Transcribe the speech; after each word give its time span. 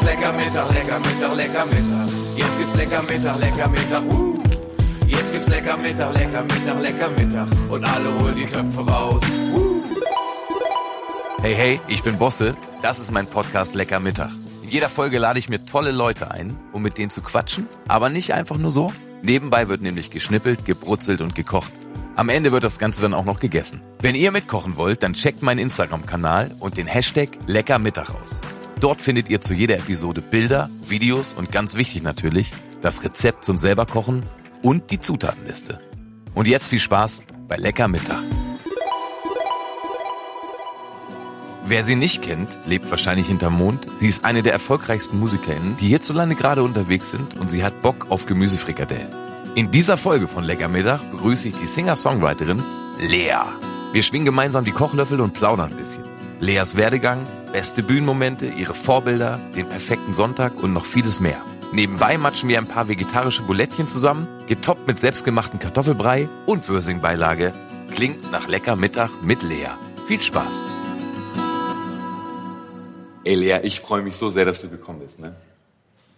gibt's 0.00 0.14
lecker 0.14 0.32
Mittag, 0.32 0.72
lecker 0.72 0.98
Mittag, 0.98 1.36
lecker 1.36 1.66
Mittag. 1.66 2.08
Jetzt 2.36 2.58
gibt's 2.58 2.74
lecker 2.74 3.02
Mittag, 3.02 3.38
lecker 3.38 3.68
Mittag. 3.68 4.02
Uh. 4.04 4.42
Jetzt 5.06 5.32
gibt's 5.32 5.48
lecker 5.48 5.76
Mittag, 5.76 6.14
lecker 6.14 6.42
Mittag, 6.42 6.80
lecker 6.80 7.10
Mittag. 7.10 7.48
Und 7.70 7.84
alle 7.84 8.18
holen 8.18 8.36
die 8.36 8.46
Töpfe 8.46 8.80
raus. 8.80 9.22
Uh. 9.52 9.82
Hey, 11.42 11.54
hey, 11.54 11.80
ich 11.88 12.02
bin 12.02 12.18
Bosse. 12.18 12.56
Das 12.82 12.98
ist 12.98 13.10
mein 13.10 13.26
Podcast 13.26 13.74
Lecker 13.74 14.00
Mittag. 14.00 14.30
In 14.62 14.70
jeder 14.70 14.88
Folge 14.88 15.18
lade 15.18 15.38
ich 15.38 15.48
mir 15.48 15.64
tolle 15.64 15.90
Leute 15.90 16.30
ein, 16.30 16.56
um 16.72 16.82
mit 16.82 16.96
denen 16.96 17.10
zu 17.10 17.22
quatschen. 17.22 17.68
Aber 17.88 18.08
nicht 18.08 18.32
einfach 18.32 18.56
nur 18.56 18.70
so. 18.70 18.92
Nebenbei 19.22 19.68
wird 19.68 19.82
nämlich 19.82 20.10
geschnippelt, 20.10 20.64
gebrutzelt 20.64 21.20
und 21.20 21.34
gekocht. 21.34 21.72
Am 22.16 22.28
Ende 22.28 22.52
wird 22.52 22.64
das 22.64 22.78
Ganze 22.78 23.02
dann 23.02 23.14
auch 23.14 23.24
noch 23.24 23.40
gegessen. 23.40 23.82
Wenn 24.00 24.14
ihr 24.14 24.32
mitkochen 24.32 24.76
wollt, 24.76 25.02
dann 25.02 25.12
checkt 25.14 25.42
meinen 25.42 25.58
Instagram-Kanal 25.58 26.56
und 26.58 26.76
den 26.76 26.86
Hashtag 26.86 27.30
Leckermittag 27.46 28.10
aus. 28.10 28.40
Dort 28.80 29.02
findet 29.02 29.28
ihr 29.28 29.42
zu 29.42 29.52
jeder 29.52 29.76
Episode 29.76 30.22
Bilder, 30.22 30.70
Videos 30.88 31.34
und 31.34 31.52
ganz 31.52 31.76
wichtig 31.76 32.02
natürlich, 32.02 32.54
das 32.80 33.04
Rezept 33.04 33.44
zum 33.44 33.58
selberkochen 33.58 34.22
und 34.62 34.90
die 34.90 34.98
Zutatenliste. 34.98 35.78
Und 36.34 36.48
jetzt 36.48 36.68
viel 36.68 36.78
Spaß 36.78 37.26
bei 37.46 37.56
Lecker 37.56 37.88
Mittag. 37.88 38.22
Wer 41.66 41.84
sie 41.84 41.94
nicht 41.94 42.22
kennt, 42.22 42.58
lebt 42.64 42.90
wahrscheinlich 42.90 43.26
hinterm 43.26 43.58
Mond. 43.58 43.86
Sie 43.92 44.08
ist 44.08 44.24
eine 44.24 44.42
der 44.42 44.54
erfolgreichsten 44.54 45.20
MusikerInnen, 45.20 45.76
die 45.76 45.88
hierzulande 45.88 46.34
gerade 46.34 46.62
unterwegs 46.62 47.10
sind 47.10 47.38
und 47.38 47.50
sie 47.50 47.62
hat 47.62 47.82
Bock 47.82 48.06
auf 48.08 48.24
Gemüsefrikadellen. 48.24 49.14
In 49.56 49.70
dieser 49.70 49.98
Folge 49.98 50.26
von 50.26 50.42
Lecker 50.42 50.68
Mittag 50.68 51.10
begrüße 51.10 51.48
ich 51.48 51.54
die 51.54 51.66
Singer-Songwriterin 51.66 52.64
Lea. 52.98 53.42
Wir 53.92 54.02
schwingen 54.02 54.24
gemeinsam 54.24 54.64
die 54.64 54.72
Kochlöffel 54.72 55.20
und 55.20 55.34
plaudern 55.34 55.70
ein 55.70 55.76
bisschen. 55.76 56.19
Leas 56.40 56.76
Werdegang, 56.76 57.26
beste 57.52 57.82
Bühnenmomente, 57.82 58.46
ihre 58.46 58.74
Vorbilder, 58.74 59.38
den 59.54 59.68
perfekten 59.68 60.14
Sonntag 60.14 60.56
und 60.62 60.72
noch 60.72 60.86
vieles 60.86 61.20
mehr. 61.20 61.44
Nebenbei 61.72 62.18
matschen 62.18 62.48
wir 62.48 62.58
ein 62.58 62.66
paar 62.66 62.88
vegetarische 62.88 63.42
Bulettchen 63.42 63.86
zusammen, 63.86 64.26
getoppt 64.48 64.86
mit 64.88 64.98
selbstgemachten 64.98 65.58
Kartoffelbrei 65.60 66.28
und 66.46 66.68
Würsingbeilage. 66.68 67.52
Klingt 67.90 68.30
nach 68.30 68.48
lecker 68.48 68.74
Mittag 68.76 69.10
mit 69.22 69.42
Lea. 69.42 69.68
Viel 70.06 70.20
Spaß! 70.20 70.66
Ey 73.24 73.34
Lea, 73.34 73.58
ich 73.62 73.80
freue 73.80 74.02
mich 74.02 74.16
so 74.16 74.30
sehr, 74.30 74.46
dass 74.46 74.62
du 74.62 74.68
gekommen 74.70 75.00
bist. 75.00 75.20
Ne? 75.20 75.34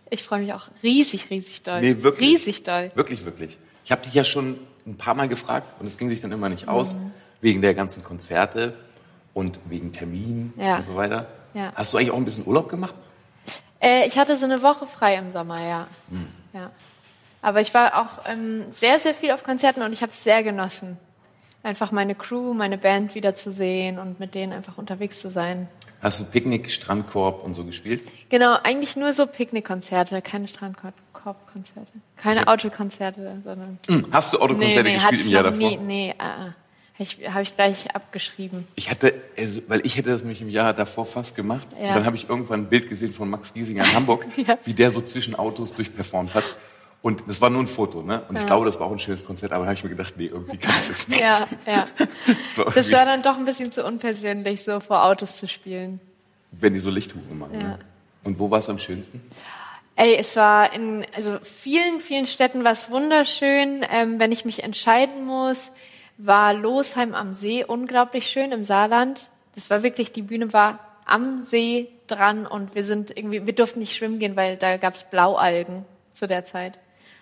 Ich 0.08 0.22
freue 0.22 0.41
mich 0.41 0.52
auch 0.52 0.68
riesig, 0.83 1.30
riesig 1.30 1.62
doll. 1.62 1.80
Nee, 1.80 2.02
wirklich. 2.02 2.30
Riesig 2.30 2.62
doll. 2.62 2.92
Wirklich, 2.94 3.24
wirklich. 3.24 3.58
Ich 3.84 3.91
habe 3.91 4.02
dich 4.02 4.14
ja 4.14 4.22
schon 4.22 4.56
ein 4.86 4.96
paar 4.96 5.14
Mal 5.14 5.28
gefragt 5.28 5.74
und 5.80 5.86
es 5.86 5.98
ging 5.98 6.08
sich 6.08 6.20
dann 6.20 6.30
immer 6.30 6.48
nicht 6.48 6.68
aus, 6.68 6.94
Mhm. 6.94 7.11
wegen 7.41 7.61
der 7.61 7.74
ganzen 7.74 8.05
Konzerte 8.05 8.74
und 9.34 9.58
wegen 9.69 9.92
Terminen 9.92 10.52
Ja. 10.56 10.77
und 10.77 10.84
so 10.84 10.94
weiter. 10.97 11.27
Ja. 11.55 11.72
Hast 11.75 11.92
du 11.92 11.98
eigentlich 11.98 12.11
auch 12.11 12.16
ein 12.16 12.25
bisschen 12.25 12.47
Urlaub 12.47 12.69
gemacht? 12.69 12.94
Äh, 13.80 14.06
ich 14.06 14.19
hatte 14.19 14.36
so 14.36 14.44
eine 14.44 14.62
Woche 14.62 14.86
frei 14.86 15.16
im 15.16 15.30
Sommer, 15.33 15.61
ja. 15.66 15.86
Hm. 16.11 16.27
ja. 16.52 16.70
Aber 17.42 17.61
ich 17.61 17.74
war 17.74 18.00
auch 18.00 18.24
ähm, 18.30 18.64
sehr, 18.70 18.98
sehr 19.00 19.14
viel 19.14 19.33
auf 19.33 19.42
Konzerten 19.42 19.83
und 19.83 19.92
ich 19.92 20.02
habe 20.02 20.12
es 20.12 20.22
sehr 20.22 20.42
genossen. 20.44 20.97
Einfach 21.64 21.91
meine 21.92 22.14
Crew, 22.14 22.55
meine 22.55 22.78
Band 22.78 23.14
wiederzusehen 23.14 23.98
und 23.98 24.19
mit 24.20 24.34
denen 24.34 24.52
einfach 24.52 24.78
unterwegs 24.78 25.20
zu 25.20 25.30
sein. 25.30 25.69
Hast 26.00 26.19
du 26.20 26.24
Picknick, 26.24 26.70
Strandkorb 26.70 27.44
und 27.44 27.55
so 27.55 27.64
gespielt? 27.64 28.02
Genau, 28.28 28.56
eigentlich 28.62 28.96
nur 28.96 29.12
so 29.12 29.27
Picknickkonzerte, 29.27 30.20
keine 30.22 30.48
Strandkorbkonzerte. 30.48 31.92
Keine 32.17 32.41
hab- 32.41 32.48
Autokonzerte, 32.48 33.41
sondern. 33.44 33.78
Hm, 33.89 34.06
Hast 34.11 34.33
du 34.33 34.41
Autokonzerte 34.41 34.91
hatte 34.91 35.11
gespielt 35.11 35.20
ich 35.20 35.27
im 35.27 35.33
Jahr 35.33 35.42
davor? 35.44 35.58
nie. 35.58 35.77
Nee, 35.77 36.11
äh, 36.11 36.12
äh. 36.48 36.50
Habe 36.98 37.42
ich, 37.42 37.54
gleich 37.56 37.94
abgeschrieben. 37.96 38.68
Ich 38.74 38.90
hatte, 38.90 39.14
also, 39.38 39.62
weil 39.66 39.80
ich 39.84 39.96
hätte 39.96 40.10
das 40.10 40.22
nämlich 40.22 40.40
im 40.42 40.48
Jahr 40.50 40.72
davor 40.74 41.06
fast 41.06 41.34
gemacht. 41.34 41.66
Ja. 41.72 41.88
Und 41.88 41.94
dann 41.96 42.06
habe 42.06 42.16
ich 42.16 42.28
irgendwann 42.28 42.60
ein 42.60 42.68
Bild 42.68 42.88
gesehen 42.88 43.12
von 43.12 43.28
Max 43.30 43.54
Giesinger 43.54 43.82
in 43.84 43.92
Hamburg, 43.94 44.26
Ja. 44.36 44.58
wie 44.64 44.74
der 44.74 44.90
so 44.90 45.00
zwischen 45.00 45.34
Autos 45.34 45.72
durchperformt 45.74 46.34
hat. 46.34 46.44
Und 47.00 47.24
das 47.26 47.40
war 47.40 47.50
nur 47.50 47.62
ein 47.62 47.66
Foto, 47.66 48.02
ne? 48.02 48.22
Und 48.28 48.36
ich 48.38 48.46
glaube, 48.46 48.64
das 48.66 48.78
war 48.78 48.86
auch 48.86 48.92
ein 48.92 49.00
schönes 49.00 49.24
Konzert, 49.24 49.50
aber 49.52 49.60
dann 49.64 49.70
habe 49.70 49.76
ich 49.76 49.82
mir 49.82 49.90
gedacht, 49.90 50.14
nee, 50.17 50.27
irgendwie 50.27 50.56
kann 50.58 50.72
ich 50.83 50.89
das 50.89 51.08
nicht. 51.08 51.20
Ja, 51.20 51.48
ja. 51.67 51.84
Das 51.96 52.58
war 52.58 52.72
Das 52.72 52.92
war 52.92 53.05
dann 53.05 53.22
doch 53.22 53.36
ein 53.36 53.44
bisschen 53.44 53.72
zu 53.72 53.84
unpersönlich, 53.84 54.62
so 54.62 54.78
vor 54.78 55.05
Autos 55.05 55.38
zu 55.38 55.48
spielen. 55.48 55.98
wenn 56.52 56.74
die 56.74 56.80
so 56.80 56.90
Lichthupe 56.90 57.34
machen. 57.34 57.55
Ja. 57.55 57.67
Ne? 57.68 57.78
Und 58.22 58.38
wo 58.38 58.50
war 58.52 58.58
es 58.61 58.68
am 58.68 58.78
schönsten? 58.78 59.20
Ey, 59.96 60.14
es 60.17 60.36
war 60.36 60.72
in 60.74 61.05
also 61.17 61.38
vielen, 61.42 61.98
vielen 62.00 62.27
Städten 62.28 62.62
war 62.62 62.70
es 62.72 62.88
wunderschön. 62.88 63.84
Ähm, 63.90 64.20
wenn 64.20 64.30
ich 64.30 64.44
mich 64.44 64.62
entscheiden 64.62 65.24
muss, 65.27 65.72
war 66.24 66.55
Losheim 66.55 67.14
am 67.14 67.34
See 67.34 67.64
unglaublich 67.64 68.28
schön 68.28 68.52
im 68.52 68.64
Saarland. 68.64 69.30
Das 69.55 69.70
war 69.70 69.83
wirklich, 69.83 70.12
die 70.12 70.22
Bühne 70.22 70.52
war 70.52 70.78
am 71.05 71.42
See 71.42 71.88
dran 72.06 72.46
und 72.46 72.74
wir 72.74 72.84
sind 72.84 73.16
irgendwie, 73.16 73.46
wir 73.46 73.55
durften 73.55 73.80
nicht 73.80 73.96
schwimmen 73.96 74.18
gehen, 74.18 74.36
weil 74.36 74.56
da 74.56 74.77
gab's 74.77 75.05
Blaualgen 75.05 75.84
zu 76.12 76.28
der 76.28 76.44
Zeit. 76.44 76.74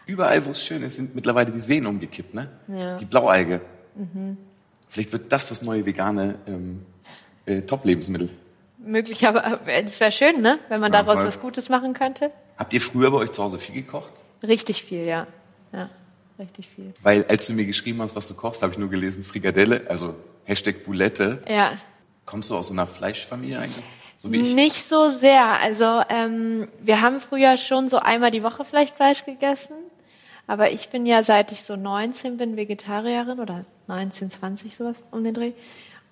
Überall, 0.06 0.44
wo 0.44 0.50
es 0.50 0.65
schön 0.65 0.83
ist, 0.83 0.97
sind 0.97 1.15
mittlerweile 1.15 1.50
die 1.50 1.60
Seen 1.60 1.87
umgekippt, 1.87 2.34
ne? 2.34 2.49
Ja. 2.69 2.99
Die 2.99 3.05
Blaualge. 3.05 3.60
Vielleicht 4.89 5.12
wird 5.12 5.31
das 5.33 5.49
das 5.49 5.62
neue 5.62 5.87
vegane 5.87 6.37
ähm, 6.47 6.84
äh, 7.47 7.62
Top-Lebensmittel. 7.62 8.31
Möglich, 8.78 9.27
aber 9.27 9.60
äh, 9.66 9.83
es 9.84 10.00
wäre 10.00 10.10
schön, 10.10 10.41
ne? 10.41 10.59
Wenn 10.69 10.81
man 10.81 10.93
Ja, 10.93 11.03
daraus 11.03 11.25
was 11.25 11.41
Gutes 11.41 11.69
machen 11.69 11.94
könnte. 11.94 12.31
Habt 12.56 12.72
ihr 12.72 12.81
früher 12.81 13.10
bei 13.10 13.19
euch 13.19 13.31
zu 13.33 13.43
Hause 13.43 13.59
viel 13.59 13.75
gekocht? 13.75 14.10
Richtig 14.43 14.83
viel, 14.83 15.05
ja. 15.05 15.27
Ja, 15.72 15.89
richtig 16.41 16.69
viel. 16.69 16.93
Weil 17.03 17.25
als 17.27 17.47
du 17.47 17.53
mir 17.53 17.67
geschrieben 17.67 18.03
hast, 18.03 18.17
was 18.17 18.27
du 18.27 18.34
kochst, 18.34 18.62
habe 18.62 18.73
ich 18.73 18.78
nur 18.78 18.91
gelesen 18.91 19.23
Frikadelle, 19.23 19.83
also 19.89 20.17
Hashtag 20.45 20.84
Boulette. 20.84 21.43
Ja, 21.49 21.75
Kommst 22.31 22.49
du 22.49 22.56
aus 22.56 22.69
so 22.69 22.75
einer 22.75 22.87
Fleischfamilie 22.87 23.59
eigentlich? 23.59 23.84
So 24.19 24.31
wie 24.31 24.43
ich? 24.43 24.55
Nicht 24.55 24.84
so 24.84 25.11
sehr. 25.11 25.61
Also 25.61 26.01
ähm, 26.09 26.69
wir 26.81 27.01
haben 27.01 27.19
früher 27.19 27.56
schon 27.56 27.89
so 27.89 27.99
einmal 27.99 28.31
die 28.31 28.45
Woche 28.45 28.65
vielleicht 28.65 28.95
Fleisch 28.95 29.25
gegessen. 29.25 29.75
Aber 30.47 30.71
ich 30.71 30.91
bin 30.91 31.06
ja, 31.06 31.25
seit 31.25 31.51
ich 31.51 31.62
so 31.62 31.75
19 31.75 32.37
bin, 32.37 32.57
Vegetarierin 32.57 33.41
oder 33.41 33.65
19, 33.89 34.31
20 34.31 34.77
sowas 34.77 35.03
um 35.11 35.25
den 35.25 35.34
Dreh. 35.34 35.53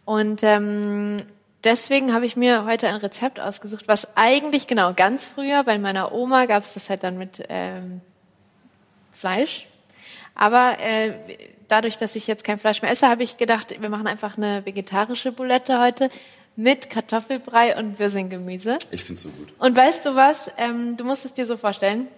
Und 0.04 0.42
ähm, 0.42 1.18
deswegen 1.62 2.12
habe 2.12 2.26
ich 2.26 2.36
mir 2.36 2.64
heute 2.64 2.88
ein 2.88 2.96
Rezept 2.96 3.38
ausgesucht, 3.38 3.86
was 3.86 4.08
eigentlich 4.16 4.66
genau 4.66 4.94
ganz 4.94 5.24
früher 5.24 5.62
bei 5.62 5.78
meiner 5.78 6.10
Oma 6.12 6.46
gab 6.46 6.64
es 6.64 6.74
das 6.74 6.90
halt 6.90 7.04
dann 7.04 7.16
mit 7.16 7.44
ähm, 7.48 8.00
Fleisch. 9.12 9.66
Aber 10.38 10.78
äh, 10.78 11.12
dadurch, 11.66 11.98
dass 11.98 12.16
ich 12.16 12.26
jetzt 12.26 12.44
kein 12.44 12.58
Fleisch 12.58 12.80
mehr 12.80 12.90
esse, 12.90 13.08
habe 13.08 13.22
ich 13.24 13.36
gedacht, 13.36 13.74
wir 13.78 13.88
machen 13.90 14.06
einfach 14.06 14.38
eine 14.38 14.64
vegetarische 14.64 15.32
Boulette 15.32 15.80
heute 15.80 16.10
mit 16.56 16.88
Kartoffelbrei 16.88 17.76
und 17.76 17.98
Würsinggemüse. 17.98 18.78
Ich 18.90 19.04
find's 19.04 19.22
so 19.22 19.28
gut. 19.28 19.48
Und 19.58 19.76
weißt 19.76 20.06
du 20.06 20.14
was? 20.14 20.50
Ähm, 20.56 20.96
du 20.96 21.04
musst 21.04 21.24
es 21.24 21.34
dir 21.34 21.44
so 21.44 21.56
vorstellen. 21.56 22.08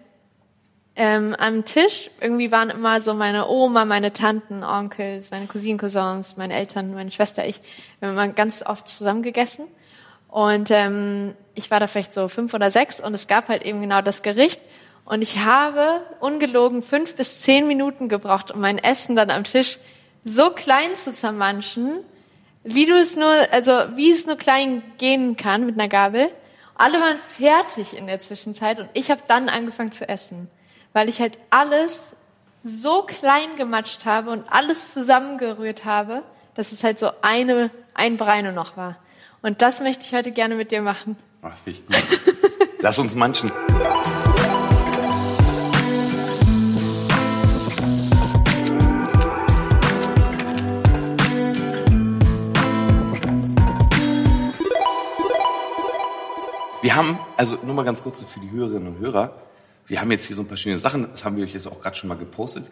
Ähm, 0.96 1.34
am 1.38 1.64
Tisch 1.64 2.10
irgendwie 2.20 2.52
waren 2.52 2.68
immer 2.68 3.00
so 3.00 3.14
meine 3.14 3.48
Oma, 3.48 3.86
meine 3.86 4.12
Tanten, 4.12 4.62
Onkels, 4.62 5.30
meine 5.30 5.46
Cousinen, 5.46 5.78
Cousins, 5.78 6.36
meine 6.36 6.54
Eltern, 6.54 6.92
meine 6.92 7.10
Schwester, 7.10 7.46
ich. 7.46 7.60
Wir 8.00 8.08
haben 8.08 8.14
immer 8.14 8.28
ganz 8.28 8.62
oft 8.62 8.88
zusammen 8.88 9.22
gegessen. 9.22 9.64
Und 10.28 10.70
ähm, 10.70 11.34
ich 11.54 11.70
war 11.70 11.80
da 11.80 11.86
vielleicht 11.86 12.12
so 12.12 12.28
fünf 12.28 12.52
oder 12.52 12.70
sechs 12.70 13.00
und 13.00 13.14
es 13.14 13.28
gab 13.28 13.48
halt 13.48 13.64
eben 13.64 13.80
genau 13.80 14.02
das 14.02 14.22
Gericht. 14.22 14.60
Und 15.04 15.22
ich 15.22 15.44
habe 15.44 16.02
ungelogen 16.20 16.82
fünf 16.82 17.16
bis 17.16 17.40
zehn 17.40 17.66
Minuten 17.66 18.08
gebraucht, 18.08 18.50
um 18.50 18.60
mein 18.60 18.78
Essen 18.78 19.16
dann 19.16 19.30
am 19.30 19.44
Tisch 19.44 19.78
so 20.24 20.50
klein 20.50 20.94
zu 20.96 21.12
zermanschen, 21.12 22.04
wie 22.62 22.86
du 22.86 22.94
es 22.94 23.16
nur, 23.16 23.32
also 23.50 23.72
wie 23.96 24.10
es 24.10 24.26
nur 24.26 24.36
klein 24.36 24.82
gehen 24.98 25.36
kann 25.36 25.66
mit 25.66 25.78
einer 25.78 25.88
Gabel. 25.88 26.28
Alle 26.74 27.00
waren 27.00 27.18
fertig 27.18 27.96
in 27.96 28.06
der 28.06 28.20
Zwischenzeit 28.20 28.78
und 28.78 28.88
ich 28.94 29.10
habe 29.10 29.22
dann 29.28 29.48
angefangen 29.48 29.92
zu 29.92 30.08
essen, 30.08 30.48
weil 30.92 31.08
ich 31.08 31.20
halt 31.20 31.38
alles 31.50 32.16
so 32.64 33.02
klein 33.02 33.56
gematscht 33.56 34.04
habe 34.04 34.30
und 34.30 34.44
alles 34.50 34.92
zusammengerührt 34.92 35.84
habe, 35.84 36.22
dass 36.54 36.72
es 36.72 36.84
halt 36.84 36.98
so 36.98 37.10
eine 37.22 37.70
ein 37.94 38.16
Brei 38.16 38.42
nur 38.42 38.52
noch 38.52 38.76
war. 38.76 38.96
Und 39.42 39.62
das 39.62 39.80
möchte 39.80 40.04
ich 40.04 40.14
heute 40.14 40.32
gerne 40.32 40.54
mit 40.54 40.70
dir 40.70 40.82
machen. 40.82 41.16
Ach, 41.42 41.56
finde 41.56 41.80
ich 41.80 41.86
gut. 41.86 42.20
Lass 42.80 42.98
uns 42.98 43.14
manchen. 43.14 43.50
Wir 56.82 56.96
haben, 56.96 57.18
also 57.36 57.58
nur 57.64 57.74
mal 57.74 57.84
ganz 57.84 58.02
kurz 58.02 58.22
für 58.22 58.40
die 58.40 58.50
Hörerinnen 58.50 58.88
und 58.88 58.98
Hörer, 59.00 59.34
wir 59.86 60.00
haben 60.00 60.10
jetzt 60.10 60.26
hier 60.26 60.36
so 60.36 60.42
ein 60.42 60.48
paar 60.48 60.56
schöne 60.56 60.78
Sachen, 60.78 61.08
das 61.10 61.24
haben 61.24 61.36
wir 61.36 61.44
euch 61.44 61.52
jetzt 61.52 61.66
auch 61.66 61.80
gerade 61.80 61.96
schon 61.96 62.08
mal 62.08 62.16
gepostet. 62.16 62.64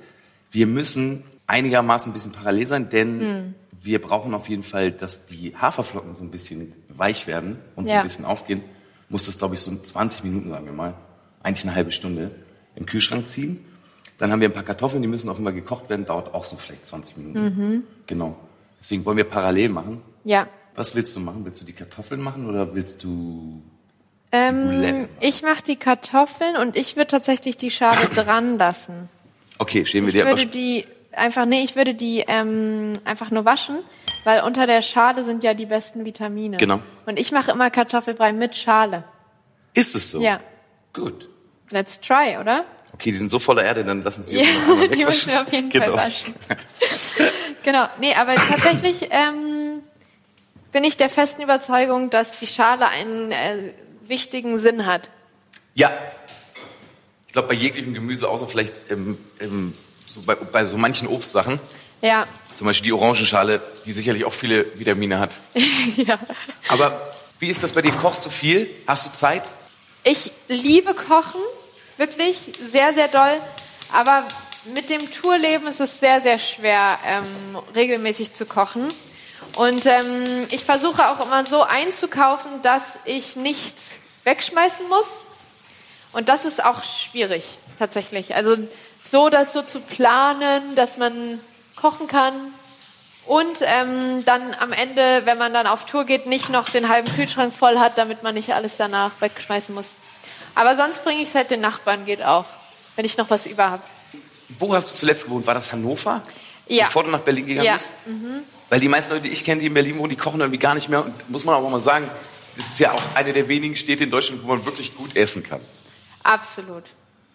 Wir 0.50 0.66
müssen 0.66 1.24
einigermaßen 1.46 2.10
ein 2.10 2.14
bisschen 2.14 2.32
parallel 2.32 2.66
sein, 2.66 2.88
denn 2.88 3.54
wir 3.82 4.00
brauchen 4.00 4.34
auf 4.34 4.48
jeden 4.48 4.62
Fall, 4.62 4.92
dass 4.92 5.26
die 5.26 5.54
Haferflocken 5.56 6.14
so 6.14 6.22
ein 6.22 6.30
bisschen 6.30 6.72
weich 6.88 7.26
werden 7.26 7.58
und 7.76 7.86
so 7.86 7.92
Ja. 7.92 8.00
ein 8.00 8.04
bisschen 8.06 8.24
aufgehen. 8.24 8.62
Muss 9.08 9.26
das, 9.26 9.38
glaube 9.38 9.54
ich, 9.56 9.60
so 9.60 9.74
20 9.76 10.24
Minuten, 10.24 10.50
sagen 10.50 10.66
wir 10.66 10.72
mal, 10.72 10.94
eigentlich 11.42 11.64
eine 11.66 11.74
halbe 11.74 11.92
Stunde 11.92 12.30
im 12.76 12.86
Kühlschrank 12.86 13.26
ziehen. 13.26 13.64
Dann 14.18 14.32
haben 14.32 14.40
wir 14.40 14.48
ein 14.48 14.52
paar 14.54 14.64
Kartoffeln, 14.64 15.02
die 15.02 15.08
müssen 15.08 15.28
offenbar 15.28 15.52
gekocht 15.52 15.88
werden, 15.90 16.04
dauert 16.06 16.34
auch 16.34 16.44
so 16.44 16.56
vielleicht 16.56 16.86
20 16.86 17.16
Minuten. 17.18 17.84
Genau. 18.06 18.36
Deswegen 18.80 19.04
wollen 19.04 19.16
wir 19.16 19.24
parallel 19.24 19.68
machen. 19.70 20.02
Ja, 20.24 20.46
Was 20.74 20.94
willst 20.94 21.14
du 21.16 21.20
machen? 21.20 21.44
Willst 21.44 21.60
du 21.60 21.64
die 21.64 21.72
Kartoffeln 21.72 22.20
machen 22.20 22.48
oder 22.48 22.74
willst 22.74 23.02
du 23.02 23.62
Ähm, 24.30 25.08
ich 25.20 25.42
mache 25.42 25.62
die 25.62 25.76
Kartoffeln 25.76 26.56
und 26.56 26.76
ich 26.76 26.96
würde 26.96 27.08
tatsächlich 27.08 27.56
die 27.56 27.70
Schale 27.70 28.08
dran 28.14 28.58
lassen. 28.58 29.08
Okay, 29.58 29.86
stehen 29.86 30.04
wir 30.04 30.08
Ich 30.08 30.14
dir 30.14 30.26
aber. 30.26 30.38
würde 30.38 30.46
die 30.46 30.84
einfach, 31.12 31.46
nee, 31.46 31.62
ich 31.64 31.76
würde 31.76 31.94
die 31.94 32.24
ähm, 32.28 32.92
einfach 33.04 33.30
nur 33.30 33.44
waschen, 33.44 33.78
weil 34.24 34.42
unter 34.42 34.66
der 34.66 34.82
Schale 34.82 35.24
sind 35.24 35.42
ja 35.42 35.54
die 35.54 35.66
besten 35.66 36.04
Vitamine. 36.04 36.58
Genau. 36.58 36.80
Und 37.06 37.18
ich 37.18 37.32
mache 37.32 37.50
immer 37.50 37.70
Kartoffelbrei 37.70 38.32
mit 38.32 38.54
Schale. 38.56 39.04
Ist 39.74 39.94
es 39.94 40.10
so? 40.10 40.20
Ja. 40.20 40.40
Gut. 40.92 41.28
Let's 41.70 42.00
try, 42.00 42.36
oder? 42.40 42.64
Okay, 42.94 43.10
die 43.10 43.16
sind 43.16 43.30
so 43.30 43.38
voller 43.38 43.64
Erde, 43.64 43.84
dann 43.84 44.02
lassen 44.02 44.22
Sie 44.22 44.36
Ja, 44.36 44.44
einmal 44.70 44.88
die 44.96 45.04
müssen 45.04 45.30
wir 45.30 45.42
auf 45.42 45.52
jeden 45.52 45.70
genau. 45.70 45.96
Fall 45.96 46.06
waschen. 46.08 46.34
genau, 47.64 47.86
nee, 48.00 48.14
aber 48.14 48.34
tatsächlich 48.34 49.08
ähm, 49.10 49.82
bin 50.72 50.84
ich 50.84 50.96
der 50.96 51.08
festen 51.08 51.42
Überzeugung, 51.42 52.10
dass 52.10 52.38
die 52.38 52.46
Schale 52.46 52.88
einen 52.88 53.30
äh, 53.30 53.72
wichtigen 54.08 54.58
Sinn 54.58 54.86
hat. 54.86 55.08
Ja. 55.74 55.96
Ich 57.26 57.32
glaube, 57.32 57.48
bei 57.48 57.54
jeglichem 57.54 57.94
Gemüse, 57.94 58.28
außer 58.28 58.48
vielleicht 58.48 58.74
ähm, 58.90 59.18
ähm, 59.40 59.74
so 60.06 60.22
bei, 60.22 60.34
bei 60.34 60.64
so 60.64 60.76
manchen 60.76 61.08
Obstsachen, 61.08 61.60
Ja, 62.00 62.26
zum 62.56 62.66
Beispiel 62.66 62.86
die 62.86 62.92
Orangenschale, 62.92 63.60
die 63.84 63.92
sicherlich 63.92 64.24
auch 64.24 64.34
viele 64.34 64.66
Vitamine 64.78 65.20
hat. 65.20 65.38
ja. 65.96 66.18
Aber 66.68 67.12
wie 67.38 67.48
ist 67.48 67.62
das 67.62 67.72
bei 67.72 67.82
dir? 67.82 67.92
Kochst 67.92 68.26
du 68.26 68.30
viel? 68.30 68.68
Hast 68.86 69.06
du 69.06 69.12
Zeit? 69.12 69.44
Ich 70.02 70.32
liebe 70.48 70.94
Kochen, 70.94 71.40
wirklich 71.96 72.38
sehr, 72.58 72.94
sehr 72.94 73.08
doll. 73.08 73.40
Aber 73.92 74.26
mit 74.74 74.90
dem 74.90 75.00
Tourleben 75.12 75.68
ist 75.68 75.80
es 75.80 76.00
sehr, 76.00 76.20
sehr 76.20 76.38
schwer, 76.38 76.98
ähm, 77.06 77.58
regelmäßig 77.74 78.32
zu 78.32 78.44
kochen. 78.44 78.88
Und 79.56 79.86
ähm, 79.86 80.46
ich 80.50 80.64
versuche 80.64 81.08
auch 81.08 81.24
immer 81.24 81.44
so 81.46 81.62
einzukaufen, 81.62 82.62
dass 82.62 82.98
ich 83.04 83.36
nichts 83.36 84.00
wegschmeißen 84.24 84.88
muss. 84.88 85.24
Und 86.12 86.28
das 86.28 86.44
ist 86.44 86.64
auch 86.64 86.82
schwierig, 86.84 87.58
tatsächlich. 87.78 88.34
Also 88.34 88.56
so 89.02 89.28
das 89.28 89.52
so 89.52 89.62
zu 89.62 89.80
planen, 89.80 90.74
dass 90.74 90.96
man 90.96 91.40
kochen 91.76 92.06
kann 92.08 92.34
und 93.26 93.58
ähm, 93.60 94.24
dann 94.24 94.54
am 94.58 94.72
Ende, 94.72 95.22
wenn 95.26 95.38
man 95.38 95.52
dann 95.52 95.66
auf 95.66 95.84
Tour 95.86 96.04
geht, 96.04 96.26
nicht 96.26 96.48
noch 96.48 96.68
den 96.68 96.88
halben 96.88 97.14
Kühlschrank 97.14 97.52
voll 97.52 97.78
hat, 97.78 97.98
damit 97.98 98.22
man 98.22 98.34
nicht 98.34 98.54
alles 98.54 98.76
danach 98.76 99.12
wegschmeißen 99.20 99.74
muss. 99.74 99.86
Aber 100.54 100.76
sonst 100.76 101.04
bringe 101.04 101.20
ich 101.22 101.28
es 101.28 101.34
halt 101.34 101.50
den 101.50 101.60
Nachbarn, 101.60 102.04
geht 102.06 102.22
auch, 102.22 102.46
wenn 102.96 103.04
ich 103.04 103.16
noch 103.16 103.30
was 103.30 103.46
über 103.46 103.70
habe. 103.70 103.82
Wo 104.48 104.74
hast 104.74 104.92
du 104.92 104.94
zuletzt 104.96 105.26
gewohnt? 105.26 105.46
War 105.46 105.54
das 105.54 105.70
Hannover? 105.72 106.22
Ja. 106.66 106.86
Bevor 106.86 107.04
du 107.04 107.10
nach 107.10 107.20
Berlin 107.20 107.46
gegangen 107.46 107.66
Ja. 107.66 107.74
bist? 107.74 107.90
Weil 108.70 108.80
die 108.80 108.88
meisten 108.88 109.12
Leute, 109.14 109.24
die 109.24 109.30
ich 109.32 109.44
kenne, 109.44 109.60
die 109.60 109.66
in 109.68 109.74
Berlin 109.74 109.98
wohnen, 109.98 110.10
die 110.10 110.16
kochen 110.16 110.40
irgendwie 110.40 110.58
gar 110.58 110.74
nicht 110.74 110.88
mehr. 110.88 111.04
Und 111.04 111.30
muss 111.30 111.44
man 111.44 111.54
aber 111.54 111.68
mal 111.70 111.80
sagen, 111.80 112.08
das 112.56 112.66
ist 112.66 112.78
ja 112.80 112.92
auch 112.92 113.02
eine 113.14 113.32
der 113.32 113.48
wenigen 113.48 113.76
Städte 113.76 114.04
in 114.04 114.10
Deutschland, 114.10 114.42
wo 114.42 114.48
man 114.48 114.64
wirklich 114.66 114.94
gut 114.96 115.16
essen 115.16 115.42
kann. 115.42 115.60
Absolut. 116.24 116.84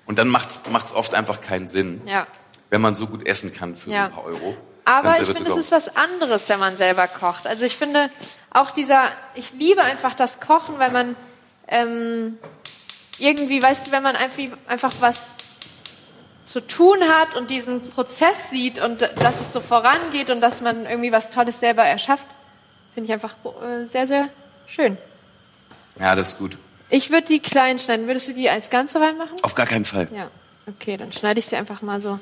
Und 0.06 0.20
dann 0.20 0.28
macht 0.28 0.50
es 0.50 0.94
oft 0.94 1.14
einfach 1.14 1.42
keinen 1.42 1.68
Sinn, 1.68 2.02
Ja. 2.06 2.28
wenn 2.70 2.82
man 2.82 2.94
so 2.94 3.08
gut 3.08 3.26
essen 3.26 3.54
kann 3.54 3.76
für 3.76 3.90
so 3.90 3.96
Ja. 3.96 4.06
ein 4.06 4.12
paar 4.12 4.26
Euro. 4.26 4.56
Aber 4.86 5.22
ich 5.22 5.28
finde, 5.30 5.50
es 5.52 5.58
ist 5.58 5.72
was 5.72 5.96
anderes, 5.96 6.50
wenn 6.50 6.60
man 6.60 6.76
selber 6.76 7.08
kocht. 7.08 7.48
Also 7.48 7.64
ich 7.64 7.78
finde 7.78 8.10
auch 8.52 8.72
dieser, 8.72 9.12
ich 9.34 9.54
liebe 9.54 9.82
einfach 9.82 10.14
das 10.14 10.42
Kochen, 10.42 10.78
weil 10.78 10.92
man 10.92 11.16
ähm, 11.70 12.38
irgendwie, 13.18 13.64
weißt 13.64 13.88
du, 13.88 13.92
wenn 13.92 14.04
man 14.04 14.18
einfach, 14.18 14.44
einfach 14.68 14.92
was 15.00 15.32
zu 16.46 16.60
tun 16.62 16.98
hat 17.04 17.36
und 17.36 17.50
diesen 17.50 17.82
Prozess 17.82 18.50
sieht 18.50 18.80
und 18.80 19.02
dass 19.02 19.42
es 19.42 19.54
so 19.54 19.62
vorangeht 19.62 20.30
und 20.30 20.42
dass 20.42 20.62
man 20.62 20.86
irgendwie 20.86 21.12
was 21.12 21.30
Tolles 21.30 21.60
selber 21.60 21.84
erschafft, 21.84 22.26
finde 22.94 23.08
ich 23.08 23.14
einfach 23.14 23.36
äh, 23.46 23.88
sehr, 23.88 24.08
sehr 24.08 24.30
schön. 24.68 24.98
Ja, 26.00 26.16
das 26.16 26.30
ist 26.30 26.38
gut. 26.40 26.58
Ich 26.90 27.10
würde 27.10 27.28
die 27.28 27.40
klein 27.40 27.80
schneiden. 27.80 28.08
Würdest 28.08 28.28
du 28.28 28.34
die 28.34 28.50
als 28.50 28.70
Ganze 28.70 29.00
reinmachen? 29.00 29.36
Auf 29.42 29.56
gar 29.56 29.66
keinen 29.66 29.86
Fall. 29.86 30.08
Ja, 30.16 30.30
okay, 30.68 30.98
dann 30.98 31.12
schneide 31.12 31.40
ich 31.40 31.48
sie 31.48 31.56
einfach 31.56 31.82
mal 31.82 32.02
so. 32.02 32.20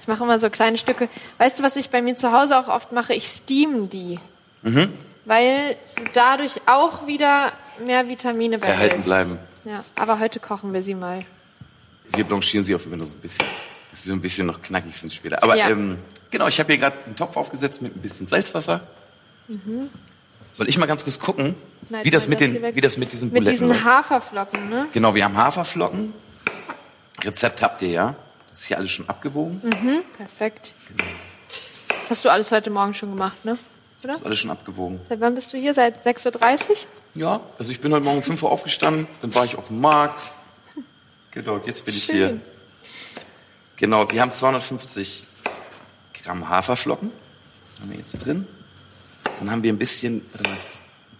Ich 0.00 0.08
mache 0.08 0.24
immer 0.24 0.38
so 0.38 0.50
kleine 0.50 0.78
Stücke. 0.78 1.08
Weißt 1.38 1.58
du, 1.58 1.62
was 1.62 1.76
ich 1.76 1.90
bei 1.90 2.02
mir 2.02 2.16
zu 2.16 2.32
Hause 2.32 2.58
auch 2.58 2.68
oft 2.68 2.92
mache? 2.92 3.14
Ich 3.14 3.28
steam 3.28 3.88
die. 3.90 4.18
Mhm. 4.62 4.92
Weil 5.24 5.76
du 5.96 6.04
dadurch 6.14 6.60
auch 6.66 7.06
wieder 7.06 7.52
mehr 7.84 8.08
Vitamine 8.08 8.56
Erhalten 8.60 8.78
behältst. 8.78 9.06
bleiben. 9.06 9.38
Ja, 9.64 9.84
aber 9.94 10.18
heute 10.18 10.40
kochen 10.40 10.72
wir 10.72 10.82
sie 10.82 10.94
mal. 10.94 11.24
Wir 12.14 12.24
blanchieren 12.24 12.64
sie 12.64 12.74
auf 12.74 12.86
immer 12.86 12.96
nur 12.96 13.06
so 13.06 13.14
ein 13.14 13.20
bisschen. 13.20 13.44
Dass 13.90 14.02
sie 14.02 14.08
so 14.08 14.14
ein 14.14 14.20
bisschen 14.20 14.46
noch 14.46 14.62
knackig 14.62 14.96
sind 14.96 15.12
später. 15.12 15.42
Aber 15.42 15.56
Ja. 15.56 15.68
ähm, 15.70 15.98
genau, 16.30 16.46
ich 16.48 16.58
habe 16.60 16.72
hier 16.72 16.78
gerade 16.80 16.96
einen 17.06 17.16
Topf 17.16 17.36
aufgesetzt 17.36 17.82
mit 17.82 17.96
ein 17.96 18.00
bisschen 18.00 18.26
Salzwasser. 18.28 18.80
Soll 20.52 20.68
ich 20.68 20.78
mal 20.78 20.86
ganz 20.86 21.04
kurz 21.04 21.18
gucken, 21.18 21.48
Mhm. 21.48 21.86
Schneid 21.88 22.04
wie 22.04 22.10
das, 22.10 22.28
mit 22.28 22.40
das 22.40 22.50
den, 22.52 22.74
wie 22.76 22.80
das 22.80 22.96
mit 22.96 23.12
diesen 23.12 23.26
Mit 23.28 23.34
Buletten 23.40 23.50
diesen 23.52 23.68
läuft? 23.68 23.84
Haferflocken, 23.84 24.68
ne? 24.68 24.86
Genau, 24.92 25.14
wir 25.14 25.24
haben 25.24 25.36
Haferflocken. 25.36 26.12
Rezept 27.22 27.62
habt 27.62 27.82
ihr 27.82 27.88
ja. 27.88 28.14
Das 28.48 28.58
ist 28.60 28.64
hier 28.66 28.78
alles 28.78 28.90
schon 28.90 29.08
abgewogen. 29.08 29.60
Perfekt. 30.16 30.72
Das 31.48 31.86
hast 32.08 32.24
du 32.24 32.28
alles 32.28 32.50
heute 32.52 32.70
Morgen 32.70 32.94
schon 32.94 33.10
gemacht, 33.10 33.44
ne? 33.44 33.52
Oder? 34.02 34.12
Das 34.12 34.20
ist 34.20 34.26
alles 34.26 34.38
schon 34.38 34.50
abgewogen. 34.50 35.00
Seit 35.08 35.20
wann 35.20 35.34
bist 35.34 35.52
du 35.52 35.56
hier? 35.58 35.74
Seit 35.74 36.00
6.30 36.04 36.68
Uhr? 36.70 36.76
Ja, 37.14 37.40
also 37.58 37.72
ich 37.72 37.80
bin 37.80 37.92
heute 37.92 38.04
Morgen 38.04 38.18
um 38.18 38.22
5 38.22 38.42
Uhr 38.42 38.50
aufgestanden, 38.50 39.06
dann 39.20 39.34
war 39.34 39.44
ich 39.44 39.56
auf 39.56 39.66
dem 39.68 39.80
Markt. 39.80 40.32
Genau, 41.32 41.54
und 41.54 41.66
jetzt 41.66 41.84
bin 41.84 41.94
ich 41.94 42.04
Schön. 42.04 42.14
hier. 42.16 42.40
Genau, 43.76 44.10
wir 44.10 44.20
haben 44.20 44.32
250 44.32 45.26
Gramm 46.22 46.48
Haferflocken. 46.48 47.10
Das 47.66 47.80
haben 47.80 47.90
wir 47.90 47.98
jetzt 47.98 48.18
drin. 48.24 48.46
Dann 49.38 49.50
haben 49.50 49.62
wir 49.62 49.72
ein 49.72 49.78
bisschen, 49.78 50.26
warte 50.32 50.48
mal, 50.50 50.58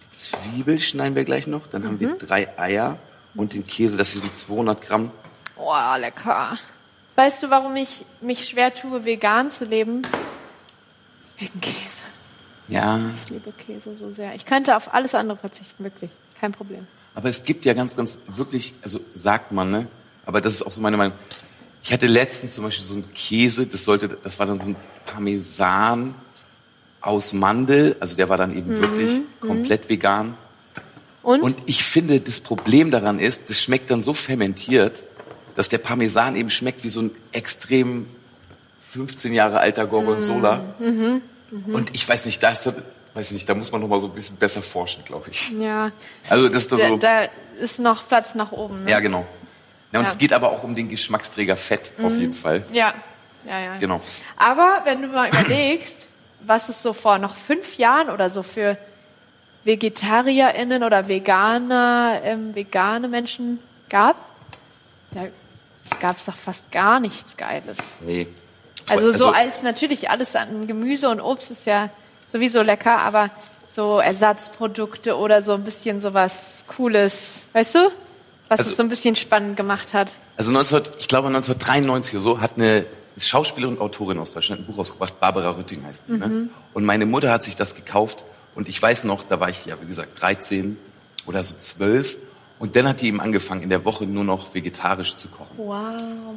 die 0.03 0.11
Zwiebel 0.17 0.79
schneiden 0.79 1.15
wir 1.15 1.23
gleich 1.23 1.47
noch. 1.47 1.67
Dann 1.67 1.85
haben 1.85 1.95
Mhm. 1.95 1.99
wir 2.01 2.17
drei 2.17 2.57
Eier 2.59 2.99
und 3.35 3.53
den 3.53 3.63
Käse, 3.63 3.97
das 3.97 4.11
sind 4.11 4.35
200 4.35 4.81
Gramm. 4.81 5.11
Oh, 5.55 5.73
lecker. 5.97 6.57
Weißt 7.15 7.43
du, 7.43 7.49
warum 7.49 7.75
ich 7.75 8.05
mich 8.19 8.47
schwer 8.47 8.73
tue, 8.73 9.05
vegan 9.05 9.49
zu 9.51 9.65
leben? 9.65 10.01
Wegen 11.37 11.61
Käse. 11.61 12.05
Ja, 12.67 12.99
Ich 13.25 13.31
liebe 13.31 13.51
Käse 13.53 13.95
so 13.95 14.11
sehr. 14.13 14.33
Ich 14.35 14.45
könnte 14.45 14.75
auf 14.77 14.93
alles 14.93 15.15
andere 15.15 15.37
verzichten, 15.37 15.83
wirklich. 15.83 16.11
Kein 16.39 16.51
Problem. 16.53 16.87
aber 17.13 17.29
es 17.29 17.43
gibt 17.43 17.65
ja 17.65 17.73
ganz, 17.73 17.95
ganz 17.95 18.21
wirklich, 18.27 18.73
also 18.81 18.99
sagt 19.13 19.51
man, 19.51 19.69
ne? 19.71 19.87
Aber 20.25 20.41
das 20.41 20.55
ist 20.55 20.61
auch 20.63 20.71
so 20.71 20.81
meine 20.81 20.97
Meinung. 20.97 21.17
Ich 21.83 21.91
hatte 21.91 22.07
letztens 22.07 22.53
zum 22.53 22.63
Beispiel 22.63 22.85
so 22.85 22.93
einen 22.93 23.13
Käse, 23.13 23.65
das 23.65 23.85
sollte, 23.85 24.09
das 24.23 24.37
war 24.37 24.45
dann 24.45 24.59
so 24.59 24.69
ein 24.69 24.75
Parmesan 25.05 26.13
aus 27.01 27.33
Mandel, 27.33 27.95
also 27.99 28.15
der 28.15 28.29
war 28.29 28.37
dann 28.37 28.55
eben 28.55 28.79
wirklich 28.79 29.21
komplett 29.39 29.89
vegan. 29.89 30.37
Und? 31.23 31.41
Und 31.41 31.57
ich 31.65 31.83
finde, 31.83 32.19
das 32.19 32.39
Problem 32.39 32.91
daran 32.91 33.19
ist, 33.19 33.49
das 33.49 33.59
schmeckt 33.59 33.89
dann 33.89 34.01
so 34.01 34.13
fermentiert, 34.13 35.03
dass 35.55 35.69
der 35.69 35.79
Parmesan 35.79 36.35
eben 36.35 36.49
schmeckt 36.49 36.83
wie 36.83 36.89
so 36.89 37.01
ein 37.01 37.11
extrem 37.31 38.05
15 38.91 39.33
Jahre 39.33 39.59
alter 39.59 39.87
Gorgonzola. 39.87 40.75
Und 40.79 41.93
ich 41.93 42.07
weiß 42.07 42.25
nicht, 42.25 42.41
da 42.41 42.51
ist, 42.51 42.71
weiß 43.13 43.31
nicht, 43.31 43.47
da 43.49 43.53
muss 43.53 43.71
man 43.71 43.81
noch 43.81 43.87
mal 43.87 43.99
so 43.99 44.07
ein 44.07 44.13
bisschen 44.13 44.37
besser 44.37 44.61
forschen, 44.61 45.03
glaube 45.05 45.29
ich. 45.31 45.51
ja, 45.51 45.91
Also 46.29 46.47
das 46.47 46.63
ist 46.63 46.71
da 46.71 46.77
da, 46.77 46.87
so. 46.87 46.97
da 46.97 47.27
ist 47.59 47.79
noch 47.79 48.07
Platz 48.07 48.35
nach 48.35 48.51
oben. 48.51 48.83
Ne? 48.83 48.91
Ja, 48.91 48.99
genau. 48.99 49.25
Ja, 49.91 49.99
und 49.99 50.05
Ja. 50.05 50.11
es 50.11 50.17
geht 50.17 50.33
aber 50.33 50.51
auch 50.51 50.63
um 50.63 50.75
den 50.75 50.89
Geschmacksträger 50.89 51.55
Fett 51.55 51.91
auf 52.03 52.15
jeden 52.15 52.33
Fall. 52.33 52.63
ja, 52.71 52.93
ja, 53.47 53.59
ja. 53.59 53.77
Genau. 53.77 53.99
Aber 54.37 54.81
wenn 54.85 55.01
du 55.01 55.07
mal 55.07 55.29
überlegst, 55.29 56.07
was 56.41 56.69
es 56.69 56.81
so 56.81 56.93
vor 56.93 57.17
noch 57.17 57.35
fünf 57.35 57.77
Jahren 57.77 58.09
oder 58.09 58.29
so 58.29 58.43
für 58.43 58.77
VegetarierInnen 59.63 60.83
oder 60.83 61.07
Veganer, 61.07 62.21
ähm, 62.23 62.55
vegane 62.55 63.07
Menschen 63.07 63.59
gab, 63.89 64.15
da 65.11 65.25
gab 65.99 66.17
es 66.17 66.25
doch 66.25 66.35
fast 66.35 66.71
gar 66.71 66.99
nichts 66.99 67.37
Geiles. 67.37 67.77
Nee. 68.01 68.27
Also, 68.89 69.11
so 69.11 69.29
als 69.29 69.61
natürlich 69.61 70.09
alles 70.09 70.35
an 70.35 70.67
Gemüse 70.67 71.09
und 71.09 71.21
Obst 71.21 71.51
ist 71.51 71.65
ja 71.65 71.89
sowieso 72.27 72.61
lecker, 72.61 72.99
aber 72.99 73.29
so 73.67 73.99
Ersatzprodukte 73.99 75.15
oder 75.15 75.43
so 75.43 75.53
ein 75.53 75.63
bisschen 75.63 76.01
sowas 76.01 76.63
Cooles, 76.67 77.47
weißt 77.53 77.75
du? 77.75 77.91
Was 78.51 78.59
Also- 78.59 78.71
es 78.71 78.77
so 78.77 78.83
ein 78.83 78.89
bisschen 78.89 79.15
spannend 79.15 79.55
gemacht 79.55 79.93
hat. 79.93 80.11
Also 80.35 80.51
19, 80.51 80.81
ich 80.99 81.07
glaube 81.07 81.29
1993 81.29 82.15
oder 82.15 82.19
so 82.19 82.41
hat 82.41 82.57
eine 82.57 82.85
Schauspielerin 83.17 83.77
und 83.77 83.81
Autorin 83.81 84.19
aus 84.19 84.33
Deutschland 84.33 84.63
ein 84.63 84.65
Buch 84.65 84.77
rausgebracht, 84.77 85.21
Barbara 85.21 85.51
Rütting 85.51 85.85
heißt 85.85 86.09
die. 86.09 86.11
Mhm. 86.11 86.19
Ne? 86.19 86.49
Und 86.73 86.83
meine 86.83 87.05
Mutter 87.05 87.31
hat 87.31 87.45
sich 87.45 87.55
das 87.55 87.75
gekauft 87.75 88.25
und 88.53 88.67
ich 88.67 88.81
weiß 88.81 89.05
noch, 89.05 89.23
da 89.23 89.39
war 89.39 89.47
ich 89.47 89.65
ja 89.65 89.77
wie 89.81 89.85
gesagt 89.85 90.21
13 90.21 90.77
oder 91.25 91.45
so 91.45 91.55
12 91.57 92.17
und 92.61 92.75
dann 92.75 92.87
hat 92.87 93.01
die 93.01 93.07
eben 93.07 93.19
angefangen 93.19 93.63
in 93.63 93.69
der 93.69 93.83
Woche 93.83 94.05
nur 94.05 94.23
noch 94.23 94.53
vegetarisch 94.53 95.15
zu 95.15 95.27
kochen. 95.27 95.49
Wow, 95.57 95.75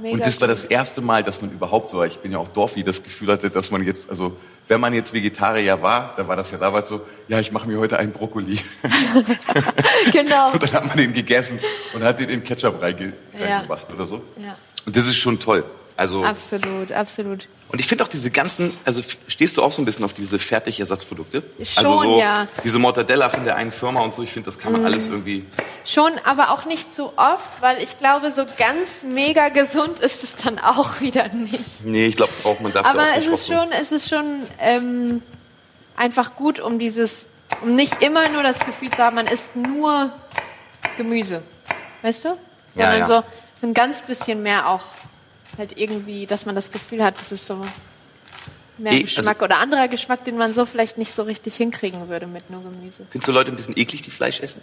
mega. 0.00 0.14
Und 0.14 0.24
das 0.26 0.40
war 0.40 0.48
das 0.48 0.64
erste 0.64 1.02
Mal, 1.02 1.22
dass 1.22 1.42
man 1.42 1.50
überhaupt 1.52 1.90
so, 1.90 2.02
ich 2.02 2.16
bin 2.18 2.32
ja 2.32 2.38
auch 2.38 2.48
Dorfi, 2.48 2.82
das 2.82 3.02
Gefühl 3.02 3.28
hatte, 3.30 3.50
dass 3.50 3.70
man 3.70 3.84
jetzt, 3.84 4.08
also 4.08 4.34
wenn 4.66 4.80
man 4.80 4.94
jetzt 4.94 5.12
Vegetarier 5.12 5.82
war, 5.82 6.14
dann 6.16 6.26
war 6.26 6.36
das 6.36 6.50
ja 6.50 6.56
damals 6.56 6.88
so, 6.88 7.02
ja, 7.28 7.38
ich 7.38 7.52
mache 7.52 7.68
mir 7.68 7.78
heute 7.78 7.98
einen 7.98 8.12
Brokkoli. 8.12 8.58
Genau. 10.12 10.52
Und 10.52 10.62
dann 10.62 10.72
hat 10.72 10.86
man 10.86 10.96
den 10.96 11.12
gegessen 11.12 11.58
und 11.94 12.02
hat 12.02 12.18
den 12.20 12.28
in 12.28 12.42
Ketchup 12.42 12.80
reinge 12.80 13.12
Ja. 13.38 13.56
reingemacht 13.58 13.92
oder 13.92 14.06
so. 14.06 14.22
Ja. 14.42 14.56
Und 14.86 14.96
das 14.96 15.06
ist 15.06 15.16
schon 15.16 15.38
toll. 15.38 15.64
Also 15.96 16.24
Absolut, 16.24 16.90
absolut. 16.90 17.46
und 17.68 17.78
ich 17.78 17.86
finde 17.86 18.02
auch 18.02 18.08
diese 18.08 18.32
ganzen, 18.32 18.76
also 18.84 19.00
stehst 19.28 19.56
du 19.56 19.62
auch 19.62 19.70
so 19.70 19.80
ein 19.80 19.84
bisschen 19.84 20.04
auf 20.04 20.12
diese 20.12 20.40
Fertigersatzprodukte? 20.40 21.44
Schon, 21.62 21.86
also 21.86 22.02
so 22.02 22.18
ja. 22.18 22.48
diese 22.64 22.80
Mortadella 22.80 23.28
von 23.28 23.44
der 23.44 23.54
einen 23.54 23.70
Firma 23.70 24.00
und 24.00 24.12
so, 24.12 24.22
ich 24.22 24.32
finde, 24.32 24.46
das 24.46 24.58
kann 24.58 24.72
man 24.72 24.84
alles 24.84 25.06
irgendwie. 25.06 25.46
Schon, 25.84 26.12
aber 26.24 26.50
auch 26.50 26.64
nicht 26.64 26.92
so 26.92 27.12
oft, 27.14 27.60
weil 27.60 27.80
ich 27.80 27.96
glaube, 28.00 28.32
so 28.34 28.44
ganz 28.58 29.04
mega 29.04 29.50
gesund 29.50 30.00
ist 30.00 30.24
es 30.24 30.34
dann 30.34 30.58
auch 30.58 31.00
wieder 31.00 31.28
nicht. 31.28 31.84
Nee, 31.84 32.06
ich 32.06 32.16
glaube, 32.16 32.32
braucht 32.42 32.60
man 32.60 32.72
dafür 32.72 32.90
Aber 32.90 33.02
auch 33.02 33.16
es 33.16 33.26
ist 33.28 33.46
schon, 33.46 33.70
es 33.70 33.92
ist 33.92 34.08
schon 34.08 34.42
ähm, 34.58 35.22
einfach 35.96 36.34
gut, 36.34 36.58
um 36.58 36.80
dieses, 36.80 37.28
um 37.62 37.76
nicht 37.76 38.02
immer 38.02 38.28
nur 38.30 38.42
das 38.42 38.58
Gefühl 38.58 38.90
zu 38.90 38.98
haben, 38.98 39.14
man 39.14 39.28
isst 39.28 39.54
nur 39.54 40.10
Gemüse. 40.96 41.42
Weißt 42.02 42.24
du? 42.24 42.36
Ja, 42.74 42.90
Sondern 42.90 42.98
ja. 42.98 43.06
so 43.06 43.22
ein 43.62 43.74
ganz 43.74 44.02
bisschen 44.02 44.42
mehr 44.42 44.68
auch 44.68 44.82
halt 45.58 45.78
irgendwie, 45.78 46.26
dass 46.26 46.46
man 46.46 46.54
das 46.54 46.70
Gefühl 46.70 47.02
hat, 47.02 47.18
das 47.18 47.32
ist 47.32 47.46
so 47.46 47.64
mehr 48.78 48.92
Eh, 48.92 49.02
also- 49.02 49.16
Geschmack 49.16 49.42
oder 49.42 49.58
anderer 49.58 49.88
Geschmack, 49.88 50.24
den 50.24 50.36
man 50.36 50.54
so 50.54 50.66
vielleicht 50.66 50.98
nicht 50.98 51.12
so 51.12 51.22
richtig 51.22 51.54
hinkriegen 51.56 52.08
würde 52.08 52.26
mit 52.26 52.50
nur 52.50 52.62
Gemüse. 52.62 53.06
Findest 53.10 53.28
du 53.28 53.32
Leute 53.32 53.50
ein 53.52 53.56
bisschen 53.56 53.76
eklig, 53.78 54.02
die 54.02 54.10
Fleisch 54.10 54.40
essen? 54.40 54.62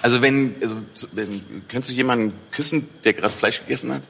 Also 0.00 0.22
wenn, 0.22 0.56
also 0.62 0.76
wenn, 1.12 1.62
könntest 1.68 1.90
du 1.90 1.94
jemanden 1.94 2.32
küssen, 2.52 2.88
der 3.04 3.12
gerade 3.12 3.32
Fleisch 3.34 3.60
gegessen 3.60 3.92
hat? 3.92 4.02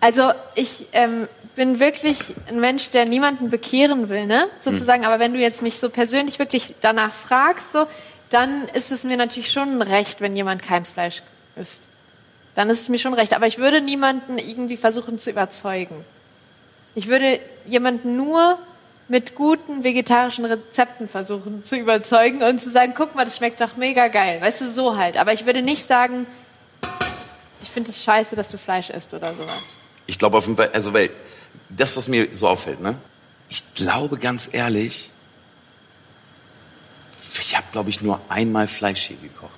Also 0.00 0.32
ich 0.54 0.86
ähm, 0.92 1.28
bin 1.56 1.78
wirklich 1.78 2.18
ein 2.48 2.58
Mensch, 2.60 2.88
der 2.90 3.06
niemanden 3.06 3.50
bekehren 3.50 4.08
will, 4.08 4.26
ne? 4.26 4.46
Sozusagen. 4.60 5.04
Aber 5.04 5.18
wenn 5.18 5.32
du 5.34 5.38
jetzt 5.38 5.62
mich 5.62 5.78
so 5.78 5.90
persönlich 5.90 6.38
wirklich 6.38 6.74
danach 6.80 7.14
fragst, 7.14 7.72
so, 7.72 7.86
dann 8.30 8.68
ist 8.68 8.92
es 8.92 9.04
mir 9.04 9.16
natürlich 9.16 9.52
schon 9.52 9.80
recht, 9.82 10.20
wenn 10.20 10.36
jemand 10.36 10.62
kein 10.62 10.84
Fleisch 10.84 11.22
isst. 11.56 11.82
Dann 12.54 12.70
ist 12.70 12.82
es 12.82 12.88
mir 12.88 12.98
schon 12.98 13.14
recht. 13.14 13.32
Aber 13.32 13.46
ich 13.46 13.58
würde 13.58 13.80
niemanden 13.80 14.38
irgendwie 14.38 14.76
versuchen 14.76 15.18
zu 15.18 15.30
überzeugen. 15.30 16.04
Ich 16.94 17.08
würde 17.08 17.40
jemanden 17.66 18.16
nur 18.16 18.58
mit 19.08 19.34
guten 19.34 19.82
vegetarischen 19.82 20.44
Rezepten 20.44 21.08
versuchen 21.08 21.64
zu 21.64 21.76
überzeugen 21.76 22.42
und 22.42 22.60
zu 22.60 22.70
sagen, 22.70 22.94
guck 22.96 23.14
mal, 23.14 23.24
das 23.24 23.36
schmeckt 23.36 23.60
doch 23.60 23.76
mega 23.76 24.08
geil. 24.08 24.40
Weißt 24.40 24.60
du, 24.60 24.68
so 24.68 24.96
halt. 24.96 25.16
Aber 25.16 25.32
ich 25.32 25.46
würde 25.46 25.62
nicht 25.62 25.84
sagen, 25.84 26.26
ich 27.62 27.70
finde 27.70 27.90
es 27.90 28.02
scheiße, 28.02 28.36
dass 28.36 28.50
du 28.50 28.58
Fleisch 28.58 28.90
isst 28.90 29.12
oder 29.14 29.34
sowas. 29.34 29.62
Ich 30.06 30.18
glaube 30.18 30.38
auf 30.38 30.46
jeden 30.46 30.56
Fall, 30.56 30.70
also 30.72 30.92
weil 30.92 31.10
das, 31.68 31.96
was 31.96 32.08
mir 32.08 32.28
so 32.34 32.48
auffällt, 32.48 32.80
ne? 32.80 32.96
Ich 33.48 33.74
glaube 33.74 34.16
ganz 34.16 34.48
ehrlich, 34.52 35.10
ich 37.40 37.56
habe, 37.56 37.66
glaube 37.72 37.90
ich, 37.90 38.00
nur 38.00 38.20
einmal 38.28 38.68
Fleisch 38.68 39.02
hier 39.02 39.16
gekocht. 39.16 39.50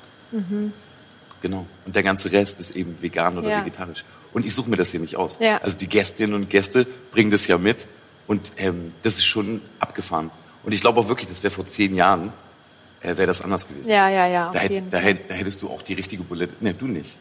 Genau. 1.43 1.67
Und 1.85 1.95
der 1.95 2.03
ganze 2.03 2.33
Rest 2.33 2.59
ist 2.61 2.75
eben 2.77 2.97
vegan 3.03 3.37
oder 3.37 3.51
Ja. 3.51 3.61
vegetarisch. 3.61 4.05
Und 4.33 4.47
ich 4.47 4.55
suche 4.55 4.71
mir 4.71 4.77
das 4.77 4.93
hier 4.93 5.01
nicht 5.01 5.17
aus. 5.17 5.39
Ja. 5.41 5.59
Also 5.59 5.77
die 5.79 5.89
Gästinnen 5.89 6.35
und 6.35 6.49
Gäste 6.49 6.87
bringen 7.11 7.31
das 7.31 7.47
ja 7.49 7.59
mit. 7.59 7.87
Und 8.27 8.53
ähm, 8.57 8.95
das 9.03 9.15
ist 9.19 9.25
schon 9.27 9.61
abgefahren. 9.81 10.31
Und 10.65 10.73
ich 10.73 10.81
glaube 10.81 11.01
auch 11.01 11.09
wirklich, 11.09 11.29
das 11.29 11.43
wäre 11.43 11.51
vor 11.51 11.67
zehn 11.67 11.95
Jahren, 11.97 12.33
äh, 13.01 13.09
wäre 13.09 13.27
das 13.27 13.43
anders 13.43 13.67
gewesen. 13.69 13.91
Ja, 13.91 14.09
ja, 14.09 14.27
ja, 14.29 14.47
auf 14.49 14.55
Da, 14.55 14.61
hätt- 14.61 14.71
jeden 14.71 14.91
da, 14.91 14.99
Fall. 15.01 15.07
hätt- 15.15 15.29
da 15.29 15.35
hättest 15.35 15.61
du 15.61 15.69
auch 15.69 15.83
die 15.83 15.95
richtige 15.95 16.23
Bulette. 16.23 16.55
Ne, 16.61 16.73
du 16.73 16.87
nicht. 16.87 17.17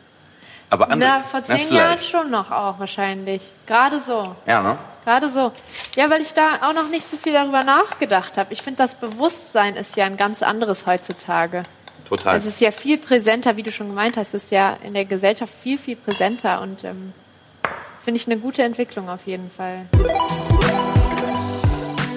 Aber 0.69 0.89
andere. 0.89 1.09
Na, 1.09 1.21
vor 1.21 1.43
zehn 1.43 1.57
vielleicht. 1.57 1.71
Jahren 1.71 1.97
schon 1.99 2.31
noch 2.31 2.49
auch 2.51 2.79
wahrscheinlich. 2.79 3.41
Gerade 3.65 3.99
so. 3.99 4.35
Ja, 4.45 4.61
ne? 4.61 4.77
Gerade 5.03 5.29
so. 5.31 5.51
Ja, 5.95 6.09
weil 6.11 6.21
ich 6.21 6.33
da 6.33 6.59
auch 6.61 6.73
noch 6.73 6.87
nicht 6.89 7.03
so 7.05 7.17
viel 7.17 7.33
darüber 7.33 7.63
nachgedacht 7.63 8.37
habe. 8.37 8.53
Ich 8.53 8.61
finde, 8.61 8.77
das 8.77 8.93
Bewusstsein 8.95 9.75
ist 9.75 9.97
ja 9.97 10.05
ein 10.05 10.15
ganz 10.15 10.43
anderes 10.43 10.85
heutzutage. 10.85 11.63
Total. 12.11 12.37
Es 12.37 12.45
ist 12.45 12.59
ja 12.59 12.71
viel 12.71 12.97
präsenter, 12.97 13.55
wie 13.55 13.63
du 13.63 13.71
schon 13.71 13.87
gemeint 13.87 14.17
hast. 14.17 14.33
Es 14.33 14.43
ist 14.43 14.51
ja 14.51 14.77
in 14.83 14.93
der 14.93 15.05
Gesellschaft 15.05 15.53
viel, 15.53 15.77
viel 15.77 15.95
präsenter 15.95 16.61
und 16.61 16.83
ähm, 16.83 17.13
finde 18.03 18.19
ich 18.19 18.27
eine 18.27 18.37
gute 18.37 18.63
Entwicklung 18.63 19.07
auf 19.07 19.25
jeden 19.27 19.49
Fall. 19.49 19.85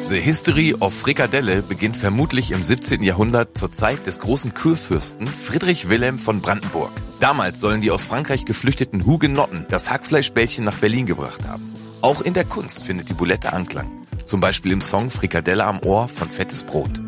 The 0.03 0.17
History 0.17 0.75
of 0.81 0.93
Frikadelle 0.93 1.63
beginnt 1.63 1.97
vermutlich 1.97 2.51
im 2.51 2.65
17. 2.65 3.05
Jahrhundert 3.05 3.57
zur 3.57 3.71
Zeit 3.71 4.09
des 4.09 4.19
großen 4.19 4.53
Kurfürsten 4.53 5.29
Friedrich 5.29 5.89
Wilhelm 5.89 6.19
von 6.19 6.41
Brandenburg. 6.41 6.91
Damals 7.21 7.61
sollen 7.61 7.81
die 7.81 7.93
aus 7.93 8.05
Frankreich 8.05 8.47
geflüchteten 8.47 9.07
Hugenotten 9.07 9.65
das 9.69 9.93
Hackfleischbällchen 9.93 10.65
nach 10.65 10.79
Berlin 10.79 11.07
gebracht 11.07 11.47
haben. 11.47 11.73
Auch 12.01 12.21
in 12.21 12.35
der 12.35 12.45
Kunst 12.45 12.83
findet 12.83 13.11
die 13.11 13.15
Boulette 13.15 13.53
Anklang. 13.53 13.89
Zum 14.25 14.41
Beispiel 14.41 14.73
im 14.73 14.81
Song 14.81 15.11
Frikadelle 15.11 15.65
am 15.65 15.79
Ohr 15.85 16.09
von 16.09 16.29
Fettes 16.29 16.65
Brot. 16.65 17.01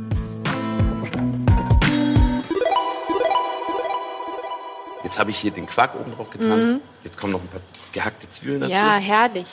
Jetzt 5.07 5.21
habe 5.21 5.31
ich 5.31 5.39
hier 5.39 5.53
den 5.53 5.69
Quark 5.69 5.95
oben 5.95 6.17
drauf 6.17 6.31
getan. 6.31 6.81
Jetzt 7.05 7.17
kommen 7.17 7.33
noch 7.33 7.41
ein 7.41 7.47
paar 7.47 7.61
gehackte 7.93 8.29
Zwiebeln 8.29 8.61
dazu. 8.61 8.73
Mhm. 8.73 8.79
Ja, 8.79 8.97
herrlich. 8.97 9.47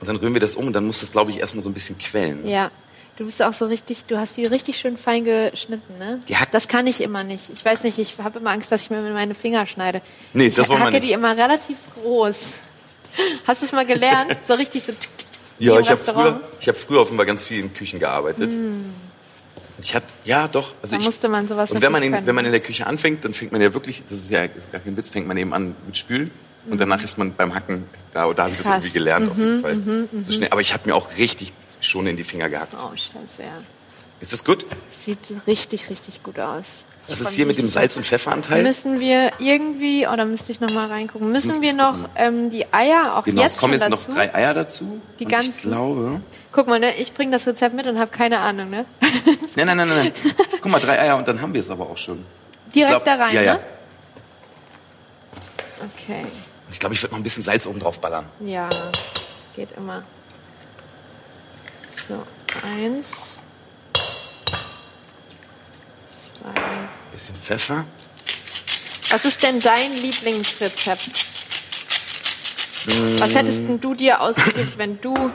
Und 0.00 0.08
dann 0.08 0.16
rühren 0.16 0.32
wir 0.32 0.40
das 0.40 0.56
um 0.56 0.66
und 0.66 0.72
dann 0.72 0.86
muss 0.86 1.00
das, 1.00 1.12
glaube 1.12 1.30
ich, 1.30 1.40
erstmal 1.40 1.62
so 1.62 1.68
ein 1.68 1.74
bisschen 1.74 1.98
quellen. 1.98 2.48
Ja. 2.48 2.70
Du 3.18 3.26
bist 3.26 3.42
auch 3.42 3.52
so 3.52 3.66
richtig, 3.66 4.06
du 4.06 4.16
hast 4.16 4.38
die 4.38 4.46
richtig 4.46 4.78
schön 4.78 4.96
fein 4.96 5.26
geschnitten, 5.26 5.98
ne? 5.98 6.20
Die 6.26 6.34
das 6.52 6.68
kann 6.68 6.86
ich 6.86 7.02
immer 7.02 7.22
nicht. 7.22 7.50
Ich 7.52 7.62
weiß 7.62 7.84
nicht, 7.84 7.98
ich 7.98 8.16
habe 8.16 8.38
immer 8.38 8.48
Angst, 8.48 8.72
dass 8.72 8.80
ich 8.80 8.88
mir 8.88 9.02
meine 9.12 9.34
Finger 9.34 9.66
schneide. 9.66 10.00
Nee, 10.32 10.46
ich 10.46 10.54
das 10.54 10.70
wollen 10.70 10.80
wir 10.80 10.86
hacke 10.86 11.00
nicht. 11.00 11.08
die 11.08 11.12
immer 11.12 11.36
relativ 11.36 11.76
groß. 11.96 12.42
Hast 13.46 13.60
du 13.60 13.66
es 13.66 13.72
mal 13.72 13.84
gelernt? 13.84 14.38
So 14.48 14.54
richtig 14.54 14.84
so. 14.84 14.94
Ja, 15.58 15.78
ich 15.78 15.90
habe 15.90 15.98
früher, 15.98 16.40
ich 16.58 16.66
hab 16.66 16.78
früher 16.78 17.02
offenbar 17.02 17.26
ganz 17.26 17.44
viel 17.44 17.60
in 17.60 17.74
Küchen 17.74 17.98
gearbeitet. 17.98 18.50
Ich 19.82 19.94
hatte, 19.94 20.06
ja, 20.24 20.48
doch. 20.48 20.72
Also 20.82 20.96
Da 20.96 21.00
ich, 21.00 21.06
musste 21.06 21.28
man 21.28 21.48
sowas 21.48 21.70
Und 21.70 21.80
wenn 21.82 21.92
man, 21.92 22.02
in, 22.02 22.12
können. 22.12 22.26
wenn 22.26 22.34
man 22.34 22.44
in 22.44 22.52
der 22.52 22.60
Küche 22.60 22.86
anfängt, 22.86 23.24
dann 23.24 23.34
fängt 23.34 23.52
man 23.52 23.60
ja 23.60 23.72
wirklich, 23.74 24.02
das 24.08 24.18
ist 24.18 24.30
ja 24.30 24.44
ist 24.44 24.70
gar 24.72 24.80
kein 24.80 24.96
Witz, 24.96 25.10
fängt 25.10 25.26
man 25.26 25.36
eben 25.36 25.52
an 25.52 25.74
mit 25.86 25.96
Spülen. 25.96 26.30
Und 26.68 26.78
danach 26.78 27.02
ist 27.02 27.16
man 27.16 27.34
beim 27.34 27.54
Hacken, 27.54 27.84
da, 28.12 28.30
da 28.32 28.42
habe 28.42 28.52
ich 28.52 28.58
das 28.58 28.66
irgendwie 28.66 28.90
gelernt 28.90 29.30
auf 29.30 29.38
jeden 29.38 29.62
Fall. 29.62 29.74
So 29.74 30.32
schnell. 30.32 30.50
Aber 30.50 30.60
ich 30.60 30.74
habe 30.74 30.88
mir 30.88 30.94
auch 30.94 31.16
richtig 31.16 31.52
schon 31.80 32.06
in 32.06 32.16
die 32.16 32.24
Finger 32.24 32.50
gehackt. 32.50 32.74
Oh, 32.74 32.90
scheiße, 32.94 33.42
ja. 33.42 33.56
Ist 34.20 34.32
das 34.34 34.44
gut? 34.44 34.66
Sieht 34.90 35.18
richtig, 35.46 35.88
richtig 35.88 36.22
gut 36.22 36.38
aus. 36.38 36.84
Das 37.10 37.20
ist 37.20 37.30
hier 37.32 37.44
mit 37.46 37.58
dem. 37.58 37.68
Salz- 37.68 37.96
und 37.96 38.06
Pfefferanteil. 38.06 38.62
Müssen 38.62 39.00
wir 39.00 39.30
irgendwie, 39.38 40.06
oder 40.06 40.24
müsste 40.24 40.52
ich 40.52 40.60
noch 40.60 40.70
mal 40.70 40.86
reingucken, 40.88 41.30
müssen 41.30 41.60
wir 41.60 41.72
noch 41.72 41.96
ähm, 42.16 42.50
die 42.50 42.72
Eier 42.72 43.16
auch 43.16 43.24
Genau, 43.24 43.42
es 43.42 43.52
jetzt 43.52 43.60
kommen 43.60 43.78
schon 43.78 43.90
jetzt 43.90 43.92
dazu? 43.92 44.08
noch 44.10 44.16
drei 44.16 44.34
Eier 44.34 44.54
dazu. 44.54 45.00
Die 45.18 45.24
ganzen? 45.26 45.50
Ich 45.54 45.62
glaube. 45.62 46.20
Guck 46.52 46.66
mal, 46.66 46.80
ne, 46.80 46.96
ich 46.96 47.12
bringe 47.14 47.32
das 47.32 47.46
Rezept 47.46 47.74
mit 47.74 47.86
und 47.86 47.98
habe 47.98 48.10
keine 48.10 48.40
Ahnung, 48.40 48.70
ne? 48.70 48.84
Nein, 49.56 49.66
nein, 49.66 49.76
nein, 49.76 49.88
nein. 49.88 50.12
Guck 50.62 50.70
mal, 50.72 50.80
drei 50.80 50.98
Eier 51.00 51.16
und 51.16 51.26
dann 51.28 51.40
haben 51.42 51.52
wir 51.52 51.60
es 51.60 51.70
aber 51.70 51.88
auch 51.90 51.98
schon. 51.98 52.24
Direkt 52.74 52.90
glaub- 52.90 53.04
da 53.04 53.14
rein, 53.16 53.34
ja, 53.34 53.42
ja. 53.42 53.54
ne? 53.54 53.60
Okay. 55.96 56.24
Ich 56.72 56.78
glaube, 56.78 56.94
ich 56.94 57.02
würde 57.02 57.12
noch 57.14 57.20
ein 57.20 57.24
bisschen 57.24 57.42
Salz 57.42 57.66
oben 57.66 57.80
drauf 57.80 58.00
ballern. 58.00 58.26
Ja, 58.44 58.68
geht 59.56 59.68
immer. 59.76 60.02
So, 62.08 62.22
eins. 62.66 63.38
Zwei. 66.10 66.60
Bisschen 67.12 67.34
Pfeffer. 67.36 67.84
Was 69.10 69.24
ist 69.24 69.42
denn 69.42 69.60
dein 69.60 69.92
Lieblingsrezept? 69.96 71.10
Was 73.18 73.34
hättest 73.34 73.60
denn 73.68 73.80
du 73.80 73.94
dir 73.94 74.20
ausgesucht, 74.20 74.78
wenn 74.78 75.00
du 75.00 75.30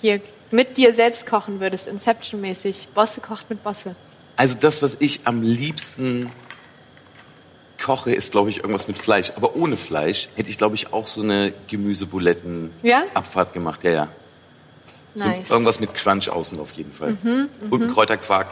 hier 0.00 0.20
mit 0.50 0.76
dir 0.76 0.92
selbst 0.92 1.26
kochen 1.26 1.60
würdest, 1.60 1.86
Inception-mäßig? 1.88 2.88
Bosse 2.94 3.20
kocht 3.20 3.48
mit 3.50 3.62
Bosse. 3.62 3.94
Also 4.36 4.58
das, 4.60 4.82
was 4.82 4.96
ich 5.00 5.20
am 5.24 5.42
liebsten 5.42 6.30
koche, 7.82 8.12
ist, 8.12 8.32
glaube 8.32 8.50
ich, 8.50 8.58
irgendwas 8.58 8.88
mit 8.88 8.98
Fleisch. 8.98 9.32
Aber 9.36 9.56
ohne 9.56 9.76
Fleisch 9.76 10.28
hätte 10.36 10.50
ich, 10.50 10.58
glaube 10.58 10.74
ich, 10.74 10.92
auch 10.92 11.06
so 11.06 11.22
eine 11.22 11.52
Gemüsebuletten-Abfahrt 11.68 13.48
Ja? 13.48 13.52
gemacht. 13.52 13.80
Ja, 13.84 13.90
ja. 13.90 14.08
So 15.14 15.26
Nice. 15.26 15.50
irgendwas 15.50 15.80
mit 15.80 15.94
Crunch 15.94 16.28
außen 16.28 16.60
auf 16.60 16.72
jeden 16.72 16.92
Fall. 16.92 17.16
Mhm, 17.22 17.48
Und 17.70 17.82
ein 17.82 17.92
Kräuterquark. 17.92 18.48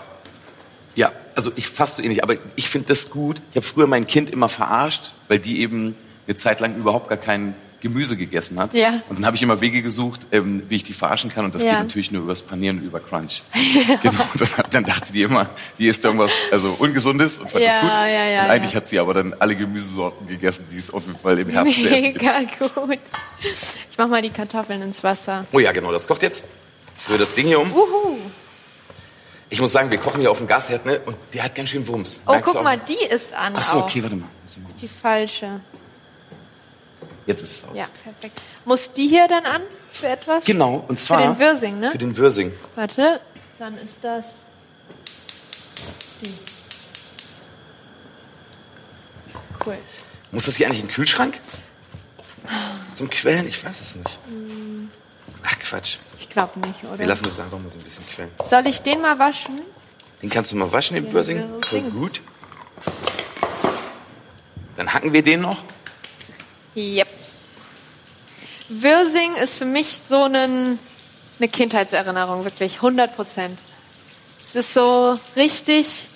Ja, 0.96 1.12
also 1.34 1.52
ich 1.56 1.68
fast 1.68 1.96
so 1.96 2.02
ähnlich. 2.02 2.22
Aber 2.22 2.34
ich 2.56 2.68
finde 2.68 2.88
das 2.88 3.10
gut. 3.10 3.40
Ich 3.50 3.56
habe 3.56 3.66
früher 3.66 3.86
mein 3.86 4.06
Kind 4.06 4.30
immer 4.30 4.48
verarscht, 4.48 5.12
weil 5.28 5.38
die 5.38 5.60
eben 5.60 5.94
eine 6.26 6.36
Zeit 6.36 6.58
lang 6.60 6.76
überhaupt 6.76 7.08
gar 7.08 7.18
kein 7.18 7.54
Gemüse 7.82 8.16
gegessen 8.16 8.58
hat. 8.58 8.72
Ja. 8.72 8.88
Und 9.10 9.18
dann 9.18 9.26
habe 9.26 9.36
ich 9.36 9.42
immer 9.42 9.60
Wege 9.60 9.82
gesucht, 9.82 10.20
ähm, 10.32 10.62
wie 10.68 10.76
ich 10.76 10.82
die 10.82 10.94
verarschen 10.94 11.30
kann. 11.30 11.44
Und 11.44 11.54
das 11.54 11.62
Ja. 11.62 11.72
geht 11.72 11.78
natürlich 11.80 12.10
nur 12.10 12.22
übers 12.22 12.40
Panieren 12.42 12.78
und 12.78 12.84
über 12.84 12.98
Crunch. 13.00 13.42
Genau. 14.02 14.22
Und 14.32 14.40
dann, 14.40 14.64
dann 14.70 14.84
dachte 14.84 15.12
die 15.12 15.22
immer, 15.22 15.50
die 15.78 15.86
isst 15.86 16.02
irgendwas 16.04 16.32
also 16.50 16.74
Ungesundes 16.78 17.38
und 17.38 17.50
fand 17.50 17.62
das 17.64 17.74
Ja, 17.74 17.80
gut. 17.82 17.90
ja, 17.90 18.06
ja, 18.28 18.44
und 18.46 18.50
eigentlich 18.50 18.72
ja. 18.72 18.76
hat 18.78 18.86
sie 18.86 18.98
aber 18.98 19.12
dann 19.14 19.34
alle 19.38 19.54
Gemüsesorten 19.54 20.26
gegessen, 20.26 20.64
die 20.72 20.78
es 20.78 20.90
auf 20.90 21.06
jeden 21.06 21.18
Fall 21.18 21.38
im 21.38 21.50
Herbst. 21.50 21.78
Mega 21.78 22.40
gut. 22.58 22.98
Ich 23.42 23.98
mach 23.98 24.08
mal 24.08 24.22
die 24.22 24.30
Kartoffeln 24.30 24.80
ins 24.82 25.04
Wasser. 25.04 25.44
Oh 25.52 25.58
ja, 25.58 25.70
genau, 25.72 25.92
das 25.92 26.08
kocht 26.08 26.22
jetzt. 26.22 26.46
Rühr 27.08 27.18
das 27.18 27.34
Ding 27.34 27.46
hier 27.46 27.60
um. 27.60 27.70
Uhu. 27.70 28.16
Ich 29.48 29.60
muss 29.60 29.72
sagen, 29.72 29.90
wir 29.90 29.98
kochen 29.98 30.20
hier 30.20 30.30
auf 30.30 30.38
dem 30.38 30.46
Gasherd, 30.46 30.84
ne? 30.84 31.00
Und 31.06 31.16
der 31.32 31.44
hat 31.44 31.54
ganz 31.54 31.70
schön 31.70 31.86
Wumms. 31.86 32.20
Oh, 32.26 32.32
Merkst 32.32 32.52
guck 32.52 32.64
mal, 32.64 32.78
die 32.78 32.94
ist 32.94 33.32
an 33.32 33.54
Ach 33.56 33.62
so, 33.62 33.76
auch. 33.78 33.84
okay, 33.84 34.02
warte 34.02 34.16
mal. 34.16 34.28
Das 34.44 34.56
ist 34.56 34.82
die 34.82 34.88
falsche. 34.88 35.60
Jetzt 37.26 37.42
ist 37.42 37.50
es 37.50 37.64
aus. 37.68 37.76
Ja, 37.76 37.86
perfekt. 38.02 38.40
Muss 38.64 38.92
die 38.92 39.08
hier 39.08 39.28
dann 39.28 39.44
an 39.46 39.62
für 39.90 40.08
etwas? 40.08 40.44
Genau, 40.44 40.84
und 40.88 40.98
zwar... 40.98 41.22
den 41.22 41.38
Würsing, 41.38 41.78
ne? 41.78 41.90
Für 41.92 41.98
den 41.98 42.16
Würsing. 42.16 42.52
Warte, 42.74 43.20
dann 43.58 43.76
ist 43.78 43.98
das 44.02 44.38
die. 46.22 46.32
Cool. 49.64 49.78
Muss 50.32 50.46
das 50.46 50.56
hier 50.56 50.66
eigentlich 50.66 50.80
im 50.80 50.88
Kühlschrank? 50.88 51.38
Zum 52.94 53.10
Quellen? 53.10 53.46
Ich 53.48 53.64
weiß 53.64 53.80
es 53.80 53.96
nicht. 53.96 54.18
Ach 55.48 55.58
Quatsch. 55.60 55.98
Ich 56.18 56.28
glaube 56.28 56.58
nicht, 56.60 56.82
oder? 56.84 56.98
Wir 56.98 57.06
lassen 57.06 57.24
das 57.24 57.38
einfach 57.38 57.58
mal 57.58 57.68
so 57.68 57.78
ein 57.78 57.84
bisschen 57.84 58.04
quellen. 58.08 58.30
Soll 58.44 58.66
ich 58.66 58.82
den 58.82 59.00
mal 59.00 59.18
waschen? 59.18 59.60
Den 60.22 60.30
kannst 60.30 60.50
du 60.50 60.56
mal 60.56 60.72
waschen, 60.72 60.94
den 60.96 61.06
Ja, 61.06 61.12
Börsing. 61.12 61.44
Voll 61.62 61.82
gut. 61.82 62.20
Dann 64.76 64.92
hacken 64.92 65.12
wir 65.12 65.22
den 65.22 65.42
noch. 65.42 65.58
Yep. 66.74 67.08
Wirsing 68.68 69.36
ist 69.36 69.54
für 69.54 69.64
mich 69.64 69.98
so 70.08 70.24
einen, 70.24 70.78
eine 71.38 71.48
Kindheitserinnerung, 71.48 72.44
wirklich, 72.44 72.76
100 72.76 73.14
Prozent. 73.14 73.58
Es 74.48 74.56
ist 74.56 74.74
so 74.74 75.18
richtig, 75.36 76.08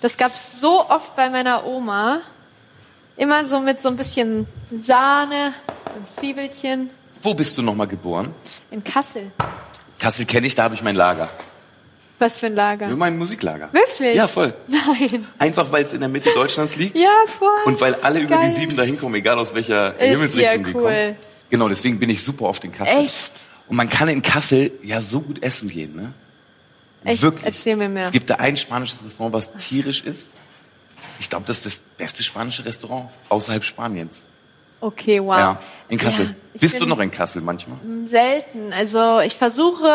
das 0.00 0.16
gab 0.16 0.32
es 0.32 0.60
so 0.60 0.88
oft 0.88 1.16
bei 1.16 1.28
meiner 1.28 1.66
Oma. 1.66 2.20
Immer 3.16 3.44
so 3.46 3.58
mit 3.58 3.80
so 3.80 3.88
ein 3.88 3.96
bisschen 3.96 4.46
Sahne 4.80 5.52
und 5.96 6.06
Zwiebelchen 6.06 6.90
Wo 7.22 7.34
bist 7.34 7.56
du 7.58 7.62
nochmal 7.62 7.88
geboren? 7.88 8.32
in 8.70 8.82
Kassel. 8.84 9.30
Kassel 9.98 10.24
kenne 10.26 10.46
ich, 10.46 10.54
da 10.54 10.64
habe 10.64 10.74
ich 10.74 10.82
mein 10.82 10.94
Lager. 10.94 11.28
Was 12.20 12.38
für 12.40 12.46
ein 12.46 12.54
Lager. 12.54 12.88
Mein 12.88 13.16
Musiklager. 13.16 13.68
Wirklich? 13.72 14.16
Ja, 14.16 14.26
voll. 14.26 14.52
Nein. 14.66 15.26
Einfach 15.38 15.70
weil 15.70 15.84
es 15.84 15.92
in 15.92 16.00
der 16.00 16.08
Mitte 16.08 16.30
Deutschlands 16.34 16.74
liegt. 16.76 16.96
Ja, 16.98 17.12
voll. 17.26 17.48
Und 17.64 17.80
weil 17.80 17.94
alle 17.96 18.18
über 18.20 18.36
Geil. 18.36 18.48
die 18.50 18.60
sieben 18.60 18.76
da 18.76 18.82
hinkommen, 18.82 19.14
egal 19.16 19.38
aus 19.38 19.54
welcher 19.54 19.94
Ist 19.94 20.00
Himmelsrichtung 20.02 20.42
ja 20.42 20.58
die 20.58 20.74
cool. 20.74 20.82
kommen. 20.82 21.16
Genau, 21.50 21.68
deswegen 21.68 21.98
bin 22.00 22.10
ich 22.10 22.22
super 22.22 22.46
oft 22.46 22.64
in 22.64 22.72
Kassel. 22.72 23.04
Echt? 23.04 23.32
Und 23.68 23.76
man 23.76 23.88
kann 23.88 24.08
in 24.08 24.22
Kassel 24.22 24.72
ja 24.82 25.00
so 25.00 25.20
gut 25.20 25.42
essen 25.42 25.68
gehen, 25.68 25.94
ne? 25.94 26.12
Echt? 27.04 27.22
Wirklich. 27.22 27.44
Erzähl 27.44 27.76
mir 27.76 27.88
mehr. 27.88 28.02
Es 28.04 28.10
gibt 28.10 28.28
da 28.28 28.36
ein 28.36 28.56
spanisches 28.56 29.04
Restaurant, 29.04 29.32
was 29.34 29.54
tierisch 29.56 30.02
ist. 30.02 30.32
Ich 31.20 31.30
glaube, 31.30 31.44
das 31.46 31.58
ist 31.58 31.66
das 31.66 31.80
beste 31.80 32.24
spanische 32.24 32.64
Restaurant 32.64 33.10
außerhalb 33.28 33.64
Spaniens. 33.64 34.22
Okay, 34.80 35.20
wow. 35.20 35.36
Ja, 35.38 35.60
in 35.88 35.98
Kassel. 35.98 36.26
Ja, 36.26 36.60
Bist 36.60 36.80
du 36.80 36.86
noch 36.86 36.98
in 37.00 37.10
Kassel 37.10 37.42
manchmal? 37.42 37.78
Selten. 38.06 38.72
Also 38.72 39.20
ich 39.20 39.34
versuche 39.36 39.88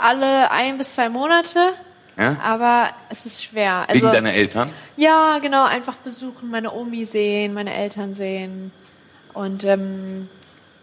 alle 0.00 0.50
ein 0.50 0.76
bis 0.78 0.94
zwei 0.94 1.08
Monate, 1.08 1.70
Ja? 2.16 2.36
aber 2.42 2.88
es 3.10 3.26
ist 3.26 3.44
schwer. 3.44 3.84
Wegen 3.88 4.04
Also, 4.04 4.12
deiner 4.12 4.32
Eltern? 4.34 4.70
ja, 4.96 5.38
genau, 5.38 5.64
einfach 5.64 5.94
besuchen, 5.96 6.50
meine 6.50 6.72
Omi 6.72 7.04
sehen, 7.04 7.54
meine 7.54 7.72
Eltern 7.74 8.14
sehen. 8.14 8.72
Und 9.34 9.62
ähm, 9.64 10.28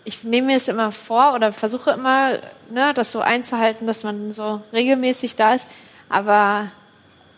ich 0.04 0.24
nehme 0.24 0.48
mir 0.48 0.58
es 0.58 0.68
immer 0.68 0.92
vor 0.92 1.34
oder 1.34 1.54
versuche 1.54 1.92
immer, 1.92 2.40
ne, 2.70 2.94
das 2.94 3.12
so 3.12 3.20
einzuhalten, 3.22 3.86
dass 3.88 4.04
man 4.04 4.34
so 4.34 4.62
regelmäßig 4.74 5.36
da 5.36 5.54
ist. 5.56 5.68
Aber 6.10 6.68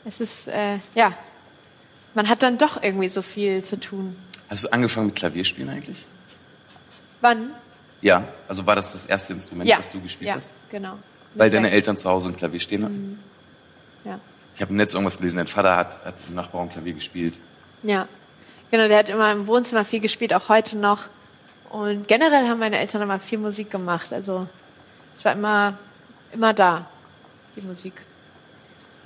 es 0.05 0.19
ist, 0.21 0.47
äh, 0.47 0.77
ja, 0.95 1.13
man 2.13 2.29
hat 2.29 2.41
dann 2.43 2.57
doch 2.57 2.81
irgendwie 2.81 3.09
so 3.09 3.21
viel 3.21 3.63
zu 3.63 3.79
tun. 3.79 4.15
Hast 4.53 4.65
du 4.65 4.71
angefangen 4.71 5.07
mit 5.07 5.15
Klavierspielen 5.15 5.67
eigentlich? 5.67 6.05
Wann? 7.21 7.49
Ja. 8.01 8.27
Also 8.47 8.67
war 8.67 8.75
das 8.75 8.91
das 8.91 9.07
erste 9.07 9.33
Instrument, 9.33 9.67
ja. 9.67 9.79
was 9.79 9.89
du 9.89 9.99
gespielt 9.99 10.27
ja, 10.27 10.35
hast? 10.35 10.51
genau. 10.69 10.99
Weil 11.33 11.47
Mit 11.47 11.55
deine 11.55 11.67
sechs. 11.69 11.75
Eltern 11.75 11.97
zu 11.97 12.07
Hause 12.07 12.29
ein 12.29 12.37
Klavier 12.37 12.59
stehen 12.59 12.83
hatten? 12.83 13.19
Ja. 14.05 14.19
Ich 14.53 14.61
habe 14.61 14.69
im 14.69 14.77
Netz 14.77 14.93
irgendwas 14.93 15.17
gelesen, 15.17 15.37
dein 15.37 15.47
Vater 15.47 15.75
hat, 15.75 16.05
hat 16.05 16.13
im 16.29 16.35
Nachbarraum 16.35 16.69
Klavier 16.69 16.93
gespielt. 16.93 17.33
Ja, 17.81 18.07
genau, 18.69 18.87
der 18.87 18.99
hat 18.99 19.09
immer 19.09 19.31
im 19.31 19.47
Wohnzimmer 19.47 19.85
viel 19.85 20.01
gespielt, 20.01 20.35
auch 20.35 20.49
heute 20.49 20.77
noch. 20.77 21.05
Und 21.71 22.07
generell 22.07 22.47
haben 22.47 22.59
meine 22.59 22.77
Eltern 22.77 23.01
immer 23.01 23.17
viel 23.17 23.39
Musik 23.39 23.71
gemacht. 23.71 24.13
Also 24.13 24.47
es 25.17 25.25
war 25.25 25.33
immer, 25.33 25.79
immer 26.31 26.53
da, 26.53 26.85
die 27.55 27.61
Musik. 27.61 27.93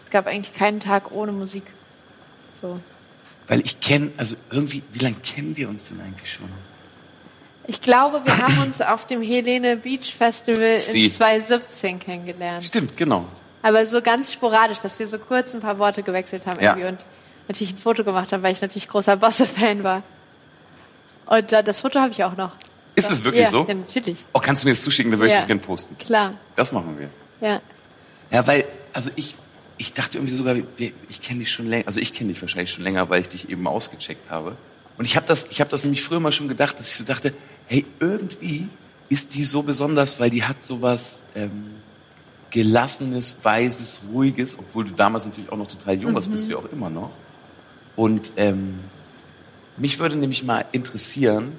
Es 0.03 0.11
gab 0.11 0.27
eigentlich 0.27 0.53
keinen 0.53 0.81
Tag 0.81 1.13
ohne 1.13 1.31
Musik. 1.31 1.63
So. 2.61 2.81
Weil 3.47 3.61
ich 3.61 3.79
kenne, 3.79 4.11
also 4.17 4.35
irgendwie, 4.51 4.83
wie 4.91 4.99
lange 4.99 5.15
kennen 5.23 5.55
wir 5.55 5.69
uns 5.69 5.89
denn 5.89 6.01
eigentlich 6.01 6.31
schon? 6.31 6.49
Ich 7.69 7.81
glaube, 7.81 8.21
wir 8.25 8.37
haben 8.37 8.59
uns 8.59 8.81
auf 8.81 9.07
dem 9.07 9.21
Helene 9.21 9.75
Beach 9.77 10.13
Festival 10.15 10.79
Sie. 10.79 11.05
in 11.05 11.11
2017 11.11 11.99
kennengelernt. 11.99 12.63
Stimmt, 12.63 12.95
genau. 12.97 13.25
Aber 13.61 13.85
so 13.85 14.01
ganz 14.01 14.31
sporadisch, 14.31 14.79
dass 14.79 14.99
wir 14.99 15.07
so 15.07 15.17
kurz 15.19 15.53
ein 15.53 15.59
paar 15.61 15.77
Worte 15.79 16.03
gewechselt 16.03 16.45
haben 16.45 16.61
Ja. 16.61 16.71
irgendwie 16.71 16.87
und 16.89 16.99
natürlich 17.47 17.73
ein 17.73 17.77
Foto 17.77 18.03
gemacht 18.03 18.31
haben, 18.31 18.43
weil 18.43 18.53
ich 18.53 18.61
natürlich 18.61 18.87
großer 18.87 19.17
Bosse-Fan 19.17 19.83
war. 19.83 20.03
Und 21.25 21.51
äh, 21.51 21.63
das 21.63 21.79
Foto 21.79 21.99
habe 21.99 22.11
ich 22.11 22.23
auch 22.23 22.37
noch. 22.37 22.51
Ist 22.95 23.11
es 23.11 23.23
wirklich 23.23 23.43
ja, 23.43 23.49
so? 23.49 23.65
Ja, 23.67 23.73
natürlich. 23.73 24.17
Oh, 24.33 24.39
kannst 24.39 24.63
du 24.63 24.67
mir 24.67 24.73
das 24.73 24.81
zuschicken, 24.81 25.11
dann 25.11 25.19
würde 25.19 25.27
ich 25.27 25.33
Ja. 25.33 25.39
das 25.39 25.47
gerne 25.47 25.61
posten. 25.61 25.97
Klar, 25.97 26.33
Das 26.55 26.71
machen 26.71 26.97
wir. 26.99 27.09
ja. 27.47 27.61
Ja, 28.31 28.45
weil, 28.45 28.65
also 28.91 29.09
ich, 29.15 29.35
ich 29.77 29.93
dachte 29.93 30.17
irgendwie 30.17 30.35
sogar, 30.35 30.55
ich 31.09 31.21
kenne 31.21 31.39
dich 31.39 31.51
schon 31.51 31.67
länger, 31.67 31.87
also 31.87 31.99
ich 31.99 32.13
kenne 32.13 32.31
dich 32.31 32.41
wahrscheinlich 32.41 32.71
schon 32.71 32.83
länger, 32.83 33.09
weil 33.09 33.21
ich 33.21 33.29
dich 33.29 33.49
eben 33.49 33.67
ausgecheckt 33.67 34.29
habe. 34.29 34.57
Und 34.97 35.05
ich 35.05 35.15
habe 35.15 35.27
das, 35.27 35.47
ich 35.49 35.61
habe 35.61 35.69
das 35.69 35.83
nämlich 35.83 36.03
früher 36.03 36.19
mal 36.19 36.31
schon 36.31 36.47
gedacht, 36.47 36.79
dass 36.79 36.89
ich 36.89 36.97
so 36.97 37.03
dachte, 37.03 37.33
hey, 37.67 37.85
irgendwie 37.99 38.67
ist 39.09 39.35
die 39.35 39.43
so 39.43 39.61
besonders, 39.61 40.19
weil 40.19 40.29
die 40.29 40.43
hat 40.43 40.63
sowas 40.63 41.23
ähm, 41.35 41.75
gelassenes, 42.49 43.35
weises, 43.43 44.01
ruhiges, 44.11 44.57
obwohl 44.57 44.85
du 44.85 44.91
damals 44.91 45.25
natürlich 45.25 45.51
auch 45.51 45.57
noch 45.57 45.67
total 45.67 45.99
jung 45.99 46.13
warst, 46.13 46.31
bist 46.31 46.47
du 46.47 46.53
ja 46.53 46.57
auch 46.57 46.71
immer 46.71 46.89
noch. 46.89 47.11
Und 47.95 48.33
ähm, 48.37 48.79
mich 49.77 49.99
würde 49.99 50.15
nämlich 50.15 50.43
mal 50.43 50.65
interessieren, 50.71 51.53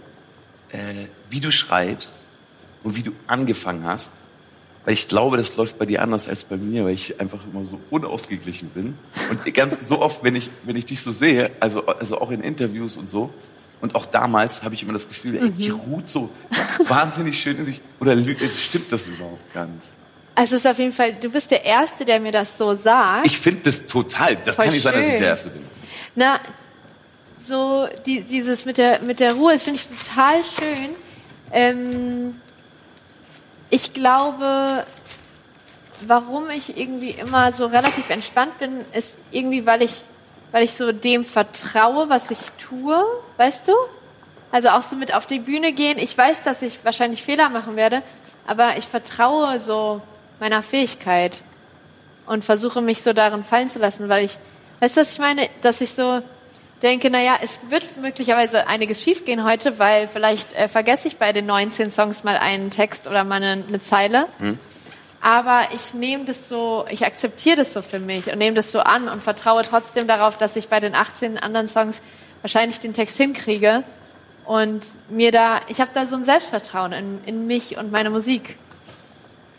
äh, 0.71 1.07
wie 1.31 1.41
du 1.41 1.51
schreibst 1.51 2.27
und 2.83 2.97
wie 2.97 3.03
du 3.03 3.13
angefangen 3.27 3.85
hast. 3.85 4.13
Weil 4.89 4.95
ich 4.95 5.07
glaube, 5.07 5.37
das 5.37 5.55
läuft 5.59 5.79
bei 5.79 5.85
dir 5.85 6.01
anders 6.01 6.31
als 6.31 6.45
bei 6.45 6.57
mir, 6.57 6.87
weil 6.87 6.95
ich 6.95 7.21
einfach 7.21 7.41
immer 7.53 7.63
so 7.63 7.79
unausgeglichen 7.91 8.71
bin. 8.71 8.97
Und 9.29 9.55
ganz 9.55 9.87
so 9.87 10.01
oft, 10.01 10.25
wenn 10.25 10.35
ich, 10.35 10.49
wenn 10.63 10.77
ich 10.77 10.87
dich 10.87 11.03
so 11.03 11.11
sehe, 11.11 11.51
also, 11.61 11.85
also 11.85 12.19
auch 12.23 12.31
in 12.31 12.41
Interviews 12.41 12.97
und 12.97 13.11
so, 13.11 13.29
und 13.83 13.95
auch 13.95 14.07
damals 14.07 14.63
habe 14.63 14.75
ich 14.75 14.83
immer 14.83 14.95
das 14.95 15.07
Gefühl, 15.07 15.37
ey, 15.37 15.51
die 15.51 15.69
ruht 15.69 16.09
so 16.09 16.31
wahnsinnig 16.87 17.39
schön 17.39 17.59
in 17.59 17.67
sich. 17.67 17.83
Oder 18.01 18.17
es 18.41 18.63
stimmt 18.63 18.91
das 18.91 19.09
überhaupt 19.09 19.53
gar 19.53 19.67
nicht. 19.67 19.85
Also 20.35 20.57
es 20.57 20.65
ist 20.65 20.71
auf 20.71 20.79
jeden 20.79 20.93
Fall, 20.93 21.17
du 21.21 21.29
bist 21.29 21.51
der 21.51 21.67
Erste, 21.67 22.07
der 22.07 22.19
mir 22.19 22.33
das 22.33 22.57
so 22.57 22.75
sagt. 22.75 23.27
Ich 23.27 23.39
finde 23.39 23.61
das 23.65 23.87
total. 23.87 24.37
Das 24.37 24.57
Voll 24.57 24.65
kann 24.65 24.73
nicht 24.73 24.85
sein, 24.85 24.95
dass 24.95 25.05
ich 25.05 25.13
schön. 25.13 25.21
der 25.21 25.29
Erste 25.29 25.51
bin. 25.51 25.65
Na, 26.15 26.41
so 27.45 27.87
die, 28.07 28.23
dieses 28.23 28.65
mit 28.65 28.79
der, 28.79 29.03
mit 29.03 29.21
der 29.21 29.35
Ruhe, 29.35 29.53
das 29.53 29.65
finde 29.65 29.81
ich 29.81 29.87
total 29.87 30.37
schön. 30.57 30.95
Ähm, 31.53 32.37
ich 33.71 33.93
glaube, 33.93 34.85
warum 36.07 36.51
ich 36.51 36.77
irgendwie 36.77 37.11
immer 37.11 37.53
so 37.53 37.67
relativ 37.67 38.11
entspannt 38.11 38.59
bin, 38.59 38.85
ist 38.93 39.19
irgendwie, 39.31 39.67
weil 39.67 39.83
ich, 39.83 40.03
weil 40.53 40.63
ich 40.63 40.75
so 40.75 40.93
dem 40.93 41.25
vertraue, 41.25 42.09
was 42.09 42.31
ich 42.31 42.39
tue, 42.59 43.05
weißt 43.37 43.69
du? 43.69 43.73
Also 44.51 44.71
auch 44.71 44.83
so 44.83 44.97
mit 44.97 45.15
auf 45.15 45.27
die 45.27 45.41
Bühne 45.41 45.73
gehen. 45.73 45.99
Ich 45.99 46.17
weiß, 46.17 46.43
dass 46.43 46.63
ich 46.63 46.85
wahrscheinlich 46.85 47.23
Fehler 47.23 47.51
machen 47.51 47.77
werde, 47.77 48.03
aber 48.47 48.79
ich 48.79 48.87
vertraue 48.87 49.61
so 49.61 50.01
meiner 50.41 50.63
Fähigkeit 50.63 51.43
und 52.27 52.45
versuche 52.45 52.81
mich 52.81 53.03
so 53.03 53.13
darin 53.13 53.45
fallen 53.45 53.69
zu 53.69 53.79
lassen, 53.79 54.09
weil 54.09 54.25
ich, 54.25 54.39
weißt 54.81 54.97
du, 54.97 55.01
was 55.01 55.13
ich 55.13 55.19
meine? 55.19 55.49
Dass 55.61 55.81
ich 55.81 55.93
so 55.93 56.23
denke, 56.83 57.11
naja, 57.11 57.39
es 57.43 57.59
wird 57.71 57.97
möglicherweise 57.97 58.67
einiges 58.69 59.03
schiefgehen 59.03 59.45
heute, 59.45 59.79
weil 59.79 60.07
vielleicht 60.07 60.53
äh, 60.55 60.69
vergesse 60.69 61.09
ich 61.09 61.17
bei 61.17 61.33
den 61.33 61.47
19 61.47 61.91
Songs 61.91 62.25
mal 62.25 62.37
einen 62.37 62.71
Text 62.71 63.07
oder 63.09 63.25
mal 63.25 63.43
eine, 63.43 63.65
eine 63.67 63.81
Zeile. 63.81 64.27
Aber 65.21 65.69
ich 65.75 65.95
nehme 65.95 66.25
das 66.25 66.49
so, 66.49 66.85
ich 66.91 67.05
akzeptiere 67.05 67.57
das 67.57 67.73
so 67.73 67.83
für 67.83 67.99
mich 67.99 68.31
und 68.31 68.39
nehme 68.39 68.55
das 68.55 68.71
so 68.71 68.81
an 68.81 69.09
und 69.09 69.23
vertraue 69.23 69.63
trotzdem 69.69 70.07
darauf, 70.07 70.39
dass 70.39 70.55
ich 70.55 70.69
bei 70.69 70.79
den 70.79 70.95
18 70.95 71.39
anderen 71.39 71.69
Songs 71.69 72.03
wahrscheinlich 72.43 72.79
den 72.79 72.93
Text 72.93 73.17
hinkriege 73.17 73.83
und 74.45 74.83
mir 75.11 75.33
da, 75.33 75.61
ich 75.69 75.81
habe 75.81 75.91
da 75.93 76.07
so 76.07 76.17
ein 76.17 76.25
Selbstvertrauen 76.25 76.93
in, 76.93 77.21
in 77.27 77.47
mich 77.47 77.77
und 77.77 77.91
meine 77.91 78.11
Musik. 78.11 78.57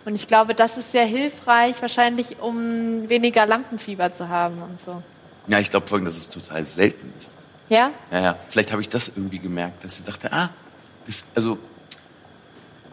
Und 0.06 0.16
ich 0.16 0.28
glaube, 0.28 0.56
das 0.56 0.78
ist 0.78 0.94
sehr 0.94 1.06
hilfreich, 1.06 1.82
wahrscheinlich, 1.82 2.40
um 2.40 3.10
weniger 3.10 3.46
Lampenfieber 3.46 4.14
zu 4.14 4.30
haben 4.30 4.62
und 4.64 4.80
so. 4.80 5.04
Ja, 5.50 5.60
ich 5.60 5.70
glaube 5.70 5.88
folgendes, 5.88 6.16
dass 6.16 6.36
es 6.36 6.48
total 6.48 6.66
selten 6.66 7.12
ist. 7.18 7.34
Ja? 7.70 7.92
Ja, 8.12 8.22
ja. 8.22 8.36
Vielleicht 8.50 8.72
habe 8.72 8.82
ich 8.82 8.90
das 8.90 9.10
irgendwie 9.10 9.40
gemerkt, 9.40 9.84
dass 9.84 10.00
ich 10.00 10.06
dachte, 10.06 10.32
ah, 10.32 10.50
das, 11.06 11.26
also 11.36 11.58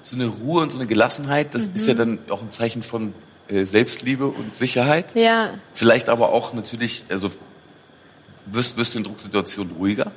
so 0.02 0.16
eine 0.16 0.26
Ruhe 0.26 0.62
und 0.62 0.70
so 0.70 0.78
eine 0.78 0.86
Gelassenheit, 0.86 1.54
das 1.54 1.66
ist 1.66 1.86
ja 1.86 1.94
dann 1.94 2.18
auch 2.30 2.40
ein 2.40 2.50
Zeichen 2.50 2.82
von 2.82 3.12
äh, 3.48 3.64
Selbstliebe 3.64 4.26
und 4.26 4.54
Sicherheit. 4.54 5.14
Ja. 5.14 5.54
Vielleicht 5.74 6.08
aber 6.08 6.30
auch 6.30 6.52
natürlich, 6.52 7.04
also 7.08 7.30
wirst, 8.46 8.76
wirst 8.76 8.94
du 8.94 8.98
in 8.98 9.04
Drucksituationen 9.04 9.74
ruhiger. 9.76 10.12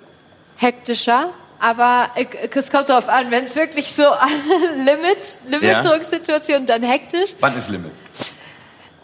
Hektischer, 0.58 1.32
aber 1.60 2.12
äh, 2.16 2.26
es 2.54 2.72
kommt 2.72 2.90
darauf 2.90 3.10
an, 3.10 3.32
wenn 3.32 3.46
es 3.46 3.56
wirklich 3.56 3.94
so 3.94 4.04
Limit, 4.76 5.18
Ja. 5.50 5.80
Limit-Drucksituation, 5.82 6.66
dann 6.66 6.84
hektisch. 6.84 7.32
Wann 7.40 7.58
ist 7.58 7.70
Limit? 7.70 7.92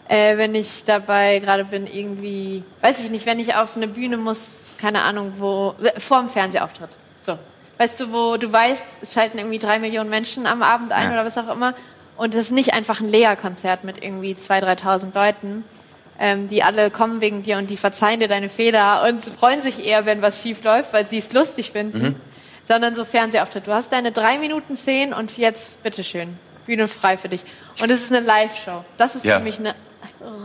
Äh, 0.08 0.36
wenn 0.38 0.54
ich 0.54 0.84
dabei 0.84 1.40
gerade 1.40 1.64
bin, 1.64 1.86
irgendwie, 1.86 2.62
weiß 2.80 3.00
ich 3.04 3.10
nicht, 3.10 3.26
wenn 3.26 3.40
ich 3.40 3.54
auf 3.56 3.76
eine 3.76 3.88
Bühne 3.88 4.16
muss, 4.16 4.66
keine 4.78 5.02
Ahnung, 5.02 5.32
wo, 5.38 5.74
vor 5.98 6.20
dem 6.20 6.28
Fernsehauftritt. 6.30 6.90
So. 7.22 7.38
Weißt 7.78 7.98
du, 8.00 8.12
wo 8.12 8.36
du 8.36 8.50
weißt, 8.52 8.84
es 9.02 9.12
schalten 9.12 9.38
irgendwie 9.38 9.58
drei 9.58 9.78
Millionen 9.78 10.08
Menschen 10.08 10.46
am 10.46 10.62
Abend 10.62 10.92
ein 10.92 11.04
Ja. 11.08 11.12
oder 11.12 11.24
was 11.24 11.36
auch 11.38 11.48
immer. 11.52 11.74
Und 12.16 12.34
es 12.34 12.46
ist 12.46 12.52
nicht 12.52 12.72
einfach 12.72 13.00
ein 13.00 13.08
Lea-Konzert 13.08 13.84
mit 13.84 14.02
irgendwie 14.02 14.34
2.000, 14.34 14.80
3.000 14.82 15.14
Leuten, 15.14 15.64
ähm, 16.18 16.48
die 16.48 16.62
alle 16.62 16.90
kommen 16.90 17.20
wegen 17.20 17.42
dir 17.42 17.58
und 17.58 17.68
die 17.68 17.76
verzeihen 17.76 18.20
dir 18.20 18.28
deine 18.28 18.48
Fehler 18.48 19.04
und 19.08 19.20
freuen 19.22 19.60
sich 19.60 19.84
eher, 19.84 20.06
wenn 20.06 20.22
was 20.22 20.40
schief 20.40 20.62
läuft, 20.64 20.92
weil 20.92 21.06
sie 21.06 21.18
es 21.18 21.32
lustig 21.32 21.72
finden. 21.72 22.20
sondern 22.68 22.96
so 22.96 23.04
Fernsehauftritt. 23.04 23.66
Du 23.68 23.72
hast 23.72 23.92
deine 23.92 24.10
drei 24.10 24.38
Minuten 24.38 24.74
zehn 24.76 25.12
und 25.12 25.36
jetzt, 25.38 25.84
bitteschön, 25.84 26.36
Bühne 26.66 26.88
frei 26.88 27.16
für 27.16 27.28
dich. 27.28 27.42
Und 27.80 27.90
es 27.90 28.00
ist 28.00 28.12
eine 28.12 28.26
Live-Show. 28.26 28.84
Das 28.98 29.14
ist 29.14 29.24
Ja. 29.24 29.38
für 29.38 29.44
mich 29.44 29.60
eine 29.60 29.76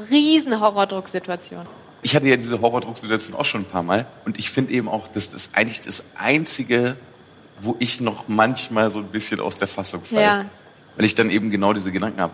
riesen 0.09 0.59
Horrordrucksituation. 0.59 1.65
Ich 2.03 2.15
hatte 2.15 2.27
ja 2.27 2.35
diese 2.35 2.59
Horrordrucksituation 2.61 3.37
auch 3.37 3.45
schon 3.45 3.61
ein 3.61 3.65
paar 3.65 3.83
Mal. 3.83 4.05
Und 4.25 4.39
ich 4.39 4.49
finde 4.49 4.73
eben 4.73 4.87
auch, 4.89 5.07
das 5.07 5.33
ist 5.33 5.55
eigentlich 5.55 5.81
das 5.81 6.03
Einzige, 6.17 6.95
wo 7.59 7.75
ich 7.79 8.01
noch 8.01 8.27
manchmal 8.27 8.89
so 8.89 8.99
ein 8.99 9.05
bisschen 9.05 9.39
aus 9.39 9.57
der 9.57 9.67
Fassung 9.67 10.03
falle. 10.03 10.21
Ja. 10.21 10.45
Weil 10.95 11.05
ich 11.05 11.15
dann 11.15 11.29
eben 11.29 11.51
genau 11.51 11.73
diese 11.73 11.91
Gedanken 11.91 12.19
habe. 12.19 12.33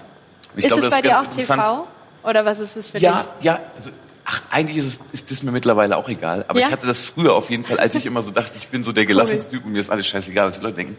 Ist 0.56 0.68
glaube, 0.68 0.84
es 0.84 0.90
das 0.90 1.02
bei 1.02 1.08
dir 1.08 1.20
auch. 1.20 1.28
TV? 1.28 1.88
Oder 2.24 2.46
was 2.46 2.60
ist 2.60 2.76
es 2.78 2.90
für 2.90 2.98
Ja, 2.98 3.26
dich? 3.38 3.46
ja. 3.46 3.60
Also, 3.76 3.92
ach, 4.26 4.42
eigentlich 4.50 4.78
ist, 4.78 4.88
es, 4.88 5.00
ist 5.12 5.32
das 5.32 5.44
mir 5.44 5.52
mittlerweile 5.52 5.98
auch 5.98 6.08
egal. 6.10 6.46
Aber 6.48 6.60
Ja? 6.60 6.68
ich 6.68 6.72
hatte 6.72 6.88
das 6.88 7.04
früher 7.04 7.34
auf 7.34 7.50
jeden 7.50 7.64
Fall, 7.64 7.78
als 7.80 7.94
ich 7.96 8.06
immer 8.06 8.22
so 8.24 8.32
dachte, 8.32 8.58
ich 8.58 8.70
bin 8.70 8.84
so 8.84 8.92
der 8.94 9.06
gelassenste 9.06 9.52
Typ 9.52 9.66
und 9.66 9.74
mir 9.74 9.80
ist 9.80 9.90
alles 9.90 10.08
scheißegal, 10.08 10.48
was 10.48 10.58
die 10.60 10.64
Leute 10.64 10.78
denken. 10.78 10.98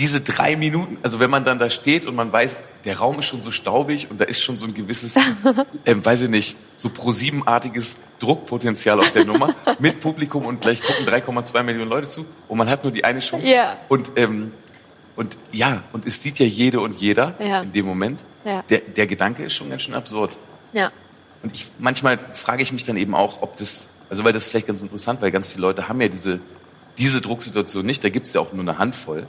Diese 0.00 0.20
drei 0.22 0.56
Minuten, 0.56 0.98
also 1.02 1.20
wenn 1.20 1.30
man 1.30 1.44
dann 1.44 1.58
da 1.58 1.70
steht 1.70 2.06
und 2.06 2.16
man 2.16 2.32
weiß, 2.32 2.60
der 2.84 2.98
Raum 2.98 3.18
ist 3.20 3.26
schon 3.26 3.42
so 3.42 3.52
staubig 3.52 4.10
und 4.10 4.20
da 4.20 4.24
ist 4.24 4.40
schon 4.42 4.56
so 4.56 4.66
ein 4.66 4.74
gewisses, 4.74 5.14
ähm, 5.86 6.04
weiß 6.04 6.22
ich 6.22 6.28
nicht, 6.28 6.56
so 6.76 6.88
ProSieben-artiges 6.88 7.98
Druckpotenzial 8.18 8.98
auf 8.98 9.12
der 9.12 9.26
Nummer 9.26 9.54
mit 9.78 10.00
Publikum 10.00 10.46
und 10.46 10.62
gleich 10.62 10.80
gucken 10.82 11.06
3,2 11.06 11.62
Millionen 11.62 11.90
Leute 11.90 12.08
zu 12.08 12.24
und 12.48 12.58
man 12.58 12.68
hat 12.68 12.82
nur 12.82 12.92
die 12.92 13.04
eine 13.04 13.20
Chance. 13.20 13.46
Ja. 13.46 13.76
Und, 13.88 14.10
ähm, 14.16 14.52
und 15.16 15.36
ja, 15.52 15.84
und 15.92 16.06
es 16.06 16.22
sieht 16.22 16.38
ja 16.38 16.46
jede 16.46 16.80
und 16.80 16.98
jeder 16.98 17.34
Ja. 17.38 17.60
in 17.62 17.72
dem 17.72 17.84
Moment. 17.86 18.20
Ja. 18.44 18.64
Der, 18.70 18.80
der 18.80 19.06
Gedanke 19.06 19.44
ist 19.44 19.52
schon 19.52 19.68
ganz 19.68 19.82
schön 19.82 19.94
absurd. 19.94 20.38
Ja. 20.72 20.90
Und 21.42 21.54
ich, 21.54 21.70
manchmal 21.78 22.18
frage 22.32 22.62
ich 22.62 22.72
mich 22.72 22.84
dann 22.86 22.96
eben 22.96 23.14
auch, 23.14 23.42
ob 23.42 23.56
das, 23.58 23.90
also 24.08 24.24
weil 24.24 24.32
das 24.32 24.44
ist 24.44 24.48
vielleicht 24.50 24.66
ganz 24.66 24.80
interessant, 24.82 25.20
weil 25.20 25.30
ganz 25.30 25.46
viele 25.48 25.60
Leute 25.60 25.88
haben 25.88 26.00
ja 26.00 26.08
diese, 26.08 26.40
diese 27.00 27.20
Drucksituation 27.20 27.84
nicht, 27.84 28.04
da 28.04 28.08
gibt 28.10 28.26
es 28.26 28.32
ja 28.34 28.40
auch 28.40 28.52
nur 28.52 28.62
eine 28.62 28.78
Handvoll. 28.78 29.26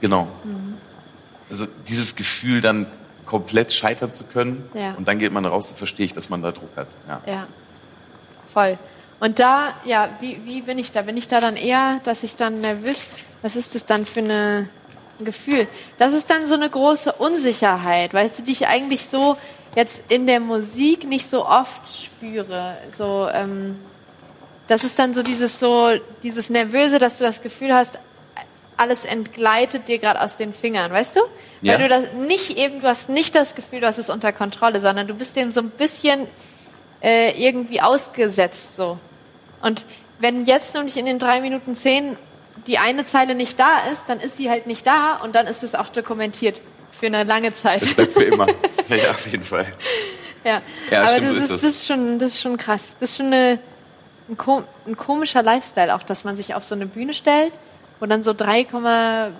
Genau. 0.00 0.28
Also 1.50 1.66
dieses 1.88 2.14
Gefühl 2.14 2.60
dann 2.60 2.86
komplett 3.26 3.72
scheitern 3.72 4.12
zu 4.12 4.24
können 4.24 4.68
Ja. 4.74 4.92
und 4.94 5.08
dann 5.08 5.18
geht 5.18 5.32
man 5.32 5.44
raus, 5.44 5.72
verstehe 5.76 6.06
ich, 6.06 6.12
dass 6.12 6.28
man 6.30 6.42
da 6.42 6.52
Druck 6.52 6.70
hat. 6.76 6.88
Ja. 7.08 7.20
Ja, 7.26 7.46
voll. 8.52 8.78
Und 9.20 9.38
da, 9.38 9.72
ja, 9.84 10.10
wie, 10.20 10.40
wie 10.44 10.62
bin 10.62 10.78
ich 10.78 10.92
da? 10.92 11.02
Bin 11.02 11.16
ich 11.16 11.26
da 11.26 11.40
dann 11.40 11.56
eher, 11.56 12.00
dass 12.04 12.22
ich 12.22 12.36
dann 12.36 12.60
nervös, 12.60 13.02
was 13.42 13.56
ist 13.56 13.74
das 13.74 13.84
dann 13.84 14.06
für 14.06 14.20
eine, 14.20 14.68
ein 15.18 15.24
Gefühl? 15.24 15.66
Das 15.98 16.12
ist 16.14 16.30
dann 16.30 16.46
so 16.46 16.54
eine 16.54 16.70
große 16.70 17.12
Unsicherheit, 17.12 18.14
weißt 18.14 18.38
du, 18.38 18.42
die 18.44 18.52
ich 18.52 18.66
eigentlich 18.68 19.06
so 19.06 19.36
jetzt 19.74 20.04
in 20.08 20.26
der 20.26 20.40
Musik 20.40 21.06
nicht 21.06 21.28
so 21.28 21.46
oft 21.46 21.82
spüre. 22.04 22.76
So, 22.96 23.28
ähm, 23.32 23.76
das 24.68 24.84
ist 24.84 24.98
dann 24.98 25.14
so 25.14 25.22
dieses 25.22 25.58
so, 25.58 25.90
dieses 26.22 26.50
Nervöse, 26.50 26.98
dass 26.98 27.18
du 27.18 27.24
das 27.24 27.42
Gefühl 27.42 27.74
hast, 27.74 27.98
alles 28.76 29.04
entgleitet 29.04 29.88
dir 29.88 29.98
gerade 29.98 30.20
aus 30.20 30.36
den 30.36 30.52
Fingern, 30.52 30.92
weißt 30.92 31.16
du? 31.16 31.20
Ja. 31.62 31.72
Weil 31.72 31.80
du 31.80 31.88
das 31.88 32.12
nicht 32.12 32.56
eben, 32.56 32.80
du 32.80 32.86
hast 32.86 33.08
nicht 33.08 33.34
das 33.34 33.56
Gefühl, 33.56 33.80
du 33.80 33.88
hast 33.88 33.98
es 33.98 34.08
unter 34.08 34.32
Kontrolle, 34.32 34.80
sondern 34.80 35.08
du 35.08 35.14
bist 35.14 35.34
dem 35.34 35.50
so 35.50 35.60
ein 35.60 35.70
bisschen 35.70 36.28
äh, 37.02 37.32
irgendwie 37.42 37.80
ausgesetzt 37.80 38.76
so. 38.76 38.98
Und 39.62 39.84
wenn 40.20 40.44
jetzt 40.44 40.74
nämlich 40.74 40.96
in 40.96 41.06
den 41.06 41.18
drei 41.18 41.40
Minuten 41.40 41.74
zehn 41.74 42.16
die 42.66 42.78
eine 42.78 43.06
Zeile 43.06 43.34
nicht 43.34 43.58
da 43.58 43.88
ist, 43.90 44.04
dann 44.08 44.20
ist 44.20 44.36
sie 44.36 44.50
halt 44.50 44.66
nicht 44.66 44.86
da 44.86 45.16
und 45.16 45.34
dann 45.34 45.46
ist 45.46 45.62
es 45.62 45.74
auch 45.74 45.88
dokumentiert 45.88 46.60
für 46.90 47.06
eine 47.06 47.24
lange 47.24 47.54
Zeit. 47.54 47.82
Das 47.82 47.94
bleibt 47.94 48.12
für 48.12 48.24
immer. 48.24 48.46
ja, 48.88 49.10
auf 49.10 49.26
jeden 49.26 49.44
Fall. 49.44 49.66
Ja, 50.44 50.60
Ja, 50.90 51.02
aber 51.02 51.16
stimmt, 51.16 51.30
das, 51.30 51.30
so 51.30 51.36
ist, 51.36 51.42
ist 51.42 51.50
das. 51.50 51.60
das 51.60 51.70
ist 51.70 51.86
schon, 51.86 52.18
das 52.18 52.32
ist 52.32 52.40
schon 52.40 52.56
krass. 52.56 52.96
Das 53.00 53.10
ist 53.10 53.16
schon 53.16 53.26
eine, 53.26 53.58
ein, 54.28 54.36
ko 54.36 54.62
ein 54.86 54.96
komischer 54.96 55.42
Lifestyle 55.42 55.94
auch, 55.94 56.02
dass 56.02 56.24
man 56.24 56.36
sich 56.36 56.54
auf 56.54 56.64
so 56.64 56.74
eine 56.74 56.86
Bühne 56.86 57.14
stellt, 57.14 57.52
wo 58.00 58.06
dann 58.06 58.22
so 58.22 58.32
3,5 58.32 59.30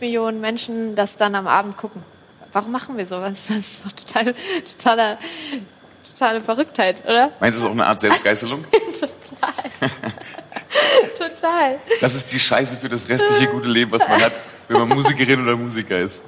Millionen 0.00 0.40
Menschen 0.40 0.96
das 0.96 1.16
dann 1.16 1.34
am 1.34 1.46
Abend 1.46 1.76
gucken. 1.76 2.02
Warum 2.52 2.72
machen 2.72 2.96
wir 2.96 3.06
sowas? 3.06 3.38
Das 3.48 3.56
ist 3.58 3.84
doch 3.84 3.92
total, 3.92 4.34
totaler, 4.78 5.18
totale 6.08 6.40
Verrücktheit, 6.40 7.04
oder? 7.04 7.30
Meinst 7.40 7.40
du, 7.40 7.48
es 7.48 7.56
ist 7.58 7.64
auch 7.64 7.72
eine 7.72 7.86
Art 7.86 8.00
Selbstgeißelung? 8.00 8.64
Total. 11.18 11.78
Das 12.00 12.14
ist 12.14 12.32
die 12.32 12.38
Scheiße 12.38 12.76
für 12.76 12.88
das 12.88 13.08
restliche 13.08 13.48
gute 13.48 13.68
Leben, 13.68 13.90
was 13.92 14.08
man 14.08 14.22
hat, 14.22 14.32
wenn 14.68 14.78
man 14.78 14.88
Musikerin 14.88 15.42
oder 15.42 15.56
Musiker 15.56 15.98
ist. 15.98 16.22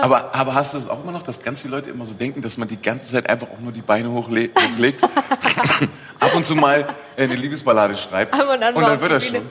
Aber, 0.00 0.34
aber 0.34 0.54
hast 0.54 0.72
du 0.74 0.78
es 0.78 0.88
auch 0.88 1.02
immer 1.02 1.12
noch, 1.12 1.22
dass 1.22 1.42
ganz 1.42 1.60
viele 1.62 1.74
Leute 1.76 1.90
immer 1.90 2.04
so 2.04 2.14
denken, 2.14 2.40
dass 2.40 2.56
man 2.56 2.68
die 2.68 2.80
ganze 2.80 3.12
Zeit 3.12 3.28
einfach 3.28 3.48
auch 3.50 3.58
nur 3.60 3.72
die 3.72 3.82
Beine 3.82 4.10
hochle 4.10 4.50
hochlegt, 4.74 5.02
ab 6.20 6.34
und 6.34 6.46
zu 6.46 6.54
mal 6.54 6.86
eine 7.16 7.34
Liebesballade 7.34 7.96
schreibt 7.96 8.34
und 8.34 8.40
an 8.62 8.74
mal 8.74 8.80
dann 8.82 9.00
wird 9.00 9.12
das 9.12 9.26
schon. 9.26 9.42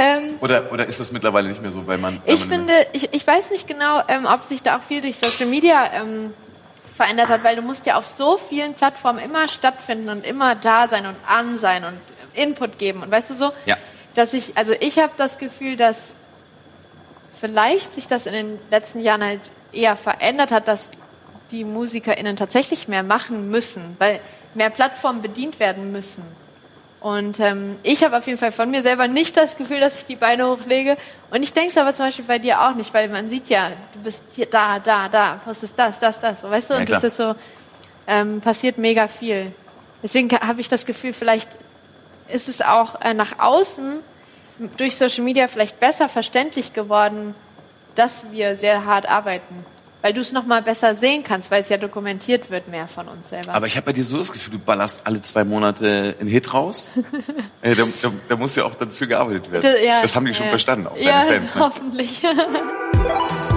Ähm, 0.00 0.36
Oder, 0.40 0.72
oder 0.72 0.86
ist 0.86 1.00
das 1.00 1.10
mittlerweile 1.10 1.48
nicht 1.48 1.60
mehr 1.60 1.72
so, 1.72 1.84
weil 1.84 1.98
man... 1.98 2.22
weil 2.24 2.34
Ich 2.34 2.40
man 2.46 2.48
finde, 2.50 2.72
ich, 2.92 3.12
ich 3.12 3.26
weiß 3.26 3.50
nicht 3.50 3.66
genau, 3.66 4.00
ähm, 4.06 4.26
ob 4.26 4.44
sich 4.44 4.62
da 4.62 4.78
auch 4.78 4.82
viel 4.82 5.00
durch 5.00 5.18
Social 5.18 5.46
Media 5.46 5.92
ähm, 5.92 6.32
verändert 6.94 7.28
hat, 7.28 7.42
weil 7.42 7.56
du 7.56 7.62
musst 7.62 7.84
ja 7.84 7.96
auf 7.96 8.06
so 8.06 8.36
vielen 8.36 8.74
Plattformen 8.74 9.18
immer 9.18 9.48
stattfinden 9.48 10.08
und 10.08 10.24
immer 10.24 10.54
da 10.54 10.86
sein 10.86 11.04
und 11.04 11.16
an 11.26 11.58
sein 11.58 11.82
und 11.82 11.98
Input 12.34 12.78
geben 12.78 13.02
und 13.02 13.10
weißt 13.10 13.30
du 13.30 13.34
so, 13.34 13.50
Ja. 13.66 13.76
dass 14.14 14.34
ich, 14.34 14.56
also 14.56 14.72
ich 14.78 15.00
habe 15.00 15.10
das 15.16 15.36
Gefühl, 15.38 15.76
dass 15.76 16.14
vielleicht 17.38 17.94
sich 17.94 18.08
das 18.08 18.26
in 18.26 18.32
den 18.32 18.58
letzten 18.70 19.00
Jahren 19.00 19.24
halt 19.24 19.40
eher 19.72 19.96
verändert 19.96 20.50
hat, 20.50 20.68
dass 20.68 20.90
die 21.50 21.64
MusikerInnen 21.64 22.36
tatsächlich 22.36 22.88
mehr 22.88 23.02
machen 23.02 23.50
müssen, 23.50 23.96
weil 23.98 24.20
mehr 24.54 24.70
Plattformen 24.70 25.22
bedient 25.22 25.60
werden 25.60 25.92
müssen. 25.92 26.22
Und 27.00 27.38
ähm, 27.38 27.78
ich 27.84 28.02
habe 28.02 28.18
auf 28.18 28.26
jeden 28.26 28.38
Fall 28.38 28.50
von 28.50 28.70
mir 28.70 28.82
selber 28.82 29.06
nicht 29.06 29.36
das 29.36 29.56
Gefühl, 29.56 29.78
dass 29.78 30.00
ich 30.00 30.06
die 30.06 30.16
Beine 30.16 30.48
hochlege. 30.48 30.96
Und 31.30 31.44
ich 31.44 31.52
denke 31.52 31.70
es 31.70 31.76
aber 31.76 31.94
zum 31.94 32.06
Beispiel 32.06 32.24
bei 32.24 32.40
dir 32.40 32.60
auch 32.60 32.74
nicht, 32.74 32.92
weil 32.92 33.08
man 33.08 33.28
sieht 33.28 33.48
ja, 33.48 33.70
du 33.92 34.00
bist 34.00 34.24
hier, 34.34 34.46
da, 34.46 34.80
da, 34.80 35.08
da, 35.08 35.40
postest 35.44 35.78
das, 35.78 36.00
das, 36.00 36.18
das. 36.18 36.40
So, 36.40 36.50
weißt 36.50 36.70
du? 36.70 36.74
Ja, 36.74 36.80
und 36.80 36.90
das 36.90 37.00
klar. 37.00 37.08
ist 37.08 37.16
so, 37.16 37.34
ähm, 38.08 38.40
passiert 38.40 38.78
mega 38.78 39.06
viel. 39.06 39.52
Deswegen 40.02 40.28
habe 40.30 40.60
ich 40.60 40.68
das 40.68 40.86
Gefühl, 40.86 41.12
vielleicht 41.12 41.48
ist 42.28 42.48
es 42.48 42.62
auch 42.62 43.00
äh, 43.00 43.14
nach 43.14 43.38
außen 43.38 44.00
durch 44.76 44.96
Social 44.96 45.24
Media 45.24 45.48
vielleicht 45.48 45.80
besser 45.80 46.08
verständlich 46.08 46.72
geworden, 46.72 47.34
dass 47.94 48.30
wir 48.30 48.56
sehr 48.56 48.84
hart 48.84 49.08
arbeiten. 49.08 49.64
Weil 50.00 50.12
du 50.12 50.20
es 50.20 50.30
nochmal 50.30 50.62
besser 50.62 50.94
sehen 50.94 51.24
kannst, 51.24 51.50
weil 51.50 51.60
es 51.60 51.68
ja 51.68 51.76
dokumentiert 51.76 52.50
wird 52.50 52.68
mehr 52.68 52.86
von 52.86 53.08
uns 53.08 53.30
selber. 53.30 53.52
Aber 53.52 53.66
ich 53.66 53.76
habe 53.76 53.86
bei 53.86 53.92
dir 53.92 54.04
so 54.04 54.18
das 54.18 54.30
Gefühl, 54.30 54.52
du 54.52 54.58
ballerst 54.60 55.04
alle 55.08 55.20
zwei 55.22 55.42
Monate 55.42 56.14
einen 56.20 56.28
Hit 56.28 56.54
raus. 56.54 56.88
äh, 57.62 57.74
da, 57.74 57.84
da, 58.02 58.12
da 58.28 58.36
muss 58.36 58.54
ja 58.54 58.64
auch 58.64 58.76
dann 58.76 58.92
für 58.92 59.08
gearbeitet 59.08 59.50
werden. 59.50 59.74
Ja, 59.84 60.00
das 60.00 60.14
haben 60.14 60.24
die 60.24 60.34
schon 60.34 60.46
ja. 60.46 60.50
verstanden, 60.50 60.86
auch 60.86 60.96
ja, 60.96 61.24
deine 61.24 61.38
Fans. 61.38 61.54
Ne? 61.56 61.60
hoffentlich. 61.64 62.22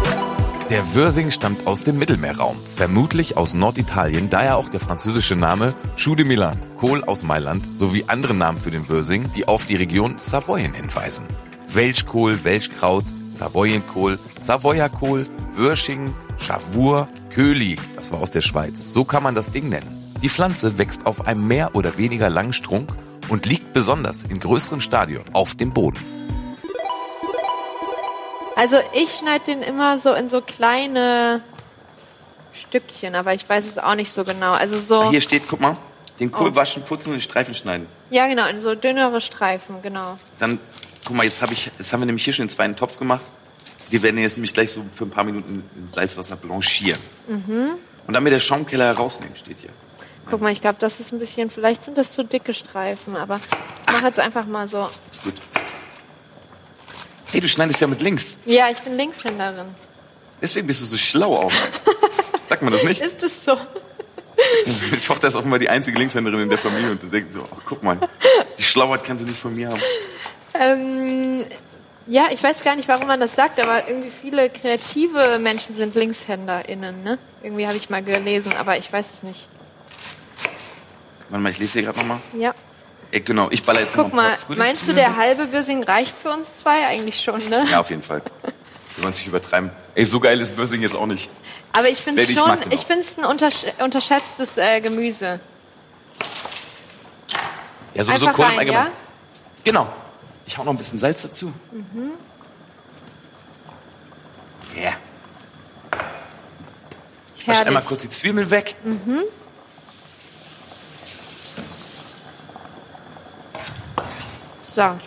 Der 0.72 0.96
Wörsing 0.96 1.32
stammt 1.32 1.68
aus 1.68 1.84
dem 1.84 2.00
Mittelmeerraum, 2.00 2.56
vermutlich 2.78 3.36
aus 3.36 3.54
Norditalien, 3.54 4.30
daher 4.30 4.56
auch 4.56 4.70
der 4.70 4.80
französische 4.80 5.36
Name 5.36 5.74
Chou 5.98 6.16
de 6.16 6.26
Milan, 6.26 6.58
Kohl 6.78 7.04
aus 7.04 7.26
Mailand, 7.26 7.70
sowie 7.74 8.06
andere 8.08 8.34
Namen 8.34 8.58
für 8.58 8.72
den 8.72 8.88
Wörsing, 8.88 9.30
die 9.36 9.50
auf 9.50 9.66
die 9.66 9.76
Region 9.76 10.18
Savoyen 10.18 10.74
hinweisen. 10.74 11.26
Welschkohl, 11.68 12.46
Welschkraut, 12.46 13.04
Savoyenkohl, 13.30 14.18
Savoyerkohl, 14.38 15.28
Wörsching, 15.58 16.14
Chavur, 16.40 17.10
Köli, 17.32 17.76
das 17.98 18.14
war 18.14 18.22
aus 18.22 18.32
der 18.32 18.40
Schweiz. 18.40 18.88
So 18.92 19.04
kann 19.04 19.24
man 19.24 19.36
das 19.36 19.52
Ding 19.52 19.68
nennen. 19.68 20.14
Die 20.24 20.30
Pflanze 20.30 20.78
wächst 20.78 21.06
auf 21.06 21.28
einem 21.28 21.48
mehr 21.48 21.76
oder 21.76 21.98
weniger 21.98 22.30
langen 22.30 22.54
Strunk 22.54 22.96
und 23.28 23.46
liegt 23.46 23.74
besonders 23.74 24.24
in 24.24 24.40
größeren 24.40 24.80
Stadien 24.80 25.24
auf 25.34 25.54
dem 25.54 25.74
Boden. 25.74 26.00
Also 28.62 28.78
ich 28.94 29.10
schneide 29.16 29.44
den 29.46 29.64
immer 29.64 29.98
so 29.98 30.14
in 30.14 30.30
so 30.30 30.40
kleine 30.40 31.42
Stückchen, 32.54 33.16
aber 33.16 33.34
ich 33.34 33.50
weiß 33.50 33.66
es 33.66 33.80
auch 33.80 33.96
nicht 33.96 34.12
so 34.12 34.24
genau. 34.24 34.52
Also 34.52 34.78
so, 34.78 35.10
Hier 35.10 35.22
steht, 35.22 35.48
guck 35.48 35.60
mal, 35.62 35.78
den 36.20 36.32
Kohl 36.32 36.50
Oh. 36.52 36.56
waschen, 36.56 36.84
putzen 36.84 37.10
und 37.10 37.16
in 37.16 37.22
Streifen 37.22 37.56
schneiden. 37.56 37.88
ja 38.12 38.28
genau, 38.28 38.48
in 38.48 38.62
so 38.62 38.76
dünnere 38.76 39.20
Streifen, 39.20 39.82
genau. 39.82 40.20
Dann, 40.38 40.60
guck 41.04 41.16
mal, 41.16 41.24
jetzt, 41.24 41.42
hab 41.42 41.52
ich, 41.52 41.72
jetzt 41.76 41.92
haben 41.92 42.02
wir 42.02 42.06
nämlich 42.06 42.24
hier 42.24 42.34
schon 42.34 42.46
den 42.46 42.52
zweiten 42.52 42.76
Topf 42.76 43.00
gemacht. 43.00 43.24
Wir 43.90 44.04
werden 44.04 44.20
jetzt 44.20 44.38
nämlich 44.38 44.54
gleich 44.54 44.72
so 44.72 44.86
für 44.94 45.06
ein 45.06 45.10
paar 45.10 45.24
Minuten 45.24 45.68
in 45.76 45.88
Salzwasser 45.88 46.36
blanchieren. 46.36 47.02
Mhm. 47.28 47.72
Und 48.06 48.14
dann 48.14 48.22
mit 48.22 48.32
der 48.32 48.40
Schaumkeller 48.40 48.86
herausnehmen, 48.86 49.36
steht 49.36 49.58
hier. 49.62 49.72
Guck 50.30 50.40
mal, 50.40 50.52
ich 50.52 50.62
glaube, 50.62 50.78
das 50.80 51.00
ist 51.00 51.12
ein 51.14 51.18
bisschen, 51.18 51.50
vielleicht 51.50 51.82
sind 51.82 51.98
das 51.98 52.12
zu 52.12 52.24
dicke 52.24 52.54
Streifen, 52.54 53.16
aber 53.16 53.38
ich 53.88 53.92
mache 53.92 54.06
jetzt 54.06 54.20
einfach 54.20 54.46
mal 54.46 54.68
so. 54.68 54.88
Ist 55.12 55.24
gut. 55.24 55.34
Hey, 57.32 57.40
du 57.40 57.48
schneidest 57.48 57.80
ja 57.80 57.88
mit 57.88 58.02
links. 58.02 58.38
Ja, 58.46 58.70
ich 58.70 58.80
bin 58.80 58.98
Linkshänderin. 58.98 59.68
Deswegen 60.42 60.68
bist 60.68 60.82
du 60.82 60.86
so 60.86 60.98
schlau 60.98 61.34
auch. 61.36 61.52
Sagt 62.50 62.62
man 62.62 62.74
das 62.74 62.84
nicht? 62.84 63.02
Ist 63.02 63.24
es 63.24 63.46
so? 63.46 63.56
Die 64.92 64.98
Tochter 64.98 65.28
ist 65.30 65.36
offenbar 65.36 65.60
die 65.60 65.70
einzige 65.70 65.98
Linkshänderin 66.00 66.42
in 66.42 66.50
der 66.50 66.58
Familie 66.58 66.92
und 66.92 67.04
du 67.04 67.08
denkst 67.08 67.32
so, 67.34 67.48
ach, 67.50 67.62
guck 67.66 67.84
mal, 67.84 68.00
die 68.58 68.64
Schlauheit 68.64 69.04
kann 69.04 69.18
sie 69.18 69.26
nicht 69.26 69.38
von 69.38 69.56
mir 69.56 69.70
haben. 69.70 69.82
Ähm, 70.56 71.46
ja, 72.08 72.30
ich 72.32 72.42
weiß 72.42 72.64
gar 72.64 72.76
nicht, 72.76 72.88
warum 72.88 73.08
man 73.08 73.20
das 73.20 73.36
sagt, 73.36 73.60
aber 73.60 73.88
irgendwie 73.88 74.10
viele 74.10 74.50
kreative 74.50 75.38
Menschen 75.40 75.76
sind 75.76 75.94
LinkshänderInnen, 75.96 77.04
ne? 77.04 77.20
Irgendwie 77.44 77.68
habe 77.68 77.78
ich 77.78 77.90
mal 77.92 78.02
gelesen, 78.02 78.54
aber 78.54 78.78
ich 78.78 78.92
weiß 78.92 79.14
es 79.14 79.24
nicht. 79.24 79.48
Warte 81.30 81.44
mal, 81.44 81.52
ich 81.52 81.60
lese 81.60 81.74
hier 81.74 81.84
gerade 81.84 82.00
nochmal. 82.00 82.20
Ja. 82.38 82.56
Äh, 83.12 83.20
genau, 83.22 83.50
ich 83.52 83.64
baller 83.64 83.82
jetzt 83.82 83.96
Guck 83.96 84.14
mal, 84.14 84.38
paar 84.38 84.56
meinst 84.56 84.88
du, 84.88 84.94
der 84.94 85.18
halbe 85.18 85.52
Würsing 85.52 85.84
reicht 85.84 86.16
für 86.18 86.32
uns 86.32 86.58
zwei? 86.58 86.88
Eigentlich 86.88 87.22
schon, 87.22 87.48
ne? 87.50 87.66
Ja, 87.70 87.80
auf 87.82 87.90
jeden 87.90 88.04
Fall. 88.04 88.22
Wir 88.96 89.04
wollen 89.04 89.12
es 89.12 89.20
nicht 89.20 89.28
übertreiben. 89.28 89.72
Ey, 89.96 90.06
so 90.06 90.20
geil 90.20 90.40
ist 90.42 90.58
Würsing 90.58 90.82
jetzt 90.82 90.96
auch 90.96 91.06
nicht. 91.06 91.30
Aber 91.74 91.88
ich 91.88 92.00
finde 92.00 92.22
es 92.24 92.28
schon, 92.28 92.60
genau. 92.60 92.76
ich 92.76 92.82
finde 92.82 93.04
es 93.04 93.18
ein 93.18 93.26
untersch 93.26 93.66
unterschätztes 93.80 94.58
äh, 94.58 94.82
Gemüse. 94.82 95.40
Ja, 97.94 98.04
sowieso 98.04 98.28
Einfach 98.28 98.36
Kohl 98.36 98.46
im 98.46 98.52
rein, 98.52 98.60
Allgemeinen. 98.60 98.88
ja? 98.88 98.94
Genau. 99.64 99.88
Ich 100.46 100.58
hau 100.58 100.64
noch 100.64 100.74
ein 100.74 100.78
bisschen 100.78 100.98
Salz 100.98 101.22
dazu. 101.22 101.54
Mhm. 101.72 102.12
Ja. 104.82 104.94
Ich 107.38 107.48
wasche 107.48 107.66
einmal 107.66 107.84
kurz 107.84 108.02
die 108.04 108.10
Zwiebeln 108.10 108.50
weg. 108.50 108.76
So. 114.74 114.98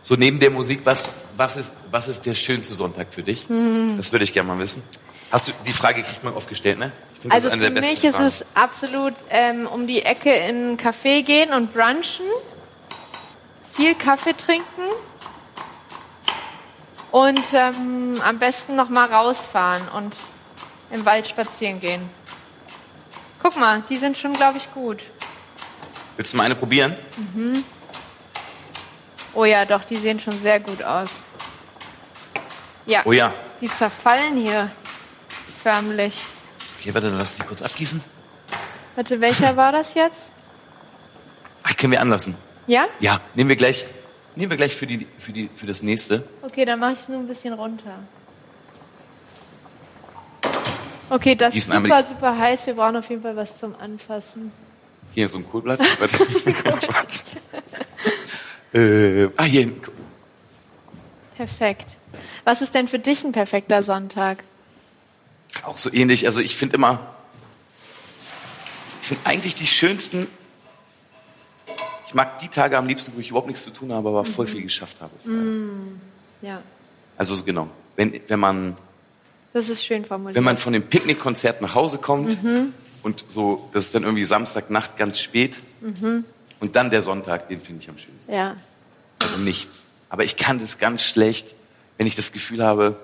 So 0.00 0.16
neben 0.16 0.38
der 0.38 0.50
Musik, 0.50 0.80
was, 0.84 1.10
was, 1.36 1.56
ist, 1.56 1.80
was 1.90 2.08
ist 2.08 2.24
der 2.24 2.34
schönste 2.34 2.72
Sonntag 2.74 3.08
für 3.10 3.22
dich? 3.22 3.48
Mhm. 3.48 3.96
Das 3.98 4.12
würde 4.12 4.24
ich 4.24 4.32
gerne 4.32 4.48
mal 4.48 4.58
wissen. 4.58 4.82
Hast 5.30 5.48
du, 5.48 5.52
die 5.66 5.72
Frage 5.72 6.02
kriegt 6.02 6.24
man 6.24 6.32
oft 6.34 6.48
gestellt, 6.48 6.78
ne? 6.78 6.90
Ich 7.14 7.20
finde, 7.20 7.34
Also 7.34 7.50
für 7.50 7.70
mich 7.70 8.04
ist 8.04 8.16
Fragen. 8.16 8.26
es 8.26 8.44
absolut 8.54 9.14
ähm, 9.30 9.66
um 9.66 9.86
die 9.86 10.02
Ecke 10.02 10.34
in 10.34 10.56
einen 10.56 10.76
Café 10.76 11.22
gehen 11.22 11.52
und 11.52 11.72
brunchen, 11.72 12.24
viel 13.76 13.94
Kaffee 13.94 14.34
trinken 14.34 14.64
und 17.10 17.44
ähm, 17.52 18.20
am 18.24 18.38
besten 18.38 18.76
noch 18.76 18.88
mal 18.88 19.06
rausfahren 19.06 19.82
und 19.96 20.14
im 20.90 21.04
Wald 21.04 21.26
spazieren 21.26 21.80
gehen. 21.80 22.02
Guck 23.42 23.56
mal, 23.58 23.82
die 23.88 23.96
sind 23.96 24.16
schon, 24.16 24.32
glaube 24.34 24.58
ich, 24.58 24.72
gut. 24.72 25.02
Willst 26.16 26.32
du 26.32 26.36
mal 26.36 26.44
eine 26.44 26.54
probieren? 26.54 26.96
Oh 29.34 29.44
ja, 29.44 29.64
doch, 29.64 29.84
die 29.84 29.96
sehen 29.96 30.20
schon 30.20 30.38
sehr 30.40 30.60
gut 30.60 30.82
aus. 30.82 31.10
Ja, 32.86 33.02
Oh 33.04 33.12
ja. 33.12 33.32
die 33.60 33.68
zerfallen 33.68 34.36
hier 34.36 34.70
förmlich. 35.62 36.22
Okay, 36.78 36.94
warte, 36.94 37.08
dann 37.08 37.18
lass 37.18 37.36
die 37.36 37.42
kurz 37.42 37.62
abgießen. 37.62 38.02
Warte, 38.94 39.20
welcher 39.20 39.56
war 39.56 39.72
das 39.72 39.94
jetzt? 39.94 40.30
Ach, 41.62 41.76
können 41.76 41.92
wir 41.92 42.00
anlassen. 42.00 42.36
Ja? 42.66 42.86
Ja, 43.00 43.20
nehmen 43.34 43.48
wir 43.48 43.56
gleich, 43.56 43.84
nehmen 44.36 44.50
wir 44.50 44.56
gleich 44.56 44.76
für, 44.76 44.86
die, 44.86 45.06
für, 45.18 45.32
die, 45.32 45.50
für 45.54 45.66
das 45.66 45.82
nächste. 45.82 46.26
Okay, 46.42 46.64
dann 46.64 46.78
mache 46.78 46.92
ich 46.92 47.00
es 47.00 47.08
nur 47.08 47.18
ein 47.18 47.26
bisschen 47.26 47.54
runter. 47.54 47.98
Okay, 51.10 51.34
das 51.34 51.48
ist 51.48 51.54
Gießen 51.54 51.72
einmal 51.72 52.04
super, 52.04 52.14
super 52.14 52.38
heiß. 52.38 52.66
Wir 52.66 52.74
brauchen 52.74 52.96
auf 52.96 53.08
jeden 53.10 53.22
Fall 53.22 53.36
was 53.36 53.58
zum 53.58 53.74
Anfassen. 53.76 54.52
Hier 55.12 55.28
so 55.28 55.38
ein 55.38 55.48
Kohlblatt. 55.48 55.80
Äh, 58.74 59.28
ah, 59.36 59.44
hier. 59.44 59.72
Perfekt. 61.36 61.96
Was 62.44 62.60
ist 62.62 62.74
denn 62.74 62.88
für 62.88 62.98
dich 62.98 63.24
ein 63.24 63.32
perfekter 63.32 63.82
Sonntag? 63.82 64.42
Auch 65.62 65.78
so 65.78 65.92
ähnlich. 65.92 66.26
Also 66.26 66.40
ich 66.40 66.56
finde 66.56 66.76
immer, 66.76 67.14
ich 69.02 69.08
finde 69.08 69.26
eigentlich 69.26 69.54
die 69.54 69.66
schönsten, 69.66 70.26
ich 72.08 72.14
mag 72.14 72.38
die 72.38 72.48
Tage 72.48 72.76
am 72.76 72.86
liebsten, 72.86 73.12
wo 73.14 73.20
ich 73.20 73.30
überhaupt 73.30 73.46
nichts 73.46 73.64
zu 73.64 73.70
tun 73.70 73.92
habe, 73.92 74.08
aber 74.08 74.24
voll 74.24 74.46
viel 74.46 74.62
geschafft 74.62 74.96
habe. 75.00 75.12
Ja, 76.42 76.62
Also 77.16 77.34
so 77.36 77.44
genau. 77.44 77.68
Wenn, 77.96 78.20
wenn 78.26 78.40
man, 78.40 78.76
das 79.52 79.68
ist 79.68 79.84
schön 79.84 80.04
formuliert. 80.04 80.34
wenn 80.34 80.44
man 80.44 80.56
von 80.58 80.72
dem 80.72 80.82
Picknickkonzert 80.82 81.60
nach 81.62 81.74
Hause 81.76 81.98
kommt 81.98 82.36
und 83.02 83.24
so, 83.28 83.68
das 83.72 83.86
ist 83.86 83.94
dann 83.94 84.02
irgendwie 84.02 84.24
Samstagnacht 84.24 84.96
ganz 84.96 85.20
spät 85.20 85.60
und 86.64 86.76
dann 86.76 86.88
der 86.90 87.02
Sonntag, 87.02 87.48
den 87.48 87.60
finde 87.60 87.82
ich 87.82 87.90
am 87.90 87.98
schönsten. 87.98 88.32
ja, 88.32 88.56
Also 89.22 89.36
nichts. 89.36 89.84
Aber 90.08 90.24
ich 90.24 90.36
kann 90.38 90.58
das 90.58 90.78
ganz 90.78 91.02
schlecht, 91.02 91.54
wenn 91.98 92.06
ich 92.06 92.16
das 92.16 92.32
Gefühl 92.32 92.64
habe, 92.64 92.96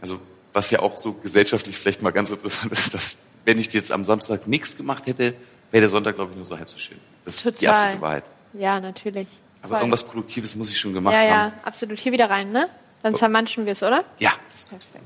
also 0.00 0.20
was 0.52 0.70
ja 0.72 0.80
auch 0.80 0.96
so 0.96 1.12
gesellschaftlich 1.12 1.76
vielleicht 1.78 2.02
mal 2.02 2.10
ganz 2.10 2.30
interessant 2.32 2.72
ist, 2.72 2.92
dass 2.92 3.18
wenn 3.44 3.58
ich 3.58 3.72
jetzt 3.72 3.92
am 3.92 4.02
Samstag 4.04 4.48
nichts 4.48 4.76
gemacht 4.76 5.06
hätte, 5.06 5.34
wäre 5.70 5.82
der 5.82 5.88
Sonntag, 5.88 6.16
glaube 6.16 6.32
ich, 6.32 6.36
nur 6.36 6.44
so 6.44 6.58
halb 6.58 6.68
so 6.68 6.76
schön. 6.78 6.98
Das 7.24 7.36
ist 7.36 7.44
die 7.44 7.50
Total. 7.66 7.68
absolute 7.74 8.00
Wahrheit. 8.02 8.24
ja, 8.54 8.80
natürlich. 8.80 9.28
Aber 9.62 9.68
Voll. 9.74 9.78
irgendwas 9.80 10.02
Produktives 10.02 10.54
muss 10.56 10.70
ich 10.70 10.80
schon 10.80 10.92
gemacht 10.92 11.14
Ja, 11.14 11.22
ja, 11.24 11.36
haben. 11.44 11.52
absolut. 11.62 12.00
Hier 12.00 12.10
wieder 12.12 12.28
rein, 12.30 12.50
ne? 12.50 12.68
Dann 13.02 13.14
zermanschen 13.14 13.64
wir 13.66 13.72
es, 13.72 13.82
oder? 13.82 14.04
Ja, 14.18 14.32
das 14.50 14.64
Perfekt. 14.64 15.04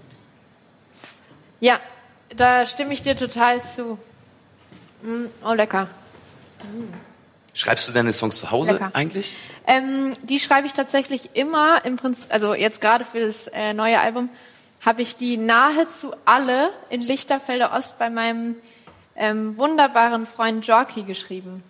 Ja, 1.60 1.78
da 2.34 2.64
stimme 2.66 2.92
ich 2.94 3.02
dir 3.02 3.16
total 3.16 3.62
zu. 3.62 3.98
Mm, 5.02 5.26
oh, 5.44 5.52
lecker. 5.52 5.88
Schreibst 7.54 7.88
du 7.88 7.92
deine 7.92 8.12
Songs 8.12 8.38
zu 8.38 8.50
Hause 8.50 8.72
Lecker. 8.72 8.90
eigentlich? 8.92 9.36
Ähm, 9.66 10.14
die 10.22 10.40
schreibe 10.40 10.66
ich 10.66 10.72
tatsächlich 10.72 11.30
immer 11.34 11.84
im 11.84 11.96
Prinzip, 11.96 12.32
also 12.32 12.52
jetzt 12.54 12.80
gerade 12.80 13.04
für 13.04 13.20
das 13.20 13.46
äh, 13.46 13.72
neue 13.72 14.00
Album, 14.00 14.28
habe 14.84 15.02
ich 15.02 15.16
die 15.16 15.36
nahezu 15.36 16.14
alle 16.24 16.70
in 16.90 17.00
Lichterfelder 17.00 17.72
Ost 17.72 17.98
bei 17.98 18.10
meinem 18.10 18.56
ähm, 19.16 19.56
wunderbaren 19.56 20.26
Freund 20.26 20.66
Jorki 20.66 21.02
geschrieben. 21.04 21.62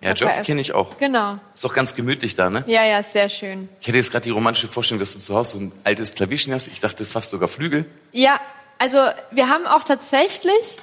Ja, 0.00 0.12
Job 0.12 0.30
kenne 0.44 0.60
ich 0.60 0.72
auch. 0.72 0.98
Genau. 0.98 1.38
Ist 1.54 1.64
auch 1.64 1.74
ganz 1.74 1.94
gemütlich 1.94 2.34
da, 2.34 2.50
ne? 2.50 2.62
Ja, 2.66 2.84
ja, 2.84 2.98
ist 2.98 3.12
sehr 3.12 3.28
schön. 3.28 3.68
Ich 3.80 3.88
hatte 3.88 3.96
jetzt 3.96 4.12
gerade 4.12 4.24
die 4.24 4.30
romantische 4.30 4.68
Vorstellung, 4.68 5.00
dass 5.00 5.14
du 5.14 5.18
zu 5.18 5.34
Hause 5.34 5.58
so 5.58 5.64
ein 5.64 5.72
altes 5.82 6.14
Klavierchen 6.14 6.52
hast. 6.54 6.68
Ich 6.68 6.80
dachte 6.80 7.04
fast 7.04 7.30
sogar 7.30 7.48
Flügel. 7.48 7.86
Ja, 8.12 8.38
also 8.78 8.98
wir 9.30 9.48
haben 9.48 9.66
auch 9.66 9.82
tatsächlich 9.84 10.76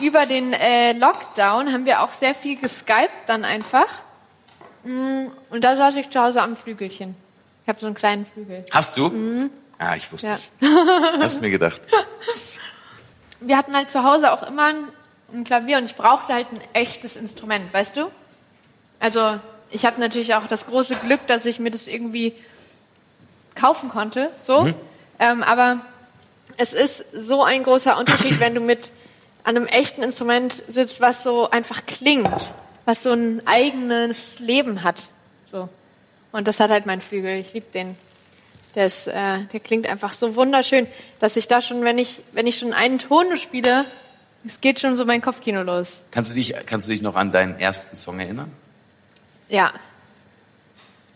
über 0.00 0.26
den 0.26 0.52
äh, 0.52 0.92
Lockdown 0.92 1.72
haben 1.72 1.84
wir 1.84 2.02
auch 2.02 2.12
sehr 2.12 2.34
viel 2.34 2.58
geskypt 2.58 3.10
dann 3.26 3.44
einfach. 3.44 3.86
Mm, 4.84 5.26
Und 5.50 5.64
da 5.64 5.76
saß 5.76 5.96
ich 5.96 6.10
zu 6.10 6.20
Hause 6.20 6.42
am 6.42 6.56
Flügelchen. 6.56 7.14
Ich 7.62 7.68
habe 7.68 7.80
so 7.80 7.86
einen 7.86 7.94
kleinen 7.96 8.26
Flügel. 8.26 8.64
Hast 8.70 8.96
du? 8.96 9.50
Ah, 9.78 9.96
ich 9.96 10.10
wusste 10.12 10.28
Mhm. 10.28 10.32
Ja. 10.60 11.16
es. 11.18 11.22
Hab's 11.22 11.40
mir 11.40 11.50
gedacht. 11.50 11.80
wir 13.40 13.56
hatten 13.56 13.74
halt 13.76 13.90
zu 13.90 14.02
Hause 14.04 14.32
auch 14.32 14.42
immer 14.44 14.64
ein, 14.66 14.84
ein 15.32 15.44
Klavier 15.44 15.78
und 15.78 15.84
ich 15.86 15.96
brauchte 15.96 16.32
halt 16.32 16.46
ein 16.52 16.60
echtes 16.72 17.16
Instrument, 17.16 17.72
weißt 17.74 17.96
du? 17.96 18.10
Also 19.00 19.38
ich 19.70 19.84
hatte 19.84 20.00
natürlich 20.00 20.34
auch 20.34 20.46
das 20.46 20.66
große 20.66 20.96
Glück, 20.96 21.26
dass 21.26 21.44
ich 21.44 21.58
mir 21.58 21.70
das 21.70 21.86
irgendwie 21.88 22.34
kaufen 23.54 23.88
konnte, 23.88 24.30
so. 24.42 24.72
Ähm, 25.18 25.42
aber 25.42 25.80
es 26.58 26.72
ist 26.72 27.04
so 27.12 27.42
ein 27.42 27.62
großer 27.64 27.98
Unterschied, 27.98 28.38
wenn 28.40 28.54
du 28.54 28.60
mit 28.60 28.90
an 29.46 29.56
einem 29.56 29.66
echten 29.66 30.02
Instrument 30.02 30.52
sitzt, 30.68 31.00
was 31.00 31.22
so 31.22 31.48
einfach 31.48 31.86
klingt, 31.86 32.50
was 32.84 33.04
so 33.04 33.12
ein 33.12 33.46
eigenes 33.46 34.40
Leben 34.40 34.82
hat, 34.82 34.96
so. 35.50 35.68
Und 36.32 36.48
das 36.48 36.58
hat 36.58 36.70
halt 36.70 36.84
mein 36.84 37.00
Flügel. 37.00 37.38
Ich 37.38 37.52
liebe 37.54 37.66
den. 37.72 37.96
Der, 38.74 38.86
ist, 38.86 39.06
äh, 39.06 39.44
der 39.52 39.60
klingt 39.60 39.86
einfach 39.86 40.14
so 40.14 40.34
wunderschön, 40.34 40.88
dass 41.20 41.36
ich 41.36 41.46
da 41.46 41.62
schon, 41.62 41.82
wenn 41.82 41.96
ich, 41.96 42.20
wenn 42.32 42.48
ich 42.48 42.58
schon 42.58 42.72
einen 42.72 42.98
Ton 42.98 43.36
spiele, 43.38 43.86
es 44.44 44.60
geht 44.60 44.80
schon 44.80 44.96
so 44.96 45.04
mein 45.04 45.22
Kopfkino 45.22 45.62
los. 45.62 46.02
Kannst 46.10 46.32
du 46.32 46.34
dich, 46.34 46.54
kannst 46.66 46.88
du 46.88 46.92
dich 46.92 47.00
noch 47.00 47.14
an 47.14 47.30
deinen 47.30 47.58
ersten 47.58 47.96
Song 47.96 48.18
erinnern? 48.18 48.50
Ja. 49.48 49.72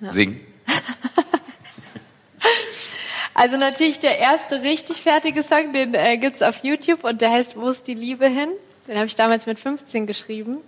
Singen? 0.08 0.40
Also 3.40 3.56
natürlich 3.56 3.98
der 4.00 4.18
erste 4.18 4.60
richtig 4.60 5.00
fertige 5.00 5.42
Song, 5.42 5.72
den 5.72 5.94
äh, 5.94 6.18
gibt's 6.18 6.42
auf 6.42 6.62
YouTube 6.62 7.04
und 7.04 7.22
der 7.22 7.30
heißt 7.30 7.56
Wo 7.56 7.68
ist 7.68 7.86
die 7.86 7.94
Liebe 7.94 8.28
hin? 8.28 8.50
Den 8.86 8.96
habe 8.96 9.06
ich 9.06 9.14
damals 9.14 9.46
mit 9.46 9.58
15 9.58 10.06
geschrieben. 10.06 10.58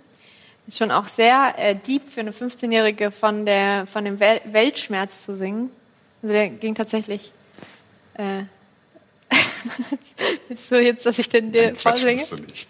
Schon 0.75 0.89
auch 0.89 1.05
sehr 1.07 1.53
äh, 1.57 1.75
deep 1.75 2.11
für 2.11 2.21
eine 2.21 2.31
15-Jährige 2.31 3.11
von 3.11 3.45
der 3.45 3.85
von 3.85 4.05
dem 4.05 4.19
Wel 4.19 4.41
Weltschmerz 4.45 5.23
zu 5.23 5.35
singen. 5.35 5.69
Also 6.23 6.33
der 6.33 6.49
ging 6.49 6.73
tatsächlich. 6.73 7.31
Äh, 8.15 8.43
Willst 10.47 10.71
du 10.71 10.81
jetzt, 10.81 11.05
dass 11.05 11.19
ich 11.19 11.29
den 11.29 11.51
dir 11.51 11.73
Quatsch, 11.73 11.81
vorsinge? 11.83 12.13
musst 12.15 12.31
du 12.31 12.37
nicht. 12.37 12.67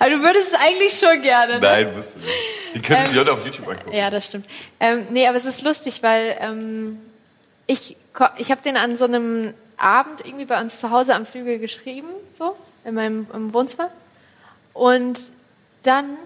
Aber 0.00 0.10
du 0.10 0.20
würdest 0.22 0.48
es 0.48 0.54
eigentlich 0.54 0.98
schon 0.98 1.22
gerne. 1.22 1.54
Ne? 1.54 1.60
Nein, 1.60 1.94
musst 1.94 2.16
du 2.16 2.18
nicht. 2.18 2.30
Den 2.74 2.82
könntest 2.82 3.10
Ähm, 3.10 3.14
du 3.14 3.20
heute 3.20 3.32
auf 3.32 3.44
YouTube 3.46 3.68
angucken. 3.68 3.92
Ja, 3.92 4.10
das 4.10 4.26
stimmt. 4.26 4.46
Ähm, 4.80 5.06
nee, 5.10 5.26
aber 5.28 5.36
es 5.38 5.44
ist 5.44 5.62
lustig, 5.62 6.02
weil 6.02 6.36
ähm, 6.40 6.98
ich, 7.68 7.96
ich 8.38 8.50
habe 8.50 8.62
den 8.62 8.76
an 8.76 8.96
so 8.96 9.04
einem 9.04 9.54
Abend 9.76 10.24
irgendwie 10.24 10.44
bei 10.44 10.60
uns 10.60 10.80
zu 10.80 10.90
Hause 10.90 11.14
am 11.14 11.26
Flügel 11.26 11.58
geschrieben, 11.58 12.08
so, 12.38 12.56
in 12.84 12.94
meinem 12.94 13.26
im 13.32 13.52
Wohnzimmer. 13.52 13.90
Und 14.72 15.20
dann 15.82 16.16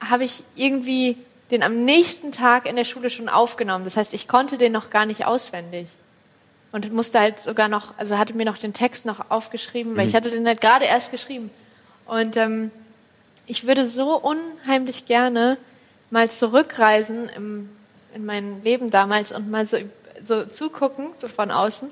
habe 0.00 0.24
ich 0.24 0.42
irgendwie 0.56 1.16
den 1.50 1.62
am 1.62 1.84
nächsten 1.84 2.32
Tag 2.32 2.66
in 2.66 2.76
der 2.76 2.84
Schule 2.84 3.10
schon 3.10 3.28
aufgenommen. 3.28 3.84
Das 3.84 3.96
heißt, 3.96 4.14
ich 4.14 4.26
konnte 4.26 4.58
den 4.58 4.72
noch 4.72 4.90
gar 4.90 5.06
nicht 5.06 5.26
auswendig. 5.26 5.86
Und 6.72 6.92
musste 6.92 7.20
halt 7.20 7.38
sogar 7.38 7.68
noch, 7.68 7.94
also 7.96 8.18
hatte 8.18 8.34
mir 8.34 8.44
noch 8.44 8.58
den 8.58 8.72
Text 8.72 9.06
noch 9.06 9.30
aufgeschrieben, 9.30 9.96
weil 9.96 10.08
ich 10.08 10.14
hatte 10.14 10.30
den 10.30 10.46
halt 10.46 10.60
gerade 10.60 10.84
erst 10.84 11.10
geschrieben. 11.10 11.50
Und 12.06 12.36
ähm, 12.36 12.70
ich 13.46 13.66
würde 13.66 13.88
so 13.88 14.20
unheimlich 14.20 15.06
gerne 15.06 15.56
mal 16.10 16.30
zurückreisen 16.30 17.28
im, 17.28 17.70
in 18.14 18.26
mein 18.26 18.62
Leben 18.62 18.90
damals 18.90 19.32
und 19.32 19.50
mal 19.50 19.64
so, 19.64 19.78
so 20.24 20.44
zugucken, 20.44 21.10
so 21.20 21.28
von 21.28 21.50
außen, 21.50 21.88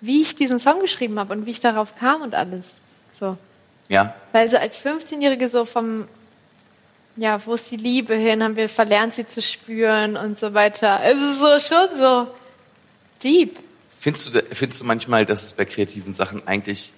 wie 0.00 0.22
ich 0.22 0.34
diesen 0.34 0.58
Song 0.58 0.80
geschrieben 0.80 1.18
habe 1.18 1.32
und 1.32 1.46
wie 1.46 1.50
ich 1.50 1.60
darauf 1.60 1.96
kam 1.96 2.22
und 2.22 2.34
alles. 2.34 2.74
So. 3.18 3.36
Ja, 3.88 4.14
Weil 4.32 4.50
so 4.50 4.56
als 4.56 4.84
15-Jährige 4.84 5.48
so 5.48 5.64
vom, 5.64 6.08
ja, 7.16 7.44
wo 7.46 7.54
ist 7.54 7.70
die 7.70 7.76
Liebe 7.76 8.14
hin? 8.14 8.42
Haben 8.42 8.56
wir 8.56 8.68
verlernt, 8.68 9.14
sie 9.14 9.26
zu 9.26 9.40
spüren 9.40 10.16
und 10.16 10.36
so 10.36 10.54
weiter. 10.54 11.00
Es 11.04 11.22
ist 11.22 11.38
so 11.38 11.60
schon 11.60 11.96
so 11.96 12.26
deep. 13.22 13.58
Findest 13.98 14.34
du, 14.34 14.42
findest 14.52 14.80
du 14.80 14.84
manchmal, 14.84 15.24
dass 15.24 15.46
es 15.46 15.52
bei 15.54 15.64
kreativen 15.64 16.12
Sachen 16.14 16.46
eigentlich, 16.46 16.92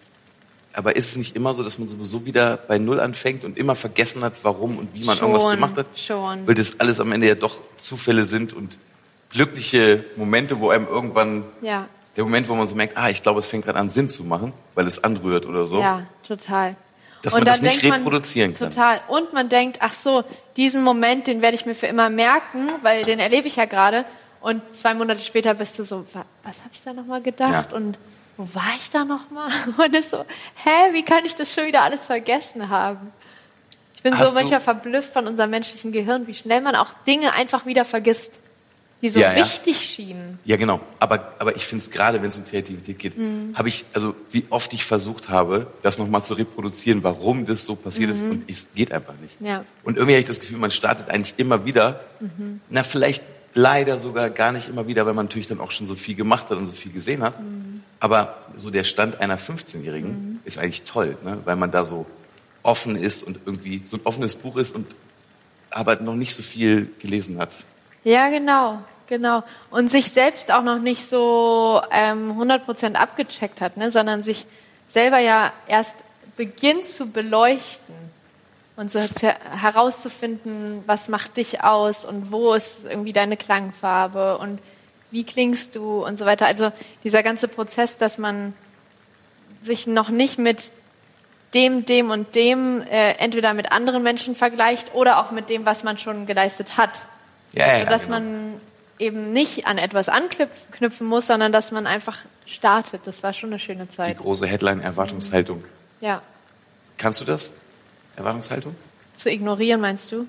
aber 0.72 0.96
ist 0.96 1.10
es 1.10 1.16
nicht 1.16 1.36
immer 1.36 1.54
so, 1.54 1.62
dass 1.62 1.78
man 1.78 1.88
sowieso 1.88 2.26
wieder 2.26 2.56
bei 2.56 2.78
Null 2.78 3.00
anfängt 3.00 3.44
und 3.44 3.56
immer 3.56 3.76
vergessen 3.76 4.24
hat, 4.24 4.34
warum 4.42 4.78
und 4.78 4.92
wie 4.94 5.04
man 5.04 5.16
Schon, 5.16 5.28
irgendwas 5.28 5.50
gemacht 5.54 5.76
hat? 5.76 5.86
schon. 5.96 6.46
Weil 6.46 6.54
das 6.54 6.80
alles 6.80 7.00
am 7.00 7.12
Ende 7.12 7.28
ja 7.28 7.34
doch 7.34 7.60
Zufälle 7.76 8.24
sind 8.24 8.52
und 8.52 8.78
glückliche 9.30 10.04
Momente, 10.16 10.58
wo 10.60 10.70
einem 10.70 10.86
irgendwann, 10.86 11.44
Ja, 11.60 11.86
der 12.16 12.24
Moment, 12.24 12.48
wo 12.48 12.54
man 12.54 12.66
so 12.66 12.74
merkt, 12.74 12.96
ah, 12.96 13.10
ich 13.10 13.22
glaube, 13.22 13.40
es 13.40 13.46
fängt 13.46 13.64
gerade 13.64 13.78
an 13.78 13.90
Sinn 13.90 14.08
zu 14.10 14.24
machen, 14.24 14.52
weil 14.74 14.86
es 14.86 15.02
anrührt 15.04 15.46
oder 15.46 15.66
so. 15.66 15.80
ja, 15.80 16.02
total. 16.26 16.76
Dass 17.22 17.34
Und 17.34 17.40
man 17.40 17.46
das 17.46 17.62
nicht 17.62 17.82
denkt 17.82 17.88
man- 17.88 17.98
reproduzieren 18.00 18.54
kann. 18.54 18.70
Total. 18.70 19.00
Und 19.08 19.32
man 19.32 19.48
denkt, 19.48 19.78
ach 19.80 19.92
so, 19.92 20.22
diesen 20.56 20.84
Moment, 20.84 21.26
den 21.26 21.42
werde 21.42 21.56
ich 21.56 21.66
mir 21.66 21.74
für 21.74 21.88
immer 21.88 22.10
merken, 22.10 22.70
weil 22.82 23.04
den 23.04 23.18
erlebe 23.18 23.48
ich 23.48 23.56
ja 23.56 23.64
gerade. 23.64 24.04
Und 24.40 24.62
zwei 24.74 24.94
Monate 24.94 25.20
später 25.20 25.54
bist 25.54 25.76
du 25.80 25.82
so, 25.82 26.06
wa- 26.12 26.24
was 26.44 26.60
habe 26.60 26.70
ich 26.72 26.82
da 26.82 26.92
nochmal 26.92 27.20
gedacht? 27.20 27.70
Ja. 27.72 27.76
Und 27.76 27.98
wo 28.36 28.44
war 28.54 28.70
ich 28.78 28.88
da 28.90 29.04
nochmal? 29.04 29.50
Und 29.78 29.94
es 29.96 30.10
so, 30.10 30.18
hä, 30.62 30.92
wie 30.92 31.02
kann 31.02 31.24
ich 31.24 31.34
das 31.34 31.52
schon 31.52 31.66
wieder 31.66 31.82
alles 31.82 32.06
vergessen 32.06 32.68
haben? 32.68 33.12
Ich 33.96 34.02
bin 34.04 34.16
Hast 34.16 34.28
so 34.28 34.34
manchmal 34.36 34.60
verblüfft 34.60 35.12
von 35.12 35.26
unserem 35.26 35.50
menschlichen 35.50 35.90
Gehirn, 35.90 36.28
wie 36.28 36.34
schnell 36.34 36.60
man 36.60 36.76
auch 36.76 36.90
Dinge 37.04 37.32
einfach 37.32 37.66
wieder 37.66 37.84
vergisst, 37.84 38.38
die 39.02 39.10
so 39.10 39.20
Ja, 39.20 39.32
ja. 39.32 39.44
wichtig 39.44 39.76
schienen. 39.80 40.38
Ja, 40.44 40.56
genau. 40.56 40.80
Aber, 40.98 41.32
aber 41.38 41.54
ich 41.56 41.64
finde 41.64 41.82
es 41.84 41.90
gerade, 41.90 42.20
wenn 42.20 42.28
es 42.28 42.36
um 42.36 42.46
Kreativität 42.46 42.98
geht, 42.98 43.16
Mhm. 43.18 43.54
habe 43.54 43.68
ich, 43.68 43.84
also 43.92 44.14
wie 44.30 44.44
oft 44.50 44.72
ich 44.72 44.84
versucht 44.84 45.28
habe, 45.28 45.68
das 45.82 45.98
nochmal 45.98 46.24
zu 46.24 46.34
reproduzieren, 46.34 47.02
warum 47.04 47.46
das 47.46 47.64
so 47.64 47.76
passiert 47.76 48.10
ist 48.10 48.24
und 48.24 48.50
es 48.50 48.68
geht 48.74 48.90
einfach 48.92 49.14
nicht. 49.22 49.40
Mhm. 49.40 49.46
Ja. 49.46 49.64
Und 49.84 49.96
irgendwie 49.96 50.14
habe 50.14 50.20
ich 50.20 50.26
das 50.26 50.40
Gefühl, 50.40 50.58
man 50.58 50.70
startet 50.70 51.08
eigentlich 51.10 51.34
immer 51.36 51.64
wieder, 51.64 52.00
Mhm. 52.20 52.60
na 52.70 52.82
vielleicht 52.82 53.22
leider 53.54 53.98
sogar 53.98 54.30
gar 54.30 54.52
nicht 54.52 54.68
immer 54.68 54.86
wieder, 54.86 55.06
weil 55.06 55.14
man 55.14 55.26
natürlich 55.26 55.46
dann 55.48 55.58
auch 55.60 55.70
schon 55.70 55.86
so 55.86 55.94
viel 55.94 56.14
gemacht 56.14 56.50
hat 56.50 56.58
und 56.58 56.66
so 56.66 56.72
viel 56.74 56.92
gesehen 56.92 57.22
hat. 57.22 57.40
Mhm. 57.40 57.82
Aber 58.00 58.36
so 58.56 58.70
der 58.70 58.84
Stand 58.84 59.20
einer 59.20 59.38
15-Jährigen 59.38 60.40
ist 60.44 60.58
eigentlich 60.58 60.82
toll, 60.82 61.16
ne? 61.24 61.38
weil 61.44 61.56
man 61.56 61.70
da 61.70 61.84
so 61.84 62.06
offen 62.62 62.94
ist 62.96 63.22
und 63.22 63.38
irgendwie 63.46 63.82
so 63.84 63.96
ein 63.96 64.00
offenes 64.04 64.34
Buch 64.34 64.56
ist 64.56 64.74
und 64.74 64.86
aber 65.70 65.96
noch 65.96 66.14
nicht 66.14 66.34
so 66.34 66.42
viel 66.42 66.90
gelesen 67.00 67.38
hat. 67.38 67.50
Ja, 68.04 68.28
genau, 68.28 68.78
genau. 69.06 69.42
Und 69.70 69.90
sich 69.90 70.12
selbst 70.12 70.52
auch 70.52 70.62
noch 70.62 70.78
nicht 70.78 71.06
so 71.06 71.80
ähm, 71.90 72.32
100% 72.40 72.94
abgecheckt 72.94 73.60
hat, 73.60 73.76
ne? 73.76 73.90
sondern 73.90 74.22
sich 74.22 74.46
selber 74.86 75.18
ja 75.18 75.52
erst 75.66 75.96
beginnt 76.36 76.88
zu 76.88 77.10
beleuchten 77.10 77.94
und 78.76 78.92
so 78.92 79.00
zu- 79.00 79.28
herauszufinden, 79.60 80.82
was 80.86 81.08
macht 81.08 81.36
dich 81.36 81.64
aus 81.64 82.04
und 82.04 82.30
wo 82.30 82.54
ist 82.54 82.86
irgendwie 82.86 83.12
deine 83.12 83.36
Klangfarbe 83.36 84.38
und 84.38 84.60
wie 85.10 85.24
klingst 85.24 85.74
du 85.74 86.04
und 86.04 86.18
so 86.18 86.26
weiter. 86.26 86.46
Also 86.46 86.70
dieser 87.02 87.22
ganze 87.22 87.48
Prozess, 87.48 87.98
dass 87.98 88.18
man 88.18 88.54
sich 89.62 89.86
noch 89.86 90.10
nicht 90.10 90.38
mit 90.38 90.72
dem, 91.54 91.86
dem 91.86 92.10
und 92.10 92.34
dem 92.34 92.82
äh, 92.82 93.12
entweder 93.14 93.54
mit 93.54 93.72
anderen 93.72 94.02
Menschen 94.02 94.34
vergleicht 94.34 94.94
oder 94.94 95.18
auch 95.18 95.30
mit 95.30 95.48
dem, 95.50 95.66
was 95.66 95.82
man 95.82 95.98
schon 95.98 96.26
geleistet 96.26 96.76
hat. 96.76 96.90
Ja, 97.52 97.66
ja, 97.66 97.72
Also, 97.74 97.86
dass 97.86 98.02
genau. 98.04 98.20
man 98.20 98.60
eben 98.98 99.32
nicht 99.32 99.66
an 99.66 99.78
etwas 99.78 100.08
anknüpfen 100.08 101.06
muss, 101.06 101.26
sondern 101.28 101.52
dass 101.52 101.70
man 101.72 101.86
einfach 101.86 102.18
startet. 102.46 103.02
Das 103.04 103.22
war 103.22 103.32
schon 103.32 103.50
eine 103.50 103.58
schöne 103.58 103.86
Die 103.86 103.90
Zeit. 103.96 104.18
große 104.18 104.46
Headline 104.46 104.80
Erwartungshaltung. 104.80 105.64
Ja. 106.00 106.22
Kannst 106.96 107.20
du 107.20 107.24
das? 107.24 107.52
Erwartungshaltung? 108.16 108.74
Zu 109.14 109.30
ignorieren, 109.30 109.80
meinst 109.80 110.10
du? 110.12 110.26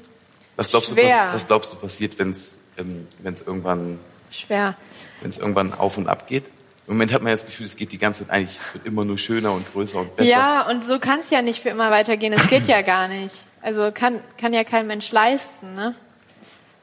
Was 0.56 0.70
glaubst, 0.70 0.92
du, 0.92 0.96
Schwer. 0.96 1.28
was, 1.28 1.36
was 1.36 1.48
glaubst 1.48 1.74
du 1.74 1.78
passiert, 1.78 2.20
wenn 2.20 2.32
es 2.32 2.58
ähm, 2.78 3.08
wenn's 3.20 3.42
irgendwann, 3.42 4.00
Schwer. 4.30 4.76
wenn's 5.22 5.38
irgendwann 5.38 5.74
auf 5.74 5.98
und 5.98 6.08
ab 6.08 6.28
geht? 6.28 6.46
Im 6.88 6.96
Moment 6.96 7.14
hat 7.14 7.22
man 7.22 7.30
ja 7.30 7.34
das 7.36 7.46
Gefühl, 7.46 7.66
es 7.66 7.76
geht 7.78 7.92
die 7.92 7.98
ganze 8.00 8.24
Zeit 8.26 8.34
eigentlich, 8.34 8.60
es 8.60 8.74
wird 8.74 8.86
immer 8.86 9.06
nur 9.06 9.18
schöner 9.18 9.52
und 9.54 9.72
größer 9.72 10.00
und 10.00 10.16
besser. 10.16 10.30
Ja, 10.30 10.68
und 10.70 10.84
so 10.84 11.00
kann 11.00 11.20
es 11.20 11.30
ja 11.30 11.42
nicht 11.42 11.62
für 11.62 11.70
immer 11.70 11.92
weitergehen. 11.92 12.34
Es 12.34 12.50
geht 12.50 12.68
ja 12.68 12.82
gar 12.82 13.08
nicht. 13.08 13.44
Also 13.62 13.92
kann, 13.94 14.22
kann 14.38 14.54
ja 14.54 14.64
kein 14.64 14.88
Mensch 14.88 15.12
leisten. 15.12 15.76
Ne? 15.76 15.96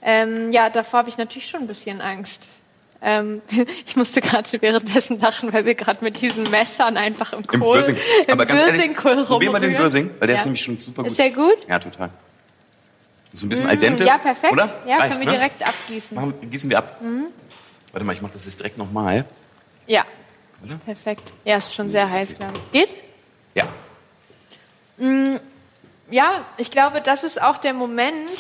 Ähm, 0.09 0.53
ja, 0.53 0.71
davor 0.71 1.01
habe 1.01 1.09
ich 1.09 1.19
natürlich 1.19 1.49
schon 1.51 1.63
ein 1.63 1.67
bisschen 1.67 2.01
Angst. 2.01 2.45
Ähm, 3.03 3.43
ich 3.87 3.97
musste 3.97 4.21
gerade 4.21 4.49
währenddessen 4.63 5.19
lachen, 5.19 5.53
weil 5.53 5.65
wir 5.67 5.75
gerade 5.75 6.03
mit 6.03 6.21
diesen 6.21 6.49
Messern 6.51 6.97
einfach 6.97 7.33
im 7.33 7.41
Im 7.41 7.61
Kohl, 7.61 7.75
Würsing. 7.75 7.97
im 8.27 8.33
Aber 8.33 8.47
ganz 8.47 8.63
ehrlich, 8.63 8.77
Würsingkohl 8.77 9.25
probier 9.25 9.51
mal 9.51 9.61
den. 9.61 9.77
Würsing, 9.77 10.11
weil 10.19 10.29
der 10.29 10.37
ja. 10.37 10.41
ist 10.41 10.45
nämlich 10.45 10.63
schon 10.63 10.81
super 10.81 11.03
gut. 11.03 11.11
Ist 11.11 11.19
der 11.19 11.31
gut? 11.33 11.59
Ja, 11.69 11.81
total. 11.81 12.11
So 13.33 13.47
ein 13.47 13.49
bisschen 13.49 13.67
al 13.69 13.77
dente. 13.77 14.05
Mm, 14.05 14.07
Ja, 14.07 14.19
perfekt. 14.19 14.53
Oder? 14.53 14.73
Ja, 14.87 14.99
Reicht, 14.99 15.13
können 15.19 15.27
wir 15.27 15.33
ne? 15.33 15.39
direkt 15.39 15.69
abgießen. 15.69 16.15
Machen, 16.15 16.51
gießen 16.51 16.71
wir 16.71 16.79
ab. 16.79 17.01
Warte 17.93 18.05
mal, 18.07 18.13
ich 18.13 18.23
mache 18.23 18.33
das 18.33 18.47
jetzt 18.47 18.61
direkt 18.61 18.79
nochmal. 18.79 19.25
Ja, 19.89 20.05
Oder? 20.65 20.77
perfekt. 20.77 21.33
Ja, 21.45 21.57
ist 21.57 21.75
schon 21.75 21.91
sehr 21.91 22.05
ist 22.05 22.13
heiß, 22.13 22.31
okay. 22.31 22.39
glaube 22.39 22.59
ich. 22.73 22.81
Geht? 22.81 22.89
Ja. 23.55 23.67
Ja, 26.11 26.47
ich 26.57 26.71
glaube, 26.71 27.03
das 27.03 27.25
ist 27.25 27.43
auch 27.43 27.59
der 27.59 27.75
Moment, 27.75 28.31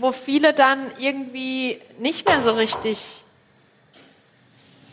wo 0.00 0.12
viele 0.12 0.54
dann 0.54 0.90
irgendwie 0.98 1.80
nicht 1.98 2.28
mehr 2.28 2.42
so 2.42 2.52
richtig 2.52 2.98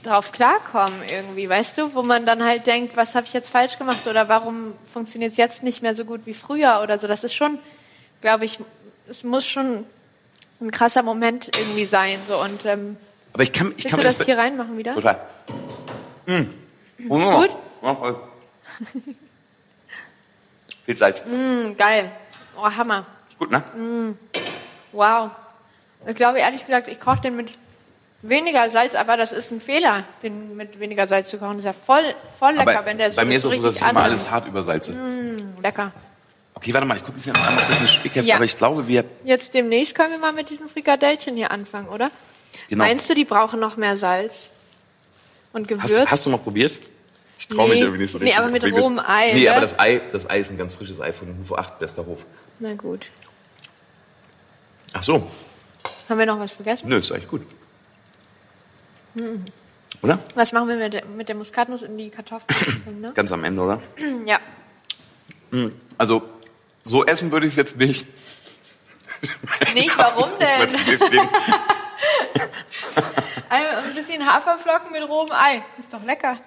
drauf 0.04 0.32
klarkommen 0.32 1.02
irgendwie, 1.10 1.50
weißt 1.50 1.78
du, 1.78 1.94
wo 1.94 2.02
man 2.02 2.26
dann 2.26 2.44
halt 2.44 2.68
denkt, 2.68 2.96
was 2.96 3.16
habe 3.16 3.26
ich 3.26 3.34
jetzt 3.34 3.50
falsch 3.50 3.78
gemacht 3.78 4.08
oder 4.08 4.30
warum 4.30 4.74
funktioniert 4.92 5.32
es 5.32 5.38
jetzt 5.38 5.64
nicht 5.64 5.82
mehr 5.82 5.96
so 5.96 6.06
gut 6.06 6.22
wie 6.26 6.34
früher 6.34 6.82
oder 6.84 7.00
so. 7.00 7.08
Das 7.08 7.24
ist 7.24 7.34
schon, 7.34 7.60
glaube 8.22 8.46
ich, 8.46 8.60
es 9.10 9.24
muss 9.24 9.46
schon 9.46 9.86
ein 10.62 10.72
krasser 10.72 11.04
Moment 11.04 11.56
irgendwie 11.58 11.86
sein 11.86 12.18
so 12.28 12.42
und 12.42 12.66
ähm, 12.66 12.98
Aber 13.34 13.44
ich 13.44 13.54
kann, 13.54 13.74
ich 13.78 13.86
willst 13.86 13.90
kann 13.90 14.00
du 14.00 14.06
das 14.06 14.26
hier 14.26 14.38
reinmachen 14.38 14.78
wieder? 14.78 14.94
Total. 14.94 15.20
Mm. 16.26 16.42
Ist 16.98 17.08
gut? 17.10 17.50
Ja, 17.82 17.96
voll. 17.96 18.16
Viel 20.86 20.98
Salz. 20.98 21.24
Mm, 21.26 21.76
geil. 21.78 22.12
Oh, 22.58 22.64
Hammer. 22.64 23.06
Ist 23.30 23.38
gut, 23.38 23.52
ne? 23.52 23.64
Wow. 24.92 25.32
Ich 26.08 26.16
glaube 26.16 26.40
ehrlich 26.40 26.66
gesagt, 26.66 26.88
ich 26.88 27.00
koche 27.00 27.22
den 27.22 27.36
mit 27.36 27.52
weniger 28.22 28.70
Salz, 28.70 28.96
aber 28.96 29.18
das 29.18 29.32
ist 29.32 29.52
ein 29.52 29.62
Fehler, 29.62 30.04
den 30.24 30.56
mit 30.56 30.80
weniger 30.80 31.08
Salz 31.08 31.30
zu 31.30 31.38
kochen. 31.38 31.58
Das 31.58 31.66
ist 31.66 31.66
ja 31.66 31.74
voll, 31.74 32.04
voll 32.40 32.54
lecker, 32.54 32.78
Aber 32.80 32.86
wenn 32.86 32.98
der 32.98 33.12
so 33.12 33.16
bei 33.18 33.26
mir 33.26 33.38
ist 33.38 33.46
es 33.46 33.54
so, 33.54 33.62
dass 33.62 33.76
ich 33.78 33.82
immer 33.88 34.04
alles 34.04 34.30
hart 34.30 34.48
übersalze. 34.48 34.94
Lecker. 35.62 35.92
Okay, 36.54 36.74
warte 36.74 36.88
mal, 36.88 36.98
ich 36.98 37.04
gucke 37.06 37.18
jetzt 37.18 37.28
einmal 37.28 37.50
ein 37.52 37.68
bisschen 37.68 37.88
Spickheft, 37.88 38.28
Ja. 38.28 38.36
aber 38.36 38.46
ich 38.46 38.58
glaube, 38.58 38.88
wir, 38.88 39.04
Jetzt 39.24 39.54
demnächst 39.54 39.94
können 39.94 40.12
wir 40.14 40.18
mal 40.20 40.34
mit 40.34 40.50
diesen 40.50 40.68
Frikadellchen 40.70 41.36
hier 41.36 41.52
anfangen, 41.52 41.88
oder? 41.90 42.10
genau. 42.68 42.84
Meinst 42.84 43.08
du, 43.10 43.14
die 43.14 43.26
brauchen 43.26 43.60
noch 43.60 43.78
mehr 43.78 43.96
Salz 43.98 44.50
und 45.54 45.68
Gewürz? 45.68 45.96
Hast, 45.98 46.10
hast 46.12 46.26
du 46.26 46.32
mal 46.32 46.38
probiert? 46.38 46.76
Ich 47.38 47.48
traue 47.48 47.68
mich 47.70 47.76
Nee. 47.76 47.82
irgendwie 47.82 48.02
nicht 48.02 48.12
so 48.12 48.18
Nee, 48.18 48.26
richtig. 48.26 48.40
aber 48.40 48.50
mit 48.50 48.64
rohem 48.64 48.98
Ei, 48.98 49.34
Nee, 49.34 49.44
ne? 49.44 49.52
aber 49.52 49.62
das 49.62 49.78
Ei, 49.78 50.02
das 50.12 50.28
Ei 50.28 50.40
ist 50.40 50.50
ein 50.50 50.58
ganz 50.58 50.74
frisches 50.74 51.00
Ei 51.00 51.14
von 51.14 51.28
Hof 51.48 51.56
8, 51.56 51.78
bester 51.78 52.04
Hof. 52.08 52.26
Na 52.60 52.74
gut. 52.74 53.06
Ach 54.94 55.04
so, 55.04 55.30
Haben 56.10 56.20
wir 56.20 56.26
noch 56.26 56.40
was 56.40 56.52
vergessen? 56.54 56.88
nö, 56.90 56.98
ist 56.98 57.12
eigentlich 57.12 57.28
gut. 57.30 57.42
Oder? 60.04 60.20
Was 60.36 60.52
machen 60.52 60.68
wir 60.70 60.76
mit 60.78 60.94
der, 60.94 61.06
mit 61.06 61.28
der 61.28 61.36
Muskatnuss 61.36 61.82
in 61.82 61.98
die 61.98 62.10
Kartoffeln? 62.10 63.02
ne? 63.02 63.12
Ganz 63.14 63.32
am 63.32 63.44
Ende, 63.44 63.62
oder? 63.62 63.82
Ja. 64.26 64.40
Also, 65.98 66.22
so 66.86 67.06
essen 67.06 67.32
würde 67.32 67.48
ich 67.48 67.54
es 67.54 67.58
jetzt 67.58 67.78
nicht. 67.80 68.06
Nicht, 69.74 69.98
warum 69.98 70.30
denn? 70.40 70.62
Ein 70.62 70.68
bisschen- 70.86 71.30
Ein 73.50 73.96
bisschen 73.96 74.26
Haferflocken 74.26 74.92
mit 74.92 75.08
rohem 75.08 75.30
Ei. 75.32 75.64
Ist 75.80 75.92
doch 75.94 76.04
lecker. 76.04 76.38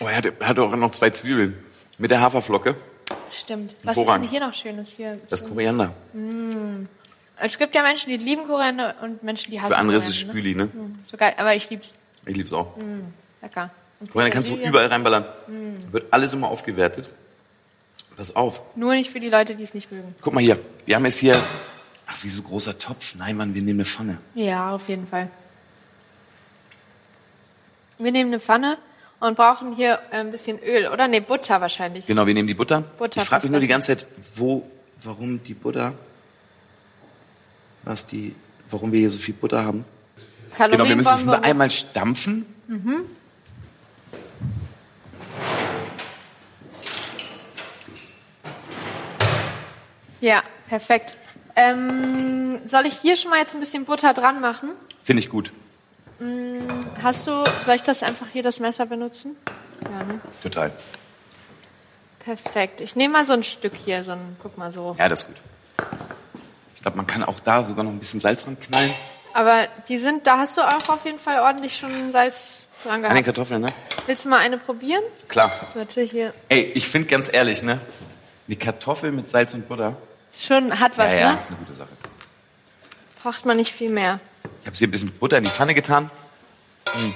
oh, 0.00 0.06
er 0.06 0.16
hat, 0.16 0.26
er 0.26 0.48
hat 0.48 0.58
auch 0.58 0.74
noch 0.76 0.90
zwei 0.90 1.10
Zwiebeln. 1.10 1.64
Mit 1.98 2.10
der 2.10 2.20
Haferflocke, 2.20 2.74
Stimmt. 3.32 3.74
Was 3.82 3.96
ist 3.96 4.06
denn 4.06 4.22
hier 4.22 4.40
noch 4.40 4.54
Schönes? 4.54 4.90
Hier? 4.96 5.20
das 5.30 5.46
Koriander. 5.46 5.92
Es 7.42 7.58
gibt 7.58 7.74
ja 7.74 7.82
Menschen, 7.82 8.10
die 8.10 8.16
lieben 8.16 8.46
Koriander 8.46 8.94
und 9.02 9.22
Menschen, 9.22 9.50
die 9.50 9.60
hassen 9.60 9.72
Für 9.72 9.78
andere 9.78 9.98
ist 9.98 10.08
es 10.08 10.26
Koriander, 10.26 10.32
Spüli, 10.32 10.54
ne? 10.54 10.64
Ne? 10.64 10.70
So 11.06 11.16
geil, 11.16 11.34
aber 11.36 11.54
ich 11.54 11.68
lieb's. 11.70 11.94
Ich 12.26 12.36
lieb's 12.36 12.52
auch. 12.52 12.76
Lecker. 13.40 13.70
Und 14.00 14.10
Koriander 14.12 14.34
kannst 14.34 14.50
du 14.50 14.56
überall 14.56 14.86
reinballern. 14.86 15.24
Wird 15.90 16.12
alles 16.12 16.32
immer 16.32 16.48
aufgewertet. 16.48 17.08
Pass 18.16 18.36
auf. 18.36 18.60
Nur 18.76 18.92
nicht 18.94 19.10
für 19.10 19.20
die 19.20 19.30
Leute, 19.30 19.54
die 19.54 19.62
es 19.62 19.72
nicht 19.72 19.90
mögen. 19.90 20.14
Guck 20.20 20.34
mal 20.34 20.40
hier. 20.40 20.58
Wir 20.84 20.96
haben 20.96 21.06
jetzt 21.06 21.18
hier. 21.18 21.42
Ach, 22.06 22.22
wie 22.22 22.28
so 22.28 22.42
großer 22.42 22.78
Topf. 22.78 23.14
Nein, 23.14 23.36
Mann, 23.36 23.54
wir 23.54 23.62
nehmen 23.62 23.78
eine 23.78 23.86
Pfanne. 23.86 24.18
Ja, 24.34 24.74
auf 24.74 24.88
jeden 24.88 25.06
Fall. 25.06 25.30
Wir 27.98 28.12
nehmen 28.12 28.30
eine 28.30 28.40
Pfanne 28.40 28.78
und 29.20 29.36
brauchen 29.36 29.74
hier 29.74 30.00
ein 30.10 30.30
bisschen 30.30 30.58
Öl, 30.58 30.88
oder? 30.88 31.06
Nee, 31.06 31.20
Butter 31.20 31.60
wahrscheinlich. 31.60 32.06
Genau, 32.06 32.26
wir 32.26 32.34
nehmen 32.34 32.48
die 32.48 32.54
Butter. 32.54 32.80
Butter 32.80 33.22
ich 33.22 33.28
frage 33.28 33.44
mich 33.44 33.52
nur 33.52 33.60
die 33.60 33.68
ganze 33.68 33.96
Zeit, 33.96 34.06
wo, 34.34 34.68
warum 35.02 35.42
die 35.44 35.54
Butter, 35.54 35.94
was 37.82 38.06
die, 38.06 38.34
warum 38.70 38.92
wir 38.92 39.00
hier 39.00 39.10
so 39.10 39.18
viel 39.18 39.34
Butter 39.34 39.64
haben. 39.64 39.84
Kalorien 40.56 40.78
Genau, 40.78 40.88
wir 40.88 40.96
müssen 40.96 41.26
nur 41.26 41.44
einmal 41.44 41.70
stampfen. 41.70 42.46
Ja, 50.20 50.42
perfekt. 50.68 51.16
Ähm, 51.56 52.58
soll 52.66 52.86
ich 52.86 52.94
hier 52.98 53.16
schon 53.16 53.30
mal 53.30 53.38
jetzt 53.38 53.54
ein 53.54 53.60
bisschen 53.60 53.84
Butter 53.84 54.14
dran 54.14 54.40
machen? 54.40 54.70
Finde 55.02 55.22
ich 55.22 55.30
gut. 55.30 55.52
Hast 57.02 57.26
du, 57.26 57.44
soll 57.64 57.76
ich 57.76 57.82
das 57.82 58.02
einfach 58.02 58.26
hier 58.30 58.42
das 58.42 58.60
Messer 58.60 58.84
benutzen? 58.86 59.36
Ja, 59.82 60.04
ne? 60.04 60.20
Total. 60.42 60.70
Perfekt. 62.18 62.82
Ich 62.82 62.94
nehme 62.94 63.14
mal 63.14 63.24
so 63.24 63.32
ein 63.32 63.42
Stück 63.42 63.72
hier, 63.74 64.04
so 64.04 64.12
ein, 64.12 64.36
guck 64.42 64.58
mal 64.58 64.70
so. 64.70 64.94
Ja, 64.98 65.08
das 65.08 65.22
ist 65.22 65.28
gut. 65.28 65.36
Ich 66.80 66.82
glaube, 66.82 66.96
man 66.96 67.06
kann 67.06 67.22
auch 67.22 67.40
da 67.40 67.62
sogar 67.62 67.84
noch 67.84 67.90
ein 67.90 67.98
bisschen 67.98 68.20
Salz 68.20 68.46
dran 68.46 68.58
knallen. 68.58 68.90
Aber 69.34 69.68
die 69.88 69.98
sind, 69.98 70.26
da 70.26 70.38
hast 70.38 70.56
du 70.56 70.62
auch 70.62 70.88
auf 70.88 71.04
jeden 71.04 71.18
Fall 71.18 71.40
ordentlich 71.40 71.76
schon 71.76 72.10
Salz 72.10 72.64
dran 72.82 72.94
An 72.94 73.02
den 73.02 73.10
gehabt. 73.10 73.26
Kartoffeln, 73.26 73.60
ne? 73.60 73.68
Willst 74.06 74.24
du 74.24 74.30
mal 74.30 74.38
eine 74.38 74.56
probieren? 74.56 75.02
Klar. 75.28 75.52
Natürlich 75.74 76.10
hier. 76.10 76.32
Ey, 76.48 76.72
ich 76.74 76.88
finde 76.88 77.06
ganz 77.06 77.28
ehrlich, 77.30 77.62
ne? 77.62 77.78
Die 78.46 78.56
Kartoffel 78.56 79.12
mit 79.12 79.28
Salz 79.28 79.52
und 79.52 79.68
Butter. 79.68 79.94
Ist 80.32 80.46
schon, 80.46 80.80
hat 80.80 80.96
was, 80.96 81.12
ja, 81.12 81.18
ja, 81.20 81.32
ne? 81.32 81.36
ist 81.36 81.48
eine 81.48 81.58
gute 81.58 81.74
Sache. 81.74 81.90
Braucht 83.22 83.44
man 83.44 83.58
nicht 83.58 83.74
viel 83.74 83.90
mehr. 83.90 84.18
Ich 84.62 84.66
habe 84.66 84.74
hier 84.74 84.88
ein 84.88 84.90
bisschen 84.90 85.12
Butter 85.12 85.36
in 85.36 85.44
die 85.44 85.50
Pfanne 85.50 85.74
getan. 85.74 86.10
Hm. 86.94 87.14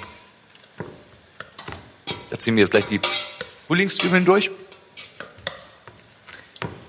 Da 2.28 2.38
ziehen 2.38 2.54
wir 2.54 2.60
jetzt 2.60 2.72
gleich 2.72 2.84
die 2.84 3.00
Frühlingszwiebeln 3.66 4.26
durch. 4.26 4.50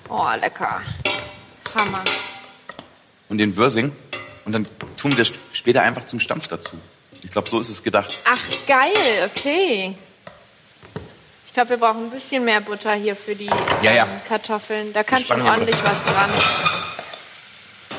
Oh, 0.10 0.28
lecker. 0.38 0.82
Hammer. 1.74 2.04
Und 3.30 3.38
den 3.38 3.56
Würsing. 3.58 3.92
Und 4.46 4.52
dann 4.54 4.68
tun 4.98 5.12
wir 5.12 5.24
das 5.24 5.32
später 5.54 5.82
einfach 5.82 6.04
zum 6.04 6.20
Stampf 6.20 6.48
dazu. 6.48 6.78
Ich 7.24 7.32
glaube, 7.32 7.50
so 7.50 7.60
ist 7.60 7.70
es 7.70 7.82
gedacht. 7.82 8.20
Ach, 8.26 8.40
geil, 8.68 9.30
okay. 9.32 9.96
Ich 11.48 11.54
glaube, 11.54 11.72
wir 11.72 11.78
brauchen 11.78 12.04
ein 12.06 12.12
bisschen 12.12 12.44
mehr 12.46 12.62
Butter 12.62 12.94
hier 12.94 13.16
für 13.16 13.34
die 13.36 13.50
Ja, 13.82 13.92
ja. 13.94 14.04
ähm, 14.04 14.10
Kartoffeln. 14.28 14.94
Da 14.94 15.04
kann 15.04 15.24
schon 15.26 15.42
ordentlich 15.42 15.78
was 15.84 16.04
dran. 16.04 16.30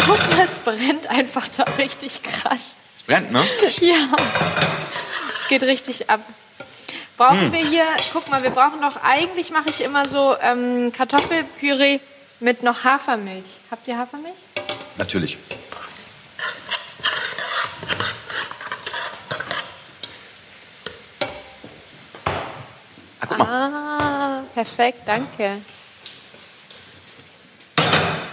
Guck 0.06 0.18
mal, 0.36 0.44
es 0.44 0.58
brennt 0.58 1.08
einfach 1.08 1.48
da 1.56 1.64
richtig 1.78 2.22
krass. 2.22 2.58
Es 2.96 3.02
brennt, 3.02 3.32
ne? 3.32 3.44
Ja, 3.80 3.96
es 5.34 5.48
geht 5.48 5.62
richtig 5.62 6.08
ab. 6.10 6.20
Brauchen 7.16 7.40
Hm. 7.46 7.52
wir 7.52 7.66
hier, 7.66 7.84
guck 8.12 8.28
mal, 8.28 8.42
wir 8.42 8.50
brauchen 8.50 8.78
noch, 8.80 9.02
eigentlich 9.02 9.50
mache 9.50 9.70
ich 9.70 9.80
immer 9.80 10.06
so 10.08 10.36
ähm, 10.42 10.92
Kartoffelpüree 10.92 11.98
mit 12.40 12.62
noch 12.62 12.84
Hafermilch. 12.84 13.44
Habt 13.70 13.88
ihr 13.88 13.96
Hafermilch? 13.98 14.34
Natürlich. 14.98 15.36
Ah, 23.20 23.26
guck 23.28 23.38
mal. 23.38 23.46
Ah, 23.46 24.42
perfekt, 24.54 25.02
danke. 25.06 25.58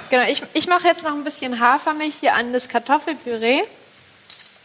Genau, 0.09 0.27
ich, 0.27 0.43
ich 0.53 0.67
mache 0.67 0.87
jetzt 0.87 1.03
noch 1.03 1.13
ein 1.13 1.23
bisschen 1.23 1.59
Hafermilch 1.59 2.15
hier 2.19 2.35
an 2.35 2.53
das 2.53 2.69
Kartoffelpüree, 2.69 3.63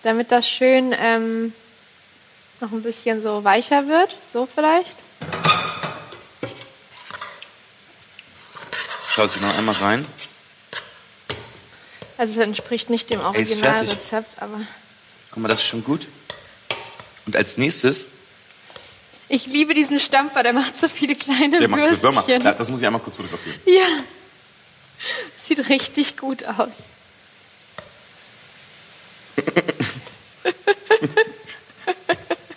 damit 0.03 0.31
das 0.31 0.49
schön 0.49 0.95
ähm, 0.99 1.55
noch 2.61 2.73
ein 2.73 2.83
bisschen 2.83 3.23
so 3.23 3.45
weicher 3.45 3.89
wird. 3.89 4.15
So 4.33 4.47
vielleicht. 4.47 4.95
Schau 9.09 9.23
jetzt 9.23 9.41
noch 9.41 9.57
einmal 9.57 9.75
rein. 9.77 10.07
Also 12.19 12.41
es 12.41 12.47
entspricht 12.47 12.91
nicht 12.91 13.09
dem. 13.11 13.21
Originalrezept, 13.21 14.43
aber 14.43 14.61
Guck 15.31 15.43
mal, 15.43 15.49
das 15.49 15.61
ist 15.61 15.67
schon 15.67 15.85
gut. 15.85 16.07
Und 17.27 17.37
als 17.37 17.57
nächstes, 17.59 18.07
ich 19.29 19.47
liebe 19.47 19.75
diesen 19.75 20.01
Stampfer, 20.01 20.43
der 20.43 20.53
macht 20.53 20.79
so 20.79 20.89
viele 20.89 21.15
kleine 21.15 21.59
der 21.59 21.69
macht 21.69 21.87
so 21.87 22.03
Würmer. 22.03 22.27
Würstchen. 22.27 22.43
Das 22.43 22.69
muss 22.71 22.81
ich 22.81 22.87
einmal 22.87 23.01
kurz 23.03 23.17
fotografieren. 23.17 23.61
Ja, 23.67 23.87
sieht 25.47 25.69
richtig 25.69 26.17
gut 26.17 26.45
aus. 26.45 26.69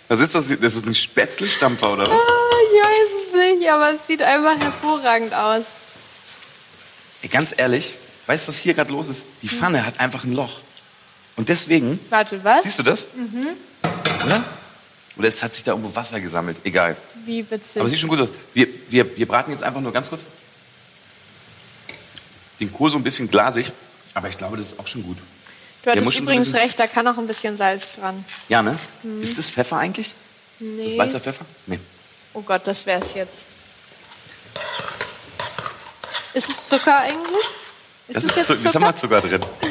Was 0.08 0.20
ist 0.20 0.34
das? 0.34 0.48
Das 0.60 0.74
ist 0.74 0.86
ein 0.86 0.94
Spätzlestampfer 0.94 1.92
oder 1.92 2.02
was? 2.02 2.22
Ah, 2.22 2.56
ich 2.64 2.84
weiß 2.84 3.08
es 3.28 3.58
nicht, 3.58 3.70
aber 3.70 3.94
es 3.94 4.06
sieht 4.06 4.22
einfach 4.22 4.58
hervorragend 4.58 5.32
aus. 5.32 5.66
Ganz 7.30 7.54
ehrlich, 7.56 7.96
weißt 8.26 8.46
du, 8.46 8.52
was 8.52 8.58
hier 8.58 8.74
gerade 8.74 8.90
los 8.92 9.08
ist? 9.08 9.26
Die 9.42 9.48
Pfanne 9.48 9.84
hat 9.86 9.98
einfach 10.00 10.24
ein 10.24 10.32
Loch. 10.32 10.60
Und 11.36 11.48
deswegen, 11.48 11.98
Warte, 12.10 12.42
was? 12.44 12.62
siehst 12.62 12.78
du 12.78 12.82
das? 12.82 13.08
Mhm. 13.14 13.48
Oder? 14.24 14.44
Oder 15.16 15.28
es 15.28 15.42
hat 15.42 15.54
sich 15.54 15.64
da 15.64 15.72
irgendwo 15.72 15.94
Wasser 15.94 16.20
gesammelt. 16.20 16.56
Egal. 16.64 16.96
Wie 17.24 17.48
witzig. 17.50 17.80
Aber 17.80 17.88
sieht 17.88 17.98
schon 18.00 18.08
gut 18.08 18.20
aus. 18.20 18.28
Wir, 18.54 18.66
wir, 18.88 19.16
wir 19.16 19.26
braten 19.26 19.50
jetzt 19.50 19.62
einfach 19.62 19.80
nur 19.80 19.92
ganz 19.92 20.08
kurz 20.08 20.24
den 22.60 22.72
Kohl 22.72 22.90
so 22.90 22.96
ein 22.96 23.02
bisschen 23.02 23.30
glasig. 23.30 23.72
Aber 24.14 24.28
ich 24.28 24.38
glaube, 24.38 24.56
das 24.56 24.72
ist 24.72 24.78
auch 24.78 24.86
schon 24.86 25.02
gut. 25.02 25.16
du 25.82 25.90
hattest 25.90 26.10
so 26.10 26.18
übrigens 26.18 26.46
bisschen- 26.46 26.60
recht, 26.60 26.78
da 26.78 26.86
kann 26.86 27.06
auch 27.08 27.18
ein 27.18 27.26
bisschen 27.26 27.56
Salz 27.56 27.92
dran. 27.92 28.24
Ja, 28.48 28.62
ne? 28.62 28.78
Ist 29.20 29.36
das 29.38 29.50
Pfeffer 29.50 29.78
eigentlich? 29.78 30.08
Ist 30.08 30.14
das 30.86 30.92
Nee. 30.92 30.98
weißer 30.98 31.20
Pfeffer? 31.20 31.44
Nee. 31.66 31.78
Oh 32.34 32.42
Gott, 32.42 32.62
das 32.66 32.86
wär's 32.86 33.14
jetzt. 33.14 33.44
Ist 36.34 36.48
es 36.48 36.68
Zucker 36.68 36.98
eigentlich? 36.98 37.44
Das 38.12 38.24
ist 38.24 38.36
jetzt 38.36 38.46
Zucker. 38.46 38.60
Das 38.64 38.74
haben 38.74 38.82
wir 38.84 38.96
Zucker 38.96 39.20
drin. 39.20 39.40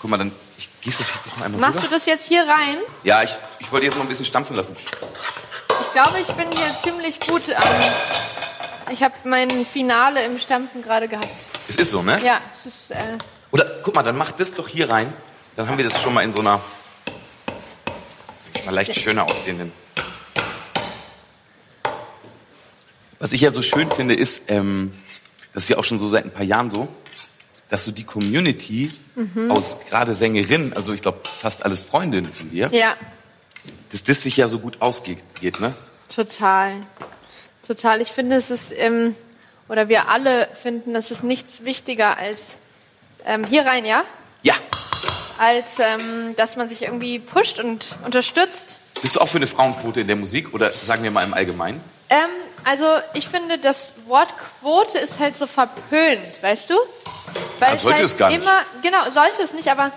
Guck 0.00 0.10
mal, 0.10 0.16
dann 0.16 0.32
ich 0.58 0.68
gieße 0.80 0.98
das 0.98 1.12
jetzt 1.24 1.38
noch 1.38 1.44
einmal 1.44 1.60
Machst 1.60 1.78
rüber. 1.78 1.88
du 1.88 1.94
das 1.94 2.06
jetzt 2.06 2.26
hier 2.26 2.42
rein? 2.42 2.78
Ja, 3.04 3.22
ich, 3.22 3.30
ich 3.60 3.70
wollte 3.70 3.86
jetzt 3.86 3.94
noch 3.96 4.02
ein 4.02 4.08
bisschen 4.08 4.26
stampfen 4.26 4.56
lassen. 4.56 4.76
Ich 4.76 5.92
glaube, 5.92 6.18
ich 6.20 6.26
bin 6.28 6.48
hier 6.52 6.74
ziemlich 6.82 7.20
gut. 7.20 7.42
Ähm, 7.48 8.92
ich 8.92 9.02
habe 9.02 9.14
mein 9.24 9.66
Finale 9.66 10.24
im 10.24 10.38
Stampfen 10.38 10.82
gerade 10.82 11.08
gehabt. 11.08 11.28
Es 11.68 11.76
ist 11.76 11.90
so, 11.90 12.02
ne? 12.02 12.20
Ja, 12.24 12.40
es 12.52 12.66
ist. 12.66 12.90
Äh, 12.90 12.96
Oder 13.50 13.64
guck 13.82 13.94
mal, 13.94 14.02
dann 14.02 14.16
mach 14.16 14.32
das 14.32 14.54
doch 14.54 14.68
hier 14.68 14.90
rein. 14.90 15.12
Dann 15.56 15.68
haben 15.68 15.76
wir 15.76 15.84
das 15.84 16.00
schon 16.00 16.14
mal 16.14 16.22
in 16.22 16.32
so 16.32 16.40
einer 16.40 16.60
mal 18.64 18.74
leicht 18.74 18.98
schöner 18.98 19.24
aussehenden. 19.24 19.72
Was 23.18 23.32
ich 23.32 23.40
ja 23.40 23.52
so 23.52 23.62
schön 23.62 23.90
finde, 23.90 24.14
ist, 24.14 24.50
ähm, 24.50 24.92
das 25.54 25.64
ist 25.64 25.68
ja 25.68 25.78
auch 25.78 25.84
schon 25.84 25.98
so 25.98 26.08
seit 26.08 26.24
ein 26.24 26.30
paar 26.30 26.44
Jahren 26.44 26.70
so, 26.70 26.88
dass 27.68 27.84
so 27.84 27.92
die 27.92 28.04
Community 28.04 28.90
aus 29.48 29.78
gerade 29.88 30.14
Sängerinnen, 30.14 30.72
also 30.74 30.92
ich 30.92 31.02
glaube 31.02 31.20
fast 31.24 31.64
alles 31.64 31.82
Freundinnen 31.82 32.24
von 32.24 32.50
dir, 32.50 32.68
ja, 32.72 32.96
dass 33.90 34.04
das 34.04 34.22
sich 34.22 34.36
ja 34.36 34.48
so 34.48 34.58
gut 34.58 34.80
ausgeht, 34.80 35.18
ne? 35.60 35.74
total. 36.14 36.80
Total. 37.66 38.00
Ich 38.00 38.08
finde, 38.08 38.36
es 38.36 38.50
ist, 38.50 38.72
ähm, 38.76 39.14
oder 39.68 39.88
wir 39.88 40.08
alle 40.08 40.48
finden, 40.54 40.94
es 40.94 41.10
ist 41.10 41.22
nichts 41.22 41.64
wichtiger 41.64 42.18
als. 42.18 42.56
Ähm, 43.24 43.46
hier 43.46 43.64
rein, 43.64 43.84
ja? 43.84 44.04
Ja. 44.42 44.54
Als, 45.38 45.78
ähm, 45.78 46.34
dass 46.36 46.56
man 46.56 46.68
sich 46.68 46.82
irgendwie 46.82 47.20
pusht 47.20 47.60
und 47.60 47.94
unterstützt. 48.04 48.74
Bist 49.00 49.16
du 49.16 49.20
auch 49.20 49.28
für 49.28 49.38
eine 49.38 49.46
Frauenquote 49.46 50.00
in 50.00 50.08
der 50.08 50.16
Musik 50.16 50.54
oder 50.54 50.70
sagen 50.70 51.04
wir 51.04 51.12
mal 51.12 51.24
im 51.24 51.34
Allgemeinen? 51.34 51.80
Also 52.64 52.86
ich 53.14 53.28
finde, 53.28 53.58
das 53.58 53.92
Wort 54.06 54.28
Quote 54.60 54.98
ist 54.98 55.18
halt 55.18 55.36
so 55.36 55.46
verpönt, 55.46 56.20
weißt 56.42 56.70
du? 56.70 56.74
Weil 57.58 57.72
Ja, 57.72 57.78
sollte 57.78 57.96
halt 57.96 58.04
es 58.06 58.16
gar 58.16 58.28
nicht. 58.28 58.40
immer, 58.40 58.60
genau, 58.82 59.10
sollte 59.10 59.42
es 59.42 59.52
nicht, 59.52 59.68
aber 59.68 59.90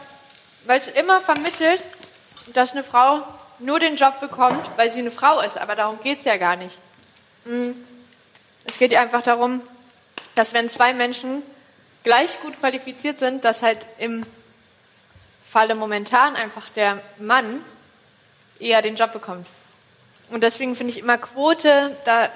weil 0.65 0.79
es 0.79 0.87
immer 0.87 1.21
vermittelt, 1.21 1.79
dass 2.53 2.71
eine 2.71 2.83
Frau 2.83 3.21
nur 3.59 3.79
den 3.79 3.97
Job 3.97 4.19
bekommt, 4.19 4.65
weil 4.77 4.91
sie 4.91 4.99
eine 4.99 5.11
Frau 5.11 5.41
ist. 5.41 5.57
Aber 5.57 5.75
darum 5.75 5.99
geht's 6.01 6.25
ja 6.25 6.37
gar 6.37 6.55
nicht. 6.55 6.77
Mm. 7.45 7.71
Es 8.67 8.77
geht 8.79 8.91
ja 8.91 9.01
einfach 9.01 9.21
darum, 9.21 9.61
dass 10.33 10.53
wenn 10.53 10.69
zwei 10.69 10.93
Menschen 10.93 11.43
gleich 12.03 12.39
gut 12.41 12.59
qualifiziert 12.59 13.19
sind, 13.19 13.45
dass 13.45 13.61
halt 13.61 13.85
im 13.99 14.25
Falle 15.49 15.75
momentan 15.75 16.35
einfach 16.35 16.67
der 16.69 16.99
Mann 17.19 17.61
eher 18.59 18.81
den 18.81 18.95
Job 18.95 19.13
bekommt. 19.13 19.45
Und 20.29 20.41
deswegen 20.41 20.75
finde 20.75 20.91
ich 20.93 20.99
immer 20.99 21.17
Quote, 21.17 21.95
da, 22.05 22.29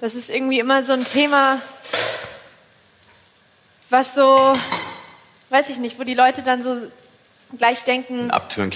das 0.00 0.14
ist 0.14 0.30
irgendwie 0.30 0.58
immer 0.58 0.82
so 0.82 0.92
ein 0.92 1.04
Thema, 1.04 1.60
was 3.90 4.14
so, 4.14 4.54
weiß 5.50 5.68
ich 5.68 5.76
nicht, 5.76 5.98
wo 5.98 6.04
die 6.04 6.14
Leute 6.14 6.42
dann 6.42 6.62
so 6.62 6.76
gleich 7.58 7.82
denken, 7.82 8.30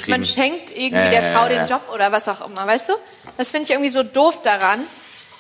man 0.09 0.25
schenkt 0.25 0.71
irgendwie 0.71 0.97
Ja, 0.97 1.11
der 1.11 1.33
Frau 1.33 1.49
den 1.49 1.67
Job 1.69 1.83
oder 1.93 2.11
was 2.13 2.29
auch 2.29 2.47
immer, 2.47 2.67
weißt 2.67 2.89
du? 2.89 2.93
Das 3.39 3.51
finde 3.51 3.65
ich 3.65 3.71
irgendwie 3.71 3.91
so 3.91 4.03
doof 4.03 4.43
daran. 4.43 4.81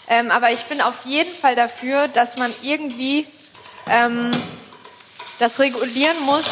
Ähm, 0.09 0.30
aber 0.30 0.51
ich 0.51 0.62
bin 0.64 0.80
auf 0.80 1.05
jeden 1.07 1.32
Fall 1.32 1.57
dafür, 1.57 2.09
dass 2.09 2.37
man 2.37 2.53
irgendwie 2.62 3.26
ähm, 3.89 4.30
das 5.39 5.59
regulieren 5.59 6.16
muss, 6.26 6.45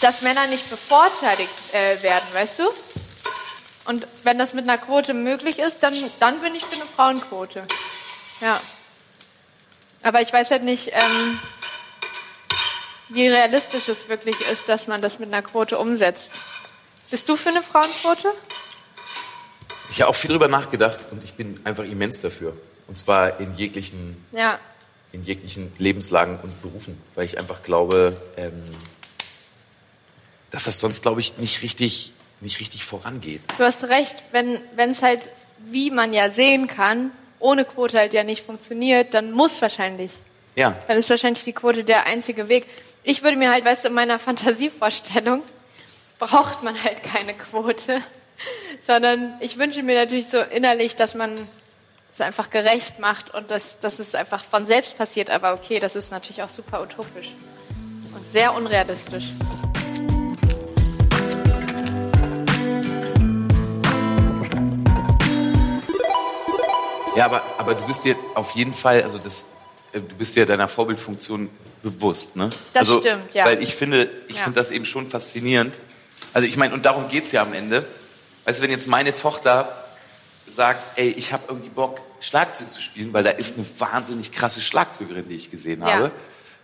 dass 0.00 0.22
Männer 0.22 0.46
nicht 0.46 0.68
bevorteiligt 0.70 1.50
äh, 1.72 2.02
werden, 2.02 2.24
weißt 2.32 2.60
du? 2.60 2.64
Und 3.86 4.06
wenn 4.22 4.38
das 4.38 4.52
mit 4.52 4.64
einer 4.64 4.78
Quote 4.78 5.14
möglich 5.14 5.58
ist, 5.58 5.82
dann, 5.82 5.94
dann 6.20 6.40
bin 6.40 6.54
ich 6.54 6.64
für 6.64 6.74
eine 6.76 6.86
Frauenquote. 6.86 7.66
Ja. 8.40 8.60
Aber 10.02 10.20
ich 10.20 10.32
weiß 10.32 10.50
halt 10.50 10.62
nicht, 10.62 10.92
ähm, 10.92 11.38
wie 13.08 13.28
realistisch 13.28 13.88
es 13.88 14.08
wirklich 14.08 14.36
ist, 14.52 14.68
dass 14.68 14.86
man 14.86 15.00
das 15.02 15.18
mit 15.18 15.32
einer 15.32 15.42
Quote 15.42 15.78
umsetzt. 15.78 16.32
Bist 17.10 17.28
du 17.28 17.36
für 17.36 17.50
eine 17.50 17.62
Frauenquote? 17.62 18.32
Ich 19.90 20.00
habe 20.00 20.10
auch 20.10 20.16
viel 20.16 20.30
drüber 20.30 20.48
nachgedacht 20.48 20.98
und 21.12 21.22
ich 21.24 21.34
bin 21.34 21.60
einfach 21.64 21.84
immens 21.84 22.20
dafür. 22.20 22.56
Und 22.88 22.96
zwar 22.98 23.38
in 23.40 23.54
jeglichen 23.56 24.24
Ja. 24.32 24.58
in 25.12 25.22
jeglichen 25.24 25.72
Lebenslagen 25.78 26.38
und 26.40 26.60
Berufen, 26.62 27.00
weil 27.14 27.24
ich 27.26 27.38
einfach 27.38 27.62
glaube, 27.62 28.20
ähm, 28.36 28.62
dass 30.50 30.64
das 30.64 30.78
sonst, 30.80 31.02
glaube 31.02 31.20
ich, 31.20 31.38
nicht 31.38 31.62
richtig, 31.62 32.12
nicht 32.40 32.60
richtig 32.60 32.84
vorangeht. 32.84 33.40
Du 33.56 33.64
hast 33.64 33.84
recht, 33.84 34.16
wenn 34.32 34.60
wenn 34.74 34.90
es 34.90 35.02
halt, 35.02 35.30
wie 35.58 35.90
man 35.90 36.12
ja 36.12 36.30
sehen 36.30 36.66
kann, 36.66 37.12
ohne 37.38 37.64
Quote 37.64 37.98
halt 37.98 38.12
ja 38.12 38.24
nicht 38.24 38.42
funktioniert, 38.42 39.14
dann 39.14 39.32
muss 39.32 39.60
wahrscheinlich. 39.62 40.12
Ja. 40.54 40.76
Dann 40.88 40.96
ist 40.96 41.10
wahrscheinlich 41.10 41.44
die 41.44 41.52
Quote 41.52 41.84
der 41.84 42.06
einzige 42.06 42.48
Weg. 42.48 42.66
Ich 43.02 43.22
würde 43.22 43.36
mir 43.36 43.50
halt, 43.50 43.64
weißt 43.64 43.84
du, 43.84 43.88
in 43.88 43.94
meiner 43.94 44.18
Fantasievorstellung 44.18 45.42
braucht 46.18 46.62
man 46.62 46.82
halt 46.82 47.02
keine 47.02 47.34
Quote, 47.34 48.00
sondern 48.82 49.34
ich 49.40 49.58
wünsche 49.58 49.82
mir 49.82 49.96
natürlich 49.96 50.28
so 50.28 50.40
innerlich, 50.40 50.96
dass 50.96 51.14
man 51.14 51.36
es 52.14 52.20
einfach 52.20 52.48
gerecht 52.48 52.98
macht 52.98 53.34
und 53.34 53.50
dass, 53.50 53.78
dass 53.80 53.98
es 53.98 54.14
einfach 54.14 54.42
von 54.42 54.66
selbst 54.66 54.96
passiert. 54.96 55.30
Aber 55.30 55.52
okay, 55.52 55.78
das 55.78 55.96
ist 55.96 56.10
natürlich 56.10 56.42
auch 56.42 56.48
super 56.48 56.82
utopisch 56.82 57.28
und 58.14 58.32
sehr 58.32 58.54
unrealistisch. 58.54 59.24
Ja, 67.16 67.24
aber, 67.26 67.42
aber 67.58 67.74
du 67.74 67.86
bist 67.86 68.04
dir 68.04 68.14
auf 68.34 68.52
jeden 68.52 68.74
Fall, 68.74 69.02
also 69.02 69.18
das, 69.18 69.46
äh, 69.92 70.00
du 70.00 70.14
bist 70.16 70.36
dir 70.36 70.46
deiner 70.46 70.68
Vorbildfunktion 70.68 71.48
bewusst, 71.82 72.36
ne? 72.36 72.48
Das 72.72 72.80
also, 72.88 73.00
stimmt, 73.00 73.32
ja. 73.34 73.44
Weil 73.46 73.62
ich 73.62 73.74
finde, 73.74 74.10
ich 74.28 74.36
Ja. 74.36 74.42
finde 74.42 74.60
das 74.60 74.70
eben 74.70 74.84
schon 74.84 75.08
faszinierend. 75.08 75.74
Also 76.34 76.46
ich 76.48 76.56
meine, 76.56 76.74
und 76.74 76.84
darum 76.84 77.08
geht's 77.08 77.32
ja 77.32 77.42
am 77.42 77.52
Ende. 77.54 77.84
Weißt 78.44 78.58
du, 78.58 78.62
wenn 78.62 78.70
jetzt 78.70 78.86
meine 78.88 79.14
Tochter 79.14 79.68
sagt, 80.46 80.80
ey, 80.98 81.08
ich 81.08 81.32
habe 81.32 81.44
irgendwie 81.48 81.68
Bock, 81.70 82.00
Schlagzeug 82.20 82.72
zu 82.72 82.80
spielen, 82.80 83.12
weil 83.12 83.24
da 83.24 83.30
ist 83.30 83.56
eine 83.56 83.66
wahnsinnig 83.78 84.32
krasse 84.32 84.60
Schlagzeugerin, 84.60 85.28
die 85.28 85.34
ich 85.34 85.50
gesehen 85.50 85.80
Ja. 85.80 85.86
habe, 85.86 86.10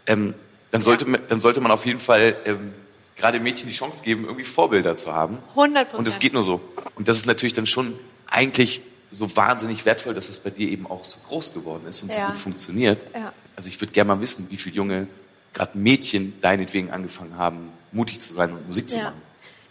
ähm, 0.07 0.35
dann, 0.71 0.81
sollte, 0.81 1.05
man- 1.07 1.21
dann 1.29 1.41
sollte 1.41 1.61
man 1.61 1.71
auf 1.73 1.85
jeden 1.87 1.99
Fall 1.99 2.37
ähm, 2.45 2.73
gerade 3.17 3.39
Mädchen 3.41 3.69
die 3.69 3.75
Chance 3.75 4.03
geben, 4.03 4.25
irgendwie 4.25 4.45
Vorbilder 4.45 4.97
zu 4.97 5.13
haben. 5.13 5.39
100 5.55 5.85
Prozent. 5.85 5.99
Und 5.99 6.09
es 6.09 6.19
geht 6.19 6.33
nur 6.33 6.43
so. 6.43 6.61
Und 6.97 7.09
das 7.09 7.19
ist 7.19 7.27
natürlich 7.27 7.53
dann 7.55 7.67
schon 7.67 7.99
eigentlich 8.27 8.81
so 9.13 9.37
wahnsinnig 9.37 9.85
wertvoll, 9.85 10.15
dass 10.15 10.29
das 10.29 10.39
bei 10.39 10.51
dir 10.51 10.69
eben 10.71 10.87
auch 10.87 11.05
so 11.05 11.19
groß 11.29 11.53
geworden 11.55 11.87
ist 11.87 12.03
und 12.03 12.13
so 12.13 12.19
Ja. 12.19 12.29
gut 12.29 12.39
funktioniert. 12.39 13.05
Ja. 13.15 13.33
Also 13.55 13.69
ich 13.69 13.81
würde 13.81 13.93
gerne 13.93 14.15
mal 14.15 14.21
wissen, 14.21 14.47
wie 14.51 14.57
viele 14.57 14.77
junge, 14.77 15.07
gerade 15.53 15.77
Mädchen, 15.77 16.41
deinetwegen 16.41 16.91
angefangen 16.91 17.37
haben, 17.37 17.71
mutig 17.93 18.21
zu 18.21 18.33
sein 18.33 18.53
und 18.53 18.67
Musik 18.67 18.89
zu 18.89 18.97
machen. 18.97 19.21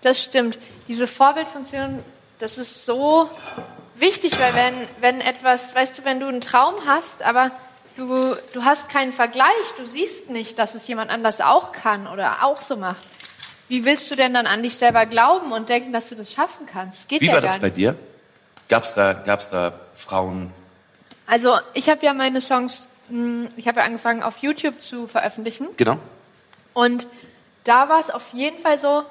das 0.01 0.21
stimmt. 0.21 0.57
Diese 0.87 1.07
Vorbildfunktion, 1.07 2.03
das 2.39 2.57
ist 2.57 2.85
so 2.85 3.29
wichtig, 3.95 4.39
weil 4.39 4.55
wenn, 4.55 4.87
wenn 4.99 5.21
etwas, 5.21 5.75
weißt 5.75 5.97
du, 5.99 6.05
wenn 6.05 6.19
du 6.19 6.27
einen 6.27 6.41
Traum 6.41 6.75
hast, 6.85 7.23
aber 7.23 7.51
du, 7.97 8.35
du 8.53 8.63
hast 8.63 8.89
keinen 8.89 9.13
Vergleich, 9.13 9.47
du 9.77 9.85
siehst 9.85 10.29
nicht, 10.29 10.57
dass 10.59 10.75
es 10.75 10.87
jemand 10.87 11.11
anders 11.11 11.41
auch 11.41 11.71
kann 11.71 12.07
oder 12.07 12.43
auch 12.43 12.61
so 12.61 12.77
macht. 12.77 13.01
Wie 13.67 13.85
willst 13.85 14.11
du 14.11 14.15
denn 14.15 14.33
dann 14.33 14.47
an 14.47 14.63
dich 14.63 14.75
selber 14.75 15.05
glauben 15.05 15.51
und 15.51 15.69
denken, 15.69 15.93
dass 15.93 16.09
du 16.09 16.15
das 16.15 16.31
schaffen 16.33 16.65
kannst? 16.65 17.07
Geht 17.07 17.21
Wie 17.21 17.31
war 17.31 17.41
das 17.41 17.57
bei 17.59 17.69
dir? 17.69 17.95
Gab's 18.71 18.93
da, 18.93 19.11
gab's 19.11 19.49
da 19.49 19.73
Frauen? 19.93 20.53
Also 21.27 21.59
ich 21.73 21.89
habe 21.89 22.05
ja 22.05 22.13
meine 22.13 22.39
Songs, 22.39 22.87
mh, 23.09 23.49
ich 23.57 23.67
habe 23.67 23.81
ja 23.81 23.85
angefangen 23.85 24.23
auf 24.23 24.37
YouTube 24.37 24.81
zu 24.81 25.07
veröffentlichen. 25.07 25.67
Genau. 25.75 25.97
Und 26.73 27.05
da 27.65 27.89
war 27.89 27.99
es 27.99 28.09
auf 28.09 28.31
jeden 28.31 28.59
Fall 28.59 28.79
so, 28.79 29.03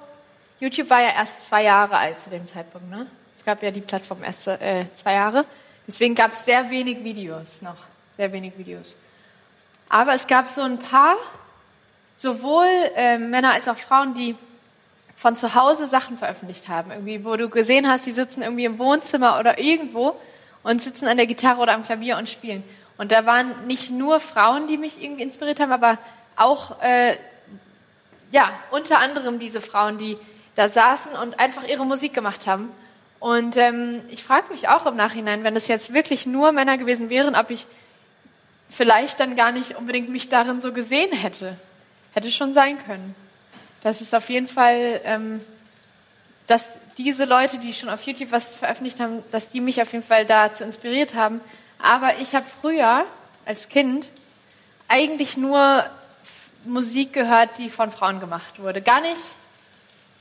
YouTube 0.60 0.88
war 0.88 1.02
ja 1.02 1.10
erst 1.10 1.44
zwei 1.44 1.64
Jahre 1.64 1.98
alt 1.98 2.20
zu 2.20 2.30
dem 2.30 2.46
Zeitpunkt. 2.46 2.88
Ne? 2.88 3.06
Es 3.38 3.44
gab 3.44 3.62
ja 3.62 3.70
die 3.70 3.82
Plattform 3.82 4.24
erst 4.24 4.48
äh, 4.48 4.86
zwei 4.94 5.12
Jahre. 5.12 5.44
Deswegen 5.86 6.14
gab 6.14 6.32
es 6.32 6.46
sehr 6.46 6.70
wenig 6.70 7.04
Videos 7.04 7.60
noch. 7.60 7.76
Sehr 8.16 8.32
wenig 8.32 8.56
Videos. 8.56 8.96
Aber 9.90 10.14
es 10.14 10.26
gab 10.26 10.48
so 10.48 10.62
ein 10.62 10.78
paar, 10.78 11.16
sowohl 12.16 12.66
äh, 12.96 13.18
Männer 13.18 13.52
als 13.52 13.68
auch 13.68 13.76
Frauen, 13.76 14.14
die 14.14 14.36
von 15.20 15.36
zu 15.36 15.54
Hause 15.54 15.86
Sachen 15.86 16.16
veröffentlicht 16.16 16.70
haben. 16.70 16.90
Irgendwie, 16.92 17.26
wo 17.26 17.36
du 17.36 17.50
gesehen 17.50 17.86
hast, 17.86 18.06
die 18.06 18.12
sitzen 18.12 18.40
irgendwie 18.40 18.64
im 18.64 18.78
Wohnzimmer 18.78 19.38
oder 19.38 19.58
irgendwo 19.58 20.18
und 20.62 20.82
sitzen 20.82 21.06
an 21.06 21.18
der 21.18 21.26
Gitarre 21.26 21.60
oder 21.60 21.74
am 21.74 21.82
Klavier 21.82 22.16
und 22.16 22.30
spielen. 22.30 22.64
Und 22.96 23.12
da 23.12 23.26
waren 23.26 23.66
nicht 23.66 23.90
nur 23.90 24.18
Frauen, 24.20 24.66
die 24.66 24.78
mich 24.78 25.02
irgendwie 25.02 25.22
inspiriert 25.22 25.60
haben, 25.60 25.72
aber 25.72 25.98
auch, 26.36 26.80
äh, 26.80 27.18
ja, 28.32 28.50
unter 28.70 28.98
anderem 28.98 29.38
diese 29.38 29.60
Frauen, 29.60 29.98
die 29.98 30.16
da 30.54 30.70
saßen 30.70 31.12
und 31.12 31.38
einfach 31.38 31.68
ihre 31.68 31.84
Musik 31.84 32.14
gemacht 32.14 32.46
haben. 32.46 32.70
Und 33.18 33.58
ähm, 33.58 34.00
ich 34.08 34.24
frage 34.24 34.50
mich 34.50 34.68
auch 34.68 34.86
im 34.86 34.96
Nachhinein, 34.96 35.44
wenn 35.44 35.54
es 35.54 35.68
jetzt 35.68 35.92
wirklich 35.92 36.24
nur 36.24 36.50
Männer 36.52 36.78
gewesen 36.78 37.10
wären, 37.10 37.34
ob 37.34 37.50
ich 37.50 37.66
vielleicht 38.70 39.20
dann 39.20 39.36
gar 39.36 39.52
nicht 39.52 39.76
unbedingt 39.76 40.08
mich 40.08 40.30
darin 40.30 40.62
so 40.62 40.72
gesehen 40.72 41.12
hätte. 41.12 41.58
Hätte 42.14 42.32
schon 42.32 42.54
sein 42.54 42.78
können. 42.86 43.14
Das 43.82 44.00
ist 44.00 44.14
auf 44.14 44.28
jeden 44.28 44.46
Fall, 44.46 45.00
ähm, 45.04 45.40
dass 46.46 46.78
diese 46.98 47.24
Leute, 47.24 47.58
die 47.58 47.72
schon 47.72 47.88
auf 47.88 48.02
YouTube 48.02 48.32
was 48.32 48.56
veröffentlicht 48.56 49.00
haben, 49.00 49.22
dass 49.32 49.48
die 49.48 49.60
mich 49.60 49.80
auf 49.80 49.92
jeden 49.92 50.04
Fall 50.04 50.26
dazu 50.26 50.64
inspiriert 50.64 51.14
haben. 51.14 51.40
Aber 51.78 52.18
ich 52.18 52.34
habe 52.34 52.46
früher 52.60 53.04
als 53.46 53.68
Kind 53.68 54.06
eigentlich 54.88 55.36
nur 55.36 55.88
Musik 56.64 57.12
gehört, 57.12 57.56
die 57.58 57.70
von 57.70 57.90
Frauen 57.90 58.20
gemacht 58.20 58.60
wurde. 58.60 58.82
Gar 58.82 59.00
nicht 59.00 59.20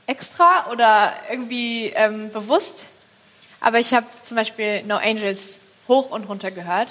extra 0.06 0.70
oder 0.70 1.12
irgendwie 1.30 1.88
ähm, 1.88 2.32
bewusst. 2.32 2.86
Aber 3.60 3.78
ich 3.78 3.92
habe 3.92 4.06
zum 4.24 4.36
Beispiel 4.36 4.82
No 4.84 4.96
Angels 4.96 5.58
hoch 5.86 6.10
und 6.10 6.24
runter 6.24 6.50
gehört. 6.50 6.88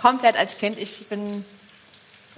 Komplett 0.00 0.36
als 0.36 0.56
Kind. 0.56 0.78
Ich 0.78 1.08
bin 1.08 1.44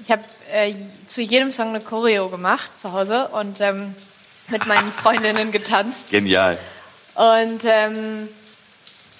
ich 0.02 0.10
habe 0.10 0.24
äh, 0.52 0.74
zu 1.06 1.20
jedem 1.20 1.52
Song 1.52 1.68
eine 1.68 1.80
Choreo 1.80 2.28
gemacht 2.28 2.78
zu 2.80 2.92
Hause 2.92 3.28
und 3.28 3.60
ähm, 3.60 3.94
mit 4.48 4.66
meinen 4.66 4.92
Freundinnen 5.02 5.52
getanzt. 5.52 6.10
Genial. 6.10 6.58
Und 7.14 7.62
ähm, 7.64 8.28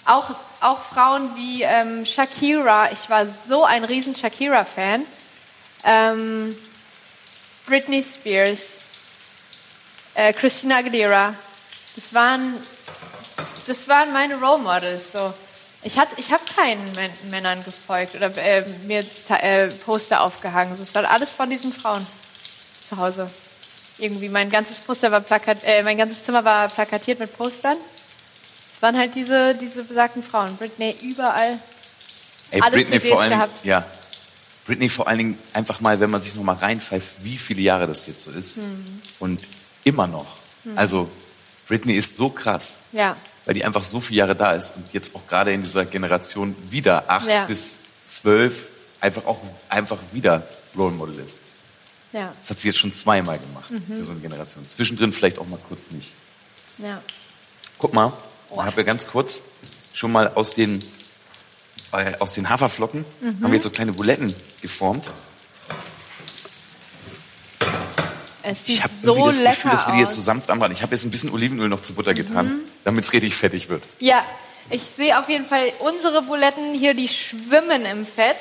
auch, 0.04 0.30
auch 0.60 0.80
Frauen 0.80 1.36
wie 1.36 1.62
ähm, 1.62 2.06
Shakira, 2.06 2.90
ich 2.92 3.10
war 3.10 3.26
so 3.26 3.64
ein 3.64 3.84
riesen 3.84 4.14
Shakira-Fan. 4.14 5.04
Ähm, 5.84 6.56
Britney 7.66 8.02
Spears, 8.02 8.74
äh, 10.14 10.32
Christina 10.32 10.78
Aguilera, 10.78 11.34
das 11.94 12.12
waren, 12.12 12.54
das 13.66 13.86
waren 13.86 14.12
meine 14.12 14.36
Role 14.36 14.62
Models. 14.62 15.12
So. 15.12 15.32
Ich, 15.82 15.98
hat- 15.98 16.08
ich 16.18 16.30
habe 16.32 16.42
keinen 16.54 16.92
Män 16.94 17.10
Männern 17.30 17.64
gefolgt 17.64 18.14
oder 18.14 18.36
äh, 18.36 18.64
mir 18.86 19.04
äh, 19.40 19.68
Poster 19.68 20.20
aufgehangen. 20.22 20.76
So, 20.76 20.82
Es 20.82 20.94
war 20.94 21.08
alles 21.10 21.30
von 21.30 21.48
diesen 21.48 21.72
Frauen 21.72 22.06
zu 22.88 22.96
Hause. 22.98 23.30
Irgendwie 23.98 24.28
mein 24.28 24.50
ganzes 24.50 24.80
Poster 24.80 25.10
war 25.10 25.20
plakat, 25.20 25.58
äh, 25.64 25.82
mein 25.82 25.96
ganzes 25.96 26.22
Zimmer 26.24 26.44
war 26.44 26.68
plakatiert 26.68 27.18
mit 27.18 27.34
Postern. 27.36 27.76
Es 28.74 28.82
waren 28.82 28.96
halt 28.96 29.14
diese, 29.14 29.54
diese 29.54 29.82
besagten 29.84 30.22
Frauen. 30.22 30.56
Britney 30.56 30.94
überall. 31.02 31.58
Ey, 32.50 32.60
Alle 32.60 32.72
Britney 32.76 32.98
CDs 32.98 33.08
vor 33.10 33.20
allen 33.20 33.30
Dingen, 33.30 33.40
gehabt. 33.40 33.64
ja. 33.64 33.84
Britney 34.66 34.88
vor 34.88 35.08
allen 35.08 35.18
Dingen 35.18 35.38
einfach 35.54 35.80
mal, 35.80 35.98
wenn 36.00 36.10
man 36.10 36.20
sich 36.20 36.34
noch 36.34 36.42
mal 36.42 36.56
reinpfeift, 36.56 37.08
wie 37.24 37.38
viele 37.38 37.62
Jahre 37.62 37.86
das 37.86 38.06
jetzt 38.06 38.24
so 38.24 38.30
ist. 38.30 38.58
Mhm. 38.58 39.00
Und 39.18 39.40
immer 39.84 40.06
noch. 40.06 40.36
Also, 40.76 41.10
Britney 41.68 41.94
ist 41.94 42.16
so 42.16 42.28
krass, 42.28 42.76
Ja. 42.92 43.16
Weil 43.50 43.54
die 43.54 43.64
einfach 43.64 43.82
so 43.82 43.98
viele 43.98 44.18
Jahre 44.20 44.36
da 44.36 44.52
ist 44.52 44.76
und 44.76 44.84
jetzt 44.92 45.12
auch 45.16 45.26
gerade 45.26 45.52
in 45.52 45.64
dieser 45.64 45.84
Generation 45.84 46.54
wieder 46.70 47.10
acht 47.10 47.26
Ja. 47.28 47.46
bis 47.46 47.78
zwölf 48.06 48.68
einfach 49.00 49.26
auch 49.26 49.40
einfach 49.68 49.98
wieder 50.12 50.46
Role 50.78 50.92
Model 50.92 51.18
ist. 51.18 51.40
Ja. 52.12 52.32
Das 52.38 52.48
hat 52.50 52.60
sie 52.60 52.68
jetzt 52.68 52.78
schon 52.78 52.92
zweimal 52.92 53.40
gemacht 53.40 53.68
Mhm. 53.72 53.82
für 53.88 54.04
so 54.04 54.12
eine 54.12 54.20
Generation. 54.20 54.64
Zwischendrin 54.68 55.12
vielleicht 55.12 55.40
auch 55.40 55.48
mal 55.48 55.58
kurz 55.68 55.90
nicht. 55.90 56.12
Ja. 56.78 57.02
Guck 57.76 57.92
mal, 57.92 58.12
ich 58.52 58.56
habe 58.56 58.76
ja 58.76 58.82
ganz 58.84 59.08
kurz 59.08 59.42
schon 59.92 60.12
mal 60.12 60.28
aus 60.28 60.54
den, 60.54 60.84
äh, 61.90 62.12
aus 62.20 62.34
den 62.34 62.48
Haferflocken 62.50 63.04
Mhm. 63.20 63.26
haben 63.42 63.50
wir 63.50 63.54
jetzt 63.54 63.64
so 63.64 63.70
kleine 63.70 63.92
Buletten 63.94 64.32
geformt. 64.62 65.10
Es 68.42 68.64
sieht 68.66 68.76
Ich 68.76 68.82
habe 68.82 68.92
so 68.94 69.26
das 69.26 69.38
lecker 69.38 69.50
Gefühl, 69.52 69.70
dass 69.72 69.86
wir 69.86 69.94
die 69.94 70.00
jetzt 70.00 70.14
so 70.14 70.20
sanft 70.20 70.50
anbraten. 70.50 70.74
Ich 70.74 70.82
habe 70.82 70.94
jetzt 70.94 71.04
ein 71.04 71.10
bisschen 71.10 71.30
Olivenöl 71.30 71.68
noch 71.68 71.82
zu 71.82 71.92
Butter 71.94 72.14
getan, 72.14 72.46
Mhm. 72.46 72.60
damit 72.84 73.04
es 73.04 73.12
richtig 73.12 73.34
fettig 73.34 73.68
wird. 73.68 73.82
Ja, 73.98 74.24
ich 74.70 74.82
sehe 74.82 75.18
auf 75.18 75.28
jeden 75.28 75.46
Fall 75.46 75.72
unsere 75.80 76.22
Buletten 76.22 76.74
hier, 76.74 76.94
die 76.94 77.08
schwimmen 77.08 77.84
im 77.84 78.06
Fett. 78.06 78.36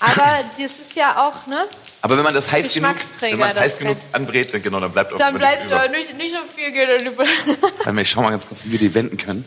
Aber 0.00 0.40
das 0.58 0.72
ist 0.78 0.94
ja 0.94 1.26
auch, 1.28 1.46
ne? 1.46 1.64
Aber 2.00 2.16
wenn 2.16 2.22
man 2.24 2.32
das 2.34 2.50
heiß 2.52 2.72
genug, 2.72 2.94
wenn 3.20 3.38
man 3.38 3.48
es 3.48 3.54
das 3.56 3.64
heiß 3.64 3.78
genug 3.78 3.98
anbrät, 4.12 4.54
dann 4.54 4.62
genau, 4.62 4.78
dann 4.78 4.92
bleibt 4.92 5.12
auch 5.12 5.18
Dann 5.18 5.36
bleibt 5.36 5.66
über. 5.66 5.74
da 5.74 5.88
nicht, 5.88 6.16
nicht 6.16 6.32
so 6.32 6.38
viel 6.56 6.70
Geduld. 6.70 7.18
Warte 7.78 7.92
mal, 7.92 8.02
ich 8.02 8.10
schau 8.10 8.22
mal 8.22 8.30
ganz 8.30 8.46
kurz, 8.46 8.64
wie 8.64 8.70
wir 8.72 8.78
die 8.78 8.94
wenden 8.94 9.16
können. 9.16 9.44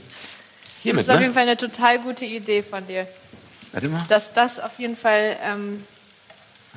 Das 0.61 0.83
Hiermit, 0.83 1.01
ist 1.03 1.09
auf 1.09 1.15
jeden 1.19 1.27
ne? 1.29 1.33
Fall 1.33 1.43
eine 1.43 1.55
total 1.57 1.99
gute 1.99 2.25
Idee 2.25 2.61
von 2.61 2.85
dir. 2.85 3.07
Warte 3.71 3.87
mal, 3.87 4.03
Dass 4.09 4.33
das 4.33 4.59
auf 4.59 4.77
jeden 4.79 4.97
Fall 4.97 5.37
ähm, 5.41 5.85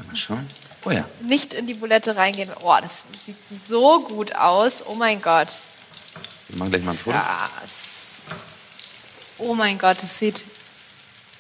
mal 0.07 0.17
schauen. 0.17 0.49
Oh 0.85 0.91
ja, 0.91 1.05
nicht 1.23 1.55
in 1.55 1.67
die 1.67 1.75
Bulette 1.75 2.17
reingeht. 2.17 2.51
Oh, 2.63 2.77
das 2.81 3.03
sieht 3.25 3.45
so 3.47 4.01
gut 4.05 4.35
aus. 4.35 4.83
Oh 4.87 4.95
mein 4.95 5.21
Gott. 5.23 5.49
wir 6.49 6.59
machen 6.59 6.71
gleich 6.71 6.83
mal 6.83 6.93
ein 6.93 6.99
Foto. 6.99 7.17
Das. 7.17 7.85
Oh 9.39 9.55
mein 9.55 9.79
Gott, 9.79 9.97
das 10.03 10.19
sieht 10.19 10.43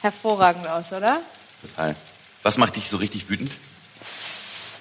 hervorragend 0.00 0.66
aus, 0.66 0.92
oder? 0.92 1.20
Total. 1.62 1.94
Was 2.42 2.58
macht 2.58 2.76
dich 2.76 2.88
so 2.88 2.96
richtig 2.96 3.28
wütend? 3.28 3.52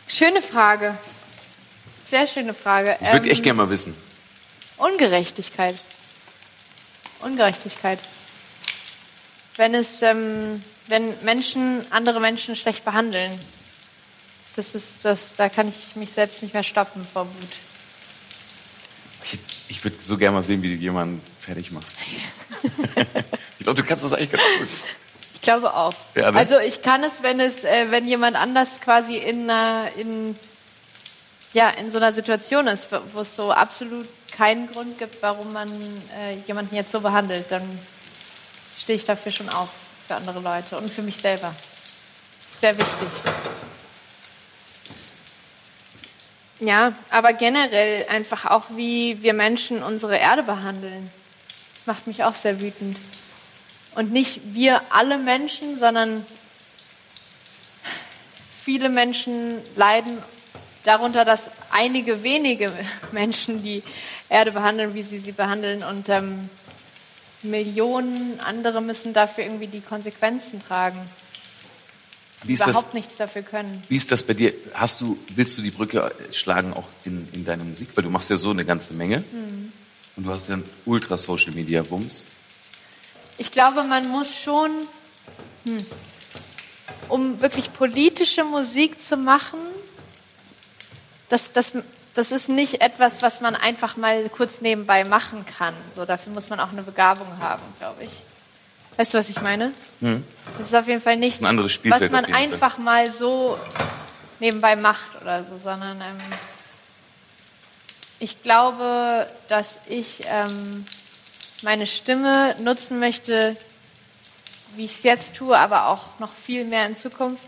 Schöne 0.07 0.41
Frage. 0.41 0.97
Sehr 2.09 2.27
schöne 2.27 2.53
Frage. 2.53 2.97
Ich 3.01 3.11
würde 3.11 3.25
Ähm, 3.25 3.31
echt 3.31 3.43
gerne 3.43 3.57
mal 3.57 3.69
wissen. 3.69 3.95
Ungerechtigkeit. 4.77 5.77
Ungerechtigkeit. 7.21 7.99
Wenn 9.57 9.73
es, 9.75 10.01
ähm, 10.01 10.63
wenn 10.87 11.13
Menschen 11.23 11.85
andere 11.91 12.19
Menschen 12.19 12.55
schlecht 12.55 12.83
behandeln, 12.83 13.39
das 14.55 14.75
ist 14.75 15.03
das, 15.03 15.35
da 15.37 15.49
kann 15.49 15.67
ich 15.67 15.95
mich 15.95 16.11
selbst 16.11 16.41
nicht 16.41 16.53
mehr 16.53 16.63
stoppen 16.63 17.05
vor 17.11 17.25
Wut. 17.25 17.49
Ich, 19.25 19.39
ich 19.69 19.83
würde 19.83 19.97
so 20.01 20.17
gerne 20.17 20.35
mal 20.35 20.43
sehen, 20.43 20.61
wie 20.61 20.75
du 20.75 20.81
jemanden 20.81 21.21
fertig 21.39 21.71
machst. 21.71 21.97
ich 23.59 23.63
glaube, 23.63 23.81
du 23.81 23.87
kannst 23.87 24.03
das 24.03 24.13
eigentlich 24.13 24.31
ganz 24.31 24.43
gut. 24.59 24.67
Ich 25.35 25.41
glaube 25.41 25.73
auch. 25.73 25.93
Ja, 26.15 26.31
ne? 26.31 26.37
Also 26.37 26.59
ich 26.59 26.81
kann 26.81 27.03
es, 27.03 27.23
wenn 27.23 27.39
es, 27.39 27.63
äh, 27.63 27.87
wenn 27.89 28.07
jemand 28.07 28.35
anders 28.37 28.79
quasi 28.81 29.17
in, 29.17 29.49
einer- 29.49 29.89
in, 29.97 30.37
ja, 31.53 31.69
in 31.71 31.89
so 31.91 31.97
einer 31.97 32.13
Situation 32.13 32.67
ist, 32.67 32.91
wo- 32.91 33.01
wo 33.13 33.21
es 33.21 33.35
so 33.35 33.51
absolut 33.51 34.07
keinen 34.31 34.67
Grund 34.67 34.97
gibt, 34.99 35.21
warum 35.21 35.51
man 35.53 35.69
äh, 36.19 36.35
jemanden 36.47 36.75
jetzt 36.75 36.91
so 36.91 37.01
behandelt, 37.01 37.45
dann 37.49 37.63
stehe 38.81 38.97
ich 38.97 39.05
dafür 39.05 39.31
schon 39.31 39.49
auf 39.49 39.69
für 40.07 40.15
andere 40.15 40.39
Leute 40.39 40.77
und 40.77 40.89
für 40.91 41.01
mich 41.01 41.17
selber. 41.17 41.53
Sehr 42.61 42.77
wichtig. 42.77 43.07
Ja, 46.63 46.93
aber 47.09 47.33
generell 47.33 48.05
einfach 48.07 48.45
auch, 48.45 48.63
wie 48.69 49.21
wir 49.21 49.33
Menschen 49.33 49.83
unsere 49.83 50.15
Erde 50.15 50.43
behandeln. 50.43 51.11
Macht 51.85 52.07
mich 52.07 52.23
auch 52.23 52.35
sehr 52.35 52.61
wütend. 52.61 52.95
Und 53.95 54.13
nicht 54.13 54.39
wir 54.53 54.81
alle 54.89 55.17
Menschen, 55.17 55.77
sondern 55.77 56.25
viele 58.49 58.87
Menschen 58.87 59.57
leiden 59.75 60.17
darunter, 60.85 61.25
dass 61.25 61.51
einige 61.71 62.23
wenige 62.23 62.71
Menschen 63.11 63.61
die 63.61 63.83
Erde 64.29 64.53
behandeln, 64.53 64.93
wie 64.93 65.03
sie 65.03 65.19
sie 65.19 65.33
behandeln. 65.33 65.83
Und 65.83 66.07
ähm, 66.07 66.49
Millionen 67.41 68.39
andere 68.39 68.81
müssen 68.81 69.11
dafür 69.11 69.43
irgendwie 69.43 69.67
die 69.67 69.81
Konsequenzen 69.81 70.61
tragen, 70.65 71.09
Wie 72.43 72.53
ist, 72.53 72.61
das, 72.61 72.69
überhaupt 72.69 72.93
nichts 72.93 73.17
dafür 73.17 73.41
können. 73.41 73.83
wie 73.87 73.95
ist 73.95 74.11
das 74.11 74.23
bei 74.23 74.33
dir? 74.33 74.53
Hast 74.73 74.99
du, 75.01 75.17
willst 75.29 75.57
du 75.57 75.61
die 75.61 75.71
Brücke 75.71 76.11
schlagen 76.31 76.73
auch 76.73 76.87
in, 77.05 77.27
in 77.31 77.45
deine 77.45 77.63
Musik? 77.63 77.89
Weil 77.95 78.03
du 78.03 78.09
machst 78.09 78.29
ja 78.29 78.37
so 78.37 78.49
eine 78.51 78.65
ganze 78.65 78.93
Menge. 78.93 79.19
Mhm. 79.19 79.71
Und 80.15 80.25
du 80.25 80.29
hast 80.29 80.47
ja 80.47 80.55
einen 80.55 80.69
ultra 80.85 81.17
Social 81.17 81.53
Media 81.53 81.81
Bums. 81.81 82.27
Ich 83.37 83.51
glaube, 83.51 83.83
man 83.83 84.09
muss 84.09 84.35
schon, 84.35 84.71
hm, 85.63 85.85
um 87.09 87.41
wirklich 87.41 87.73
politische 87.73 88.43
Musik 88.43 89.01
zu 89.01 89.17
machen, 89.17 89.59
das, 91.29 91.51
das, 91.51 91.73
das 92.13 92.31
ist 92.31 92.49
nicht 92.49 92.81
etwas, 92.81 93.21
was 93.21 93.41
man 93.41 93.55
einfach 93.55 93.97
mal 93.97 94.29
kurz 94.29 94.61
nebenbei 94.61 95.03
machen 95.03 95.45
kann. 95.57 95.73
So, 95.95 96.05
dafür 96.05 96.31
muss 96.31 96.49
man 96.49 96.59
auch 96.59 96.71
eine 96.71 96.83
Begabung 96.83 97.39
haben, 97.39 97.63
glaube 97.79 98.03
ich. 98.03 98.11
Weißt 98.97 99.13
du, 99.13 99.17
was 99.17 99.29
ich 99.29 99.41
meine? 99.41 99.73
Das 100.57 100.67
ist 100.67 100.75
auf 100.75 100.87
jeden 100.87 101.01
Fall 101.01 101.17
nichts, 101.17 101.43
Ein 101.43 101.57
was 101.57 102.11
man 102.11 102.25
Fall. 102.25 102.33
einfach 102.35 102.77
mal 102.77 103.11
so 103.11 103.57
nebenbei 104.39 104.75
macht 104.75 105.21
oder 105.21 105.43
so, 105.43 105.57
sondern 105.57 105.99
ähm, 106.01 106.17
ich 108.19 108.43
glaube, 108.43 109.27
dass 109.49 109.79
ich 109.87 110.23
ähm, 110.27 110.85
meine 111.61 111.87
Stimme 111.87 112.55
nutzen 112.59 112.99
möchte, 112.99 113.55
wie 114.75 114.85
ich 114.85 114.95
es 114.95 115.03
jetzt 115.03 115.35
tue, 115.35 115.57
aber 115.57 115.87
auch 115.87 116.19
noch 116.19 116.31
viel 116.31 116.65
mehr 116.65 116.85
in 116.85 116.97
Zukunft 116.97 117.43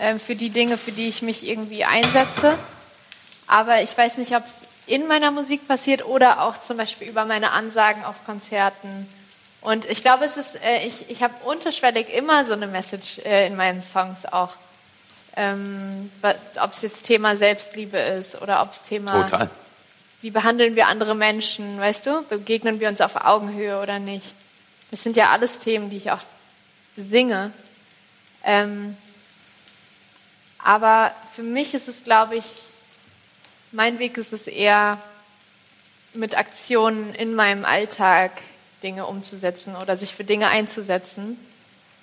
ähm, 0.00 0.18
für 0.18 0.34
die 0.34 0.50
Dinge, 0.50 0.78
für 0.78 0.92
die 0.92 1.08
ich 1.08 1.22
mich 1.22 1.48
irgendwie 1.48 1.84
einsetze. 1.84 2.58
Aber 3.46 3.82
ich 3.82 3.96
weiß 3.96 4.18
nicht, 4.18 4.34
ob 4.34 4.44
es 4.44 4.62
in 4.86 5.06
meiner 5.06 5.30
Musik 5.30 5.66
passiert 5.68 6.04
oder 6.04 6.42
auch 6.42 6.60
zum 6.60 6.76
Beispiel 6.76 7.08
über 7.08 7.24
meine 7.24 7.52
Ansagen 7.52 8.04
auf 8.04 8.24
Konzerten. 8.24 9.08
Und 9.66 9.84
ich 9.86 10.00
glaube, 10.00 10.24
es 10.26 10.36
ist, 10.36 10.62
äh, 10.62 10.86
ich, 10.86 11.10
ich 11.10 11.24
habe 11.24 11.34
unterschwellig 11.44 12.14
immer 12.14 12.44
so 12.44 12.52
eine 12.52 12.68
Message 12.68 13.18
äh, 13.24 13.48
in 13.48 13.56
meinen 13.56 13.82
Songs 13.82 14.24
auch. 14.24 14.52
Ähm, 15.34 16.08
ob 16.62 16.72
es 16.72 16.82
jetzt 16.82 17.02
Thema 17.02 17.34
Selbstliebe 17.34 17.98
ist 17.98 18.40
oder 18.40 18.62
ob 18.62 18.70
es 18.70 18.84
Thema 18.84 19.24
Total. 19.24 19.50
wie 20.22 20.30
behandeln 20.30 20.76
wir 20.76 20.86
andere 20.86 21.16
Menschen, 21.16 21.80
weißt 21.80 22.06
du? 22.06 22.22
Begegnen 22.28 22.78
wir 22.78 22.88
uns 22.88 23.00
auf 23.00 23.16
Augenhöhe 23.16 23.80
oder 23.80 23.98
nicht? 23.98 24.34
Das 24.92 25.02
sind 25.02 25.16
ja 25.16 25.30
alles 25.30 25.58
Themen, 25.58 25.90
die 25.90 25.96
ich 25.96 26.12
auch 26.12 26.22
singe. 26.96 27.50
Ähm, 28.44 28.96
aber 30.62 31.10
für 31.34 31.42
mich 31.42 31.74
ist 31.74 31.88
es, 31.88 32.04
glaube 32.04 32.36
ich, 32.36 32.46
mein 33.72 33.98
Weg 33.98 34.16
ist 34.16 34.32
es 34.32 34.46
eher, 34.46 34.98
mit 36.14 36.38
Aktionen 36.38 37.16
in 37.16 37.34
meinem 37.34 37.64
Alltag 37.64 38.30
Dinge 38.86 39.06
umzusetzen 39.06 39.74
oder 39.74 39.96
sich 39.96 40.14
für 40.14 40.22
Dinge 40.24 40.46
einzusetzen 40.48 41.36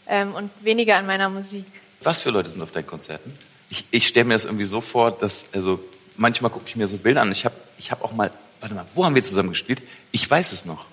ähm, 0.08 0.36
und 0.36 0.52
weniger 0.62 0.98
an 0.98 1.06
meiner 1.06 1.30
Musik. 1.30 1.66
Was 2.02 2.22
für 2.22 2.30
Leute 2.30 2.50
sind 2.50 2.62
auf 2.62 2.72
deinen 2.72 2.88
Konzerten? 2.88 3.34
Ich, 3.70 3.86
ich 3.92 4.08
stelle 4.08 4.26
mir 4.26 4.34
das 4.36 4.44
irgendwie 4.46 4.66
so 4.66 4.82
vor, 4.82 5.12
dass, 5.12 5.48
also 5.54 5.80
manchmal 6.18 6.52
gucke 6.52 6.66
ich 6.68 6.76
mir 6.76 6.88
so 6.88 6.98
Bilder 6.98 7.22
an. 7.22 7.32
Ich 7.32 7.46
habe 7.46 7.56
ich 7.78 7.90
hab 7.92 8.04
auch 8.04 8.12
mal, 8.12 8.30
warte 8.60 8.76
mal, 8.76 8.86
wo 8.96 9.06
haben 9.06 9.16
wir 9.16 9.24
zusammen 9.24 9.50
gespielt? 9.50 9.82
Ich 10.12 10.30
weiß 10.30 10.52
es 10.52 10.66
noch. 10.66 10.86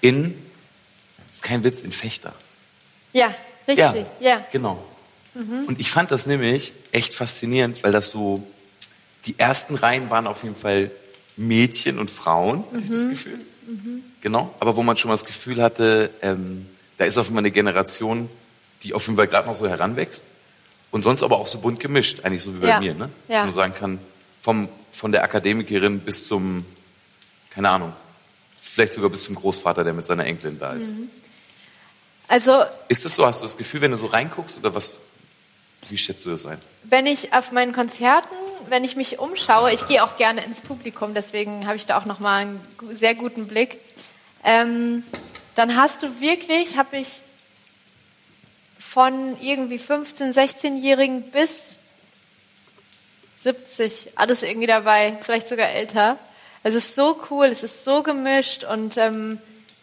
In, 0.00 0.34
ist 1.32 1.42
kein 1.42 1.62
Witz, 1.64 1.80
in 1.80 1.92
Fechter. 1.92 2.32
Ja, 3.12 3.32
richtig, 3.68 4.06
ja. 4.20 4.38
Mhm. 4.38 4.42
Genau. 4.52 4.84
Und 5.66 5.80
ich 5.80 5.90
fand 5.90 6.10
das 6.10 6.26
nämlich 6.26 6.72
echt 6.92 7.14
faszinierend, 7.14 7.82
weil 7.84 7.92
das 7.92 8.10
so, 8.10 8.46
die 9.26 9.38
ersten 9.38 9.74
Reihen 9.76 10.10
waren 10.10 10.26
auf 10.26 10.42
jeden 10.42 10.56
Fall 10.56 10.90
Mädchen 11.36 11.98
und 11.98 12.10
Frauen, 12.10 12.64
hatte 12.72 12.84
ich 12.84 12.90
Mhm. 12.90 12.94
das 12.94 13.08
Gefühl. 13.08 13.40
Genau. 14.20 14.54
Aber 14.60 14.76
wo 14.76 14.82
man 14.82 14.96
schon 14.96 15.08
mal 15.08 15.14
das 15.14 15.24
Gefühl 15.24 15.62
hatte, 15.62 16.10
ähm, 16.22 16.66
da 16.98 17.04
ist 17.04 17.18
auf 17.18 17.28
einmal 17.28 17.40
eine 17.42 17.50
Generation, 17.50 18.28
die 18.82 18.94
auf 18.94 19.06
jeden 19.06 19.16
Fall 19.16 19.26
gerade 19.28 19.46
noch 19.46 19.54
so 19.54 19.68
heranwächst. 19.68 20.24
Und 20.90 21.02
sonst 21.02 21.22
aber 21.22 21.38
auch 21.38 21.46
so 21.48 21.58
bunt 21.58 21.80
gemischt, 21.80 22.24
eigentlich 22.24 22.42
so 22.42 22.54
wie 22.54 22.60
bei 22.60 22.68
Ja. 22.68 22.80
mir, 22.80 22.94
ne? 22.94 23.08
Ja. 23.28 23.36
Dass 23.36 23.42
man 23.44 23.52
sagen 23.52 23.74
kann, 23.74 23.98
vom, 24.40 24.68
von 24.92 25.10
der 25.12 25.24
Akademikerin 25.24 26.00
bis 26.00 26.26
zum, 26.28 26.64
keine 27.50 27.68
Ahnung, 27.70 27.92
vielleicht 28.60 28.92
sogar 28.92 29.10
bis 29.10 29.22
zum 29.24 29.34
Großvater, 29.34 29.82
der 29.84 29.92
mit 29.92 30.06
seiner 30.06 30.24
Enkelin 30.24 30.58
da 30.58 30.72
ist. 30.72 30.94
Also 32.28 32.64
Ist 32.88 33.04
es 33.04 33.14
so? 33.14 33.26
Hast 33.26 33.40
du 33.42 33.44
das 33.46 33.56
Gefühl, 33.56 33.80
wenn 33.80 33.90
du 33.90 33.96
so 33.96 34.06
reinguckst 34.06 34.58
oder 34.58 34.74
was? 34.74 34.92
Wie 35.88 35.98
schätzt 35.98 36.24
du 36.24 36.30
das 36.30 36.46
ein? 36.46 36.58
wenn 36.84 37.06
ich 37.06 37.32
auf 37.32 37.50
meinen 37.52 37.72
Konzerten, 37.72 38.34
wenn 38.68 38.84
ich 38.84 38.96
mich 38.96 39.18
umschaue, 39.18 39.72
ich 39.72 39.86
gehe 39.86 40.02
auch 40.02 40.16
gerne 40.16 40.44
ins 40.44 40.60
Publikum, 40.60 41.14
deswegen 41.14 41.66
habe 41.66 41.76
ich 41.76 41.86
da 41.86 41.98
auch 41.98 42.04
noch 42.04 42.20
mal 42.20 42.42
einen 42.42 42.60
sehr 42.94 43.14
guten 43.14 43.46
Blick. 43.46 43.80
Ähm, 44.44 45.04
dann 45.54 45.76
hast 45.76 46.02
du 46.02 46.20
wirklich, 46.20 46.76
habe 46.76 46.98
ich 46.98 47.08
von 48.78 49.36
irgendwie 49.40 49.78
15, 49.78 50.32
16-Jährigen 50.32 51.30
bis 51.30 51.76
70, 53.38 54.12
alles 54.14 54.42
irgendwie 54.42 54.66
dabei, 54.66 55.18
vielleicht 55.20 55.48
sogar 55.48 55.68
älter. 55.68 56.18
Es 56.62 56.74
ist 56.74 56.94
so 56.94 57.20
cool, 57.30 57.46
es 57.46 57.62
ist 57.62 57.84
so 57.84 58.02
gemischt 58.02 58.64
und 58.64 58.96
ähm, 58.96 59.38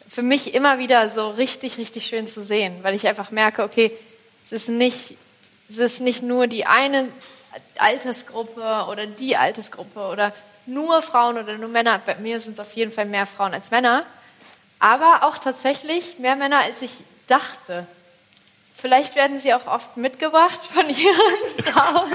für 0.07 0.23
mich 0.23 0.53
immer 0.53 0.79
wieder 0.79 1.09
so 1.09 1.29
richtig, 1.29 1.77
richtig 1.77 2.07
schön 2.07 2.27
zu 2.27 2.43
sehen, 2.43 2.79
weil 2.81 2.95
ich 2.95 3.07
einfach 3.07 3.31
merke, 3.31 3.63
okay, 3.63 3.91
es 4.45 4.51
ist 4.51 4.69
nicht, 4.69 5.17
es 5.69 5.77
ist 5.77 6.01
nicht 6.01 6.23
nur 6.23 6.47
die 6.47 6.65
eine 6.65 7.07
Altersgruppe 7.77 8.85
oder 8.89 9.07
die 9.07 9.37
Altersgruppe 9.37 10.07
oder 10.07 10.33
nur 10.65 11.01
Frauen 11.01 11.37
oder 11.37 11.57
nur 11.57 11.69
Männer. 11.69 12.01
Bei 12.05 12.15
mir 12.15 12.39
sind 12.39 12.53
es 12.53 12.59
auf 12.59 12.73
jeden 12.73 12.91
Fall 12.91 13.05
mehr 13.05 13.25
Frauen 13.25 13.53
als 13.53 13.71
Männer, 13.71 14.05
aber 14.79 15.23
auch 15.23 15.37
tatsächlich 15.37 16.19
mehr 16.19 16.35
Männer, 16.35 16.59
als 16.59 16.81
ich 16.81 16.97
dachte. 17.27 17.87
Vielleicht 18.73 19.15
werden 19.15 19.39
sie 19.39 19.53
auch 19.53 19.67
oft 19.67 19.97
mitgebracht 19.97 20.61
von 20.65 20.89
ihren 20.89 21.73
Frauen. 21.73 22.11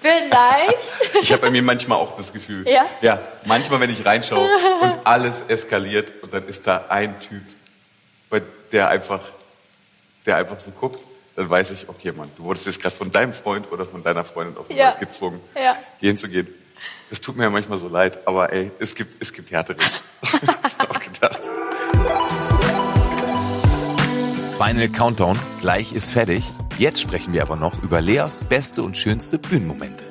Vielleicht. 0.00 0.78
Ich 1.20 1.32
habe 1.32 1.42
bei 1.42 1.50
mir 1.50 1.62
manchmal 1.62 1.98
auch 1.98 2.16
das 2.16 2.32
Gefühl. 2.32 2.68
Ja? 2.68 2.86
Ja, 3.00 3.20
manchmal, 3.44 3.80
wenn 3.80 3.90
ich 3.90 4.04
reinschaue 4.04 4.48
und 4.80 4.94
alles 5.04 5.42
eskaliert 5.42 6.22
und 6.22 6.32
dann 6.32 6.46
ist 6.46 6.66
da 6.66 6.86
ein 6.88 7.18
Typ, 7.20 7.42
der 8.72 8.88
einfach, 8.88 9.20
der 10.26 10.36
einfach 10.36 10.60
so 10.60 10.70
guckt, 10.70 11.02
dann 11.36 11.48
weiß 11.50 11.70
ich, 11.72 11.88
okay, 11.88 12.12
Mann, 12.12 12.30
du 12.36 12.44
wurdest 12.44 12.66
jetzt 12.66 12.80
gerade 12.82 12.94
von 12.94 13.10
deinem 13.10 13.32
Freund 13.32 13.70
oder 13.72 13.86
von 13.86 14.02
deiner 14.02 14.24
Freundin 14.24 14.56
auf 14.56 14.70
Ja. 14.70 14.94
gezwungen, 14.98 15.40
Ja. 15.54 15.76
hier 16.00 16.10
hinzugehen. 16.10 16.48
Es 17.10 17.20
tut 17.20 17.36
mir 17.36 17.44
ja 17.44 17.50
manchmal 17.50 17.78
so 17.78 17.88
leid, 17.88 18.26
aber 18.26 18.52
ey, 18.52 18.70
es 18.78 18.94
gibt, 18.94 19.20
es 19.20 19.32
gibt 19.32 19.50
Härteres. 19.50 20.02
Hab 20.22 20.66
ich 20.66 20.90
auch 20.90 21.00
gedacht. 21.00 21.40
Final 24.58 24.88
Countdown, 24.90 25.38
gleich 25.60 25.92
ist 25.92 26.10
fertig. 26.10 26.44
Jetzt 26.78 27.00
sprechen 27.00 27.32
wir 27.32 27.42
aber 27.42 27.56
noch 27.56 27.82
über 27.82 28.00
Leos 28.00 28.44
beste 28.44 28.82
und 28.82 28.96
schönste 28.96 29.38
Bühnenmomente. 29.38 30.04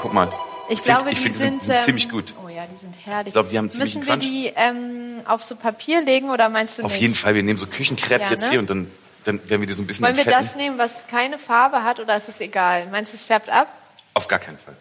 Guck 0.00 0.12
mal. 0.12 0.28
Ich 0.68 0.80
find- 0.80 0.84
glaube, 0.84 1.10
ich 1.10 1.18
die 1.18 1.24
find, 1.24 1.36
sind, 1.36 1.62
sind 1.62 1.74
ähm, 1.74 1.80
ziemlich 1.82 2.08
gut. 2.08 2.32
Oh 2.44 2.48
ja, 2.48 2.62
die 2.72 2.78
sind 2.78 2.94
herrlich. 3.04 3.28
Ich 3.28 3.32
glaube, 3.34 3.48
die 3.50 3.58
haben 3.58 3.68
ziemlich 3.70 3.94
Müssen 3.96 4.06
wir 4.06 4.14
Crunch. 4.14 4.24
die 4.26 4.52
ähm, 4.56 5.03
auf 5.26 5.42
so 5.42 5.56
Papier 5.56 6.02
legen 6.02 6.30
oder 6.30 6.48
meinst 6.48 6.78
du 6.78 6.82
Auf 6.82 6.92
nicht? 6.92 7.00
jeden 7.00 7.14
Fall, 7.14 7.34
wir 7.34 7.42
nehmen 7.42 7.58
so 7.58 7.66
Küchenkrepp 7.66 8.20
Ja, 8.20 8.30
jetzt 8.30 8.44
ne? 8.44 8.50
hier 8.50 8.58
und 8.60 8.70
dann, 8.70 8.90
dann 9.24 9.48
werden 9.48 9.60
wir 9.60 9.66
die 9.66 9.72
so 9.72 9.82
ein 9.82 9.86
bisschen 9.86 10.04
Wollen 10.04 10.16
wir 10.16 10.24
das 10.24 10.56
nehmen, 10.56 10.78
was 10.78 11.06
keine 11.06 11.38
Farbe 11.38 11.82
hat 11.82 12.00
oder 12.00 12.16
ist 12.16 12.28
es 12.28 12.40
egal? 12.40 12.86
Meinst 12.90 13.12
du, 13.12 13.16
es 13.16 13.24
färbt 13.24 13.50
ab? 13.50 13.68
Auf 14.14 14.28
gar 14.28 14.38
keinen 14.38 14.58
Fall. 14.58 14.76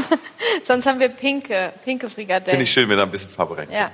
Sonst 0.64 0.86
haben 0.86 1.00
wir 1.00 1.08
pinke, 1.08 1.72
pinke 1.84 2.08
Frikadellen. 2.08 2.50
Finde 2.50 2.64
ich 2.64 2.72
schön, 2.72 2.88
wenn 2.88 2.96
da 2.96 3.02
ein 3.02 3.10
bisschen 3.10 3.30
Farbe 3.30 3.58
rein. 3.58 3.68
Ja, 3.70 3.90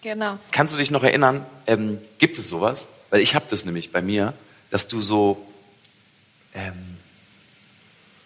genau. 0.00 0.38
Kannst 0.52 0.74
du 0.74 0.78
dich 0.78 0.92
noch 0.92 1.02
erinnern, 1.02 1.44
ähm, 1.66 1.98
gibt 2.18 2.38
es 2.38 2.48
sowas? 2.48 2.88
Weil 3.10 3.20
ich 3.20 3.34
habe 3.34 3.46
das 3.48 3.64
nämlich 3.64 3.90
bei 3.90 4.00
mir, 4.00 4.34
dass 4.70 4.86
du 4.86 5.02
so, 5.02 5.44
ähm, 6.54 6.98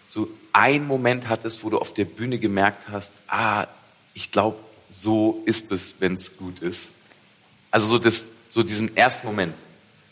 so 0.06 0.28
einen 0.52 0.86
Moment 0.86 1.28
hattest, 1.28 1.64
wo 1.64 1.70
du 1.70 1.78
auf 1.78 1.94
der 1.94 2.04
Bühne 2.04 2.38
gemerkt 2.38 2.88
hast, 2.90 3.14
ah, 3.28 3.66
ich 4.12 4.30
glaube, 4.30 4.58
so 4.90 5.42
ist 5.46 5.72
es, 5.72 5.96
wenn 6.00 6.14
es 6.14 6.36
gut 6.36 6.60
ist. 6.60 6.88
Also 7.72 7.88
so, 7.88 7.98
das, 7.98 8.28
so 8.50 8.62
diesen 8.62 8.96
ersten 8.96 9.26
Moment. 9.26 9.54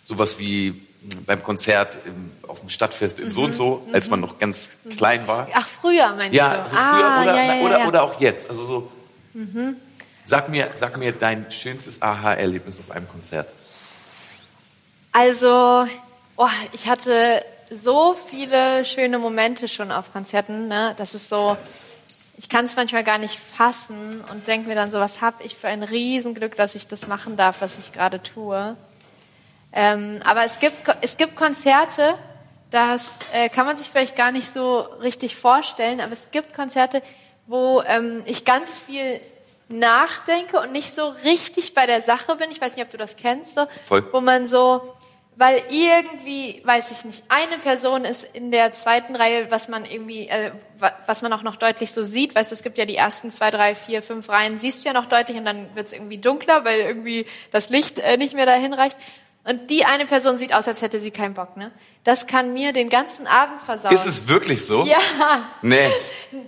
Sowas 0.03 0.39
wie 0.41 0.83
beim 1.27 1.43
Konzert 1.43 1.99
im, 2.05 2.33
auf 2.49 2.61
dem 2.61 2.69
Stadtfest 2.69 3.21
in 3.21 3.31
so 3.31 3.43
und 3.43 3.55
so, 3.55 3.87
als 3.93 4.11
man 4.11 4.21
noch 4.21 4.39
ganz 4.39 4.79
klein 4.97 5.27
war. 5.27 5.47
Ach, 5.55 5.67
früher 5.67 6.15
meinst 6.15 6.35
Ja, 6.35 6.63
du? 6.63 6.69
so 6.69 6.77
früher 6.77 7.05
ah, 7.05 7.23
oder, 7.23 7.37
ja, 7.37 7.55
ja, 7.55 7.63
oder, 7.63 7.79
ja. 7.79 7.87
oder 7.89 8.03
auch 8.03 8.21
jetzt. 8.21 8.49
Also 8.49 8.65
so, 8.65 8.93
sag, 10.25 10.49
mir, 10.49 10.71
sag 10.75 10.97
mir 10.97 11.13
dein 11.13 11.51
schönstes 11.51 12.03
Aha-Erlebnis 12.03 12.81
auf 12.81 12.91
einem 12.91 13.09
Konzert. 13.09 13.49
Also, 15.13 15.87
oh, 16.37 16.49
ich 16.73 16.89
hatte 16.89 17.45
so 17.71 18.15
viele 18.15 18.85
schöne 18.85 19.19
Momente 19.19 19.69
schon 19.69 19.93
auf 19.93 20.13
Konzerten. 20.13 20.69
Ne? 20.69 20.95
Das 20.99 21.15
ist 21.15 21.29
so, 21.29 21.57
ich 22.41 22.49
kann 22.49 22.65
es 22.65 22.75
manchmal 22.75 23.05
gar 23.05 23.19
nicht 23.19 23.39
fassen 23.39 24.25
und 24.33 24.49
denke 24.49 24.67
mir 24.67 24.75
dann 24.75 24.91
so, 24.91 24.99
was 24.99 25.21
habe 25.21 25.45
ich 25.45 25.57
für 25.57 25.69
ein 25.69 25.83
Riesenglück, 25.83 26.57
dass 26.57 26.75
ich 26.75 26.87
das 26.87 27.07
machen 27.07 27.37
darf, 27.37 27.61
was 27.61 27.79
ich 27.79 27.93
gerade 27.93 28.23
tue. 28.23 28.79
Ähm, 29.75 30.23
aber 30.25 30.47
es 30.47 30.59
gibt, 30.59 30.77
es 31.03 31.19
gibt 31.19 31.37
Konzerte, 31.37 32.15
das 32.71 33.19
äh, 33.35 33.51
kann 33.51 33.67
man 33.67 33.77
sich 33.77 33.91
vielleicht 33.91 34.17
gar 34.17 34.33
nicht 34.33 34.49
so 34.49 34.79
richtig 34.79 35.37
vorstellen, 35.37 36.01
aber 36.01 36.15
es 36.15 36.31
gibt 36.31 36.55
Konzerte, 36.55 37.03
wo 37.47 37.83
ähm, 37.83 38.23
ich 38.25 38.47
ganz 38.47 38.79
viel 38.79 39.21
nachdenke 39.69 40.61
und 40.61 40.73
nicht 40.73 40.93
so 40.95 41.09
richtig 41.25 41.75
bei 41.75 41.85
der 41.85 42.01
Sache 42.01 42.37
bin. 42.37 42.51
Ich 42.51 42.61
weiß 42.63 42.75
nicht, 42.75 42.87
ob 42.87 42.91
du 42.91 42.97
das 42.97 43.17
kennst, 43.17 43.53
so, 43.53 43.67
Voll. 43.83 44.11
wo 44.15 44.23
man 44.23 44.47
so, 44.47 44.95
weil 45.41 45.63
irgendwie, 45.71 46.61
weiß 46.65 46.91
ich 46.91 47.05
nicht, 47.07 47.25
eine 47.31 47.57
Person 47.59 48.05
ist 48.05 48.25
in 48.35 48.51
der 48.51 48.73
zweiten 48.73 49.17
Reihe, 49.17 49.51
was 49.51 49.69
man 49.69 49.87
irgendwie, 49.87 50.29
äh, 50.29 50.53
wa- 50.79 50.93
was 51.07 51.23
man 51.23 51.33
auch 51.33 51.43
noch 51.43 51.57
deutlich 51.57 51.93
so 51.93 52.05
sieht. 52.05 52.35
Weißt 52.35 52.51
du, 52.51 52.55
es 52.55 52.63
gibt 52.63 52.77
ja 52.77 52.85
die 52.85 52.97
ersten 52.97 53.31
zwei, 53.31 53.51
drei, 53.51 53.75
vier, 53.75 54.03
fünf 54.03 54.29
Reihen, 54.29 54.59
siehst 54.59 54.85
du 54.85 54.89
ja 54.89 54.93
noch 54.93 55.07
deutlich 55.07 55.39
und 55.39 55.47
dann 55.47 55.75
wird 55.75 55.87
es 55.87 55.93
irgendwie 55.95 56.19
dunkler, 56.19 56.65
weil 56.67 56.81
irgendwie 56.81 57.25
das 57.53 57.71
Licht 57.71 57.99
äh, 57.99 58.19
nicht 58.19 58.35
mehr 58.35 58.45
dahin 58.47 58.75
reicht. 58.75 58.99
Und 59.51 59.69
die 59.69 59.85
eine 59.85 60.07
Person 60.07 60.39
sieht 60.39 60.55
aus, 60.55 60.69
als 60.69 60.81
hätte 60.81 61.01
sie 61.01 61.11
keinen 61.11 61.35
Bock, 61.35 61.57
ne? 61.57 61.73
Das 62.05 62.29
kann 62.29 62.53
mir 62.53 62.73
den 62.73 62.89
ganzen 62.89 63.27
Abend 63.27 63.61
versauen. 63.63 63.93
Ist 63.93 64.07
es 64.07 64.29
wirklich 64.29 64.65
so? 64.65 64.85
Ja. 64.85 64.99
Nee. 65.61 65.91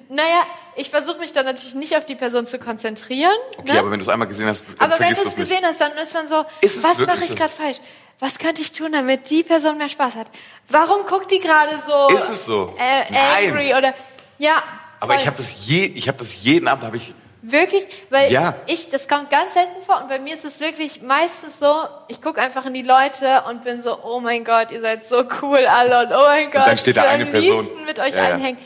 Naja, 0.08 0.46
ich 0.76 0.88
versuche 0.88 1.18
mich 1.18 1.32
dann 1.32 1.44
natürlich 1.44 1.74
nicht 1.74 1.96
auf 1.96 2.06
die 2.06 2.14
Person 2.14 2.46
zu 2.46 2.60
konzentrieren. 2.60 3.34
Okay, 3.58 3.72
ne? 3.72 3.80
aber 3.80 3.90
wenn 3.90 3.98
du 3.98 4.04
es 4.04 4.08
einmal 4.08 4.28
gesehen 4.28 4.46
hast, 4.46 4.66
dann 4.68 4.76
Aber 4.78 5.00
wenn 5.00 5.08
du 5.08 5.14
es 5.14 5.26
es 5.26 5.36
nicht. 5.36 5.48
gesehen 5.48 5.64
hast, 5.64 5.80
dann 5.80 5.90
ist 5.98 6.14
man 6.14 6.28
so, 6.28 6.44
Ist 6.60 6.84
was 6.84 7.04
mache 7.04 7.24
ich 7.24 7.30
so? 7.30 7.34
gerade 7.34 7.52
falsch? 7.52 7.78
Was 8.20 8.38
könnte 8.38 8.62
ich 8.62 8.70
tun, 8.70 8.92
damit 8.92 9.28
die 9.30 9.42
Person 9.42 9.78
mehr 9.78 9.88
Spaß 9.88 10.14
hat? 10.14 10.28
Warum 10.68 11.04
guckt 11.04 11.32
die 11.32 11.40
gerade 11.40 11.80
so 11.84 12.14
Ist 12.14 12.28
es 12.28 12.46
so? 12.46 12.76
Äh, 12.78 13.10
Nein. 13.10 13.48
angry 13.48 13.74
oder 13.74 13.94
ja? 14.38 14.62
Aber 15.00 15.14
voll. 15.14 15.16
ich 15.16 15.26
habe 15.26 15.36
das 15.38 15.66
je, 15.66 15.86
ich 15.86 16.06
habe 16.06 16.18
das 16.18 16.40
jeden 16.44 16.68
Abend, 16.68 16.84
habe 16.84 16.96
ich, 16.96 17.12
wirklich, 17.42 17.86
weil 18.10 18.30
Ja. 18.32 18.54
ich 18.66 18.88
das 18.90 19.08
kommt 19.08 19.30
ganz 19.30 19.52
selten 19.54 19.82
vor 19.82 20.00
und 20.00 20.08
bei 20.08 20.18
mir 20.18 20.34
ist 20.34 20.44
es 20.44 20.60
wirklich 20.60 21.02
meistens 21.02 21.58
so, 21.58 21.74
ich 22.08 22.22
gucke 22.22 22.40
einfach 22.40 22.64
in 22.66 22.74
die 22.74 22.82
Leute 22.82 23.42
und 23.48 23.64
bin 23.64 23.82
so, 23.82 23.98
oh 24.04 24.20
mein 24.20 24.44
Gott, 24.44 24.70
ihr 24.70 24.80
seid 24.80 25.06
so 25.06 25.24
cool 25.42 25.66
alle 25.66 26.06
und 26.06 26.12
oh 26.12 26.22
mein 26.24 26.50
Gott, 26.50 26.66
dann 26.66 26.78
steht 26.78 26.96
da 26.96 27.02
eine 27.04 27.26
Person. 27.26 27.66
mit 27.84 27.98
euch 27.98 28.14
Ja, 28.14 28.22
einhängen. 28.26 28.60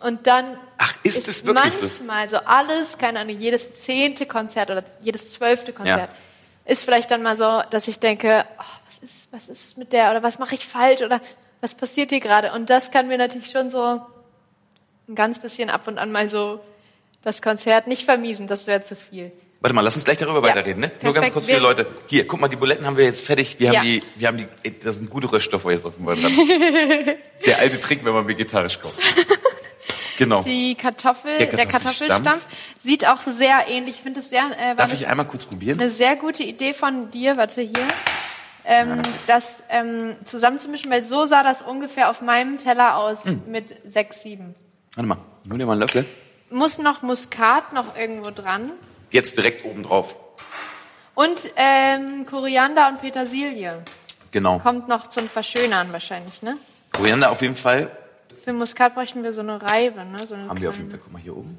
Und 0.00 0.26
dann 0.26 0.58
Ach, 0.78 0.92
ist 1.02 1.28
es 1.28 1.44
wirklich 1.46 1.74
so? 1.74 1.86
manchmal 1.86 2.28
so 2.28 2.36
alles, 2.38 2.98
keine 2.98 3.20
Ahnung, 3.20 3.36
jedes 3.38 3.82
zehnte 3.82 4.26
Konzert 4.26 4.70
oder 4.70 4.84
jedes 5.00 5.32
zwölfte 5.32 5.72
Konzert 5.72 6.10
Ja. 6.10 6.70
ist 6.72 6.84
vielleicht 6.84 7.10
dann 7.10 7.22
mal 7.22 7.36
so, 7.36 7.62
dass 7.70 7.88
ich 7.88 7.98
denke, 8.00 8.44
oh, 8.58 8.62
was 8.86 8.98
ist, 8.98 9.28
was 9.32 9.48
ist 9.48 9.78
mit 9.78 9.92
der 9.92 10.10
oder 10.10 10.22
was 10.22 10.38
mache 10.38 10.54
ich 10.54 10.66
falsch 10.66 11.00
oder 11.02 11.20
was 11.60 11.74
passiert 11.74 12.10
hier 12.10 12.20
gerade? 12.20 12.52
Und 12.52 12.68
das 12.70 12.90
kann 12.90 13.08
mir 13.08 13.16
natürlich 13.18 13.50
schon 13.50 13.70
so 13.70 14.02
ein 15.08 15.14
ganz 15.14 15.38
bisschen 15.38 15.70
ab 15.70 15.86
und 15.88 15.96
an 15.98 16.12
mal 16.12 16.28
so 16.28 16.60
das 17.24 17.42
Konzert 17.42 17.86
nicht 17.86 18.04
vermiesen, 18.04 18.46
das 18.46 18.66
wäre 18.66 18.82
zu 18.82 18.94
viel. 18.96 19.32
warte 19.60 19.74
mal, 19.74 19.80
lass 19.80 19.96
uns 19.96 20.04
gleich 20.04 20.18
darüber 20.18 20.46
Ja, 20.46 20.54
weiterreden, 20.54 20.80
ne? 20.80 20.90
Nur 21.02 21.12
ganz 21.14 21.14
perfekt. 21.14 21.32
kurz 21.32 21.46
für 21.46 21.54
die 21.54 21.58
Leute. 21.58 21.86
Hier, 22.06 22.26
guck 22.26 22.38
mal, 22.40 22.48
die 22.48 22.56
Buletten 22.56 22.86
haben 22.86 22.96
wir 22.98 23.04
jetzt 23.04 23.24
fertig. 23.24 23.58
Wir 23.58 23.68
haben 23.68 23.74
Ja. 23.76 23.82
die, 23.82 24.02
wir 24.16 24.28
haben 24.28 24.36
die, 24.36 24.78
das 24.80 24.98
sind 24.98 25.10
gute 25.10 25.32
Röststoffe 25.32 25.64
jetzt 25.66 25.86
offenbar 25.86 26.16
dran. 26.16 26.32
Der 27.46 27.58
alte 27.58 27.80
Trick, 27.80 28.04
wenn 28.04 28.12
man 28.12 28.28
vegetarisch 28.28 28.78
kocht. 28.80 28.94
Genau. 30.16 30.42
Die 30.42 30.76
Kartoffel, 30.76 31.38
Der 31.38 31.46
der 31.48 31.66
Kartoffelstampf. 31.66 32.46
Sieht 32.80 33.04
auch 33.04 33.20
sehr 33.20 33.64
ähnlich. 33.66 33.96
Ich 33.96 34.00
finde 34.02 34.20
es 34.20 34.30
sehr, 34.30 34.44
äh, 34.60 34.76
Darf 34.76 34.92
ich 34.92 35.08
einmal 35.08 35.26
kurz 35.26 35.44
probieren? 35.44 35.80
eine 35.80 35.90
sehr 35.90 36.14
gute 36.14 36.44
Idee 36.44 36.72
von 36.72 37.10
dir, 37.10 37.36
warte 37.36 37.62
hier, 37.62 37.72
ähm, 38.64 39.02
das 39.26 39.64
ähm, 39.70 40.14
zusammenzumischen, 40.24 40.88
weil 40.88 41.02
so 41.02 41.26
sah 41.26 41.42
das 41.42 41.62
ungefähr 41.62 42.10
auf 42.10 42.22
meinem 42.22 42.58
Teller 42.58 42.96
aus 42.96 43.24
Hm. 43.24 43.42
mit 43.48 43.74
sechs, 43.92 44.22
sieben. 44.22 44.54
Warte 44.94 45.08
mal, 45.08 45.18
nimm 45.46 45.58
dir 45.58 45.66
mal 45.66 45.72
einen 45.72 45.80
Löffel. 45.80 46.06
Muss 46.54 46.78
noch 46.78 47.02
Muskat 47.02 47.72
noch 47.72 47.96
irgendwo 47.96 48.30
dran 48.30 48.70
Jetzt 49.10 49.36
direkt 49.36 49.64
oben 49.64 49.82
drauf. 49.82 50.14
und 51.16 51.38
ähm, 51.56 52.24
Koriander 52.26 52.86
und 52.88 53.00
Petersilie 53.00 53.82
Genau. 54.30 54.60
kommt 54.60 54.86
noch 54.86 55.08
zum 55.08 55.28
Verschönern 55.28 55.92
wahrscheinlich, 55.92 56.42
ne? 56.42 56.56
Koriander 56.92 57.30
auf 57.32 57.42
jeden 57.42 57.56
Fall. 57.56 57.90
Für 58.44 58.52
Muskat 58.52 58.94
bräuchten 58.94 59.24
wir 59.24 59.32
so 59.32 59.40
eine 59.40 59.60
Reibe, 59.60 60.04
ne? 60.04 60.18
So 60.26 60.34
eine 60.34 60.48
Haben 60.48 60.60
wir 60.60 60.68
auf 60.70 60.76
kleine. 60.76 60.76
jeden 60.76 60.90
Fall. 60.90 61.00
Guck 61.02 61.12
mal 61.12 61.20
hier 61.22 61.36
oben. 61.36 61.58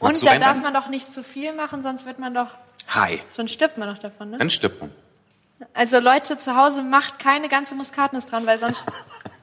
Magst 0.00 0.22
Und 0.22 0.26
da 0.26 0.38
darf 0.38 0.60
man 0.62 0.72
doch 0.72 0.88
nicht 0.88 1.12
zu 1.12 1.22
viel 1.22 1.52
machen, 1.52 1.82
sonst 1.82 2.06
wird 2.06 2.18
man 2.18 2.32
doch, 2.34 2.48
Hi. 2.88 3.20
sonst 3.36 3.52
stirbt 3.52 3.76
man 3.78 3.94
doch 3.94 4.00
davon, 4.02 4.30
ne? 4.30 4.38
Dann 4.38 4.50
stirbt 4.50 4.80
man. 4.80 4.90
Also 5.74 5.98
Leute 6.00 6.38
zu 6.38 6.56
Hause, 6.56 6.82
macht 6.82 7.18
keine 7.18 7.48
ganze 7.50 7.74
Muskatnuss 7.74 8.24
dran, 8.26 8.46
weil 8.46 8.58
sonst 8.58 8.78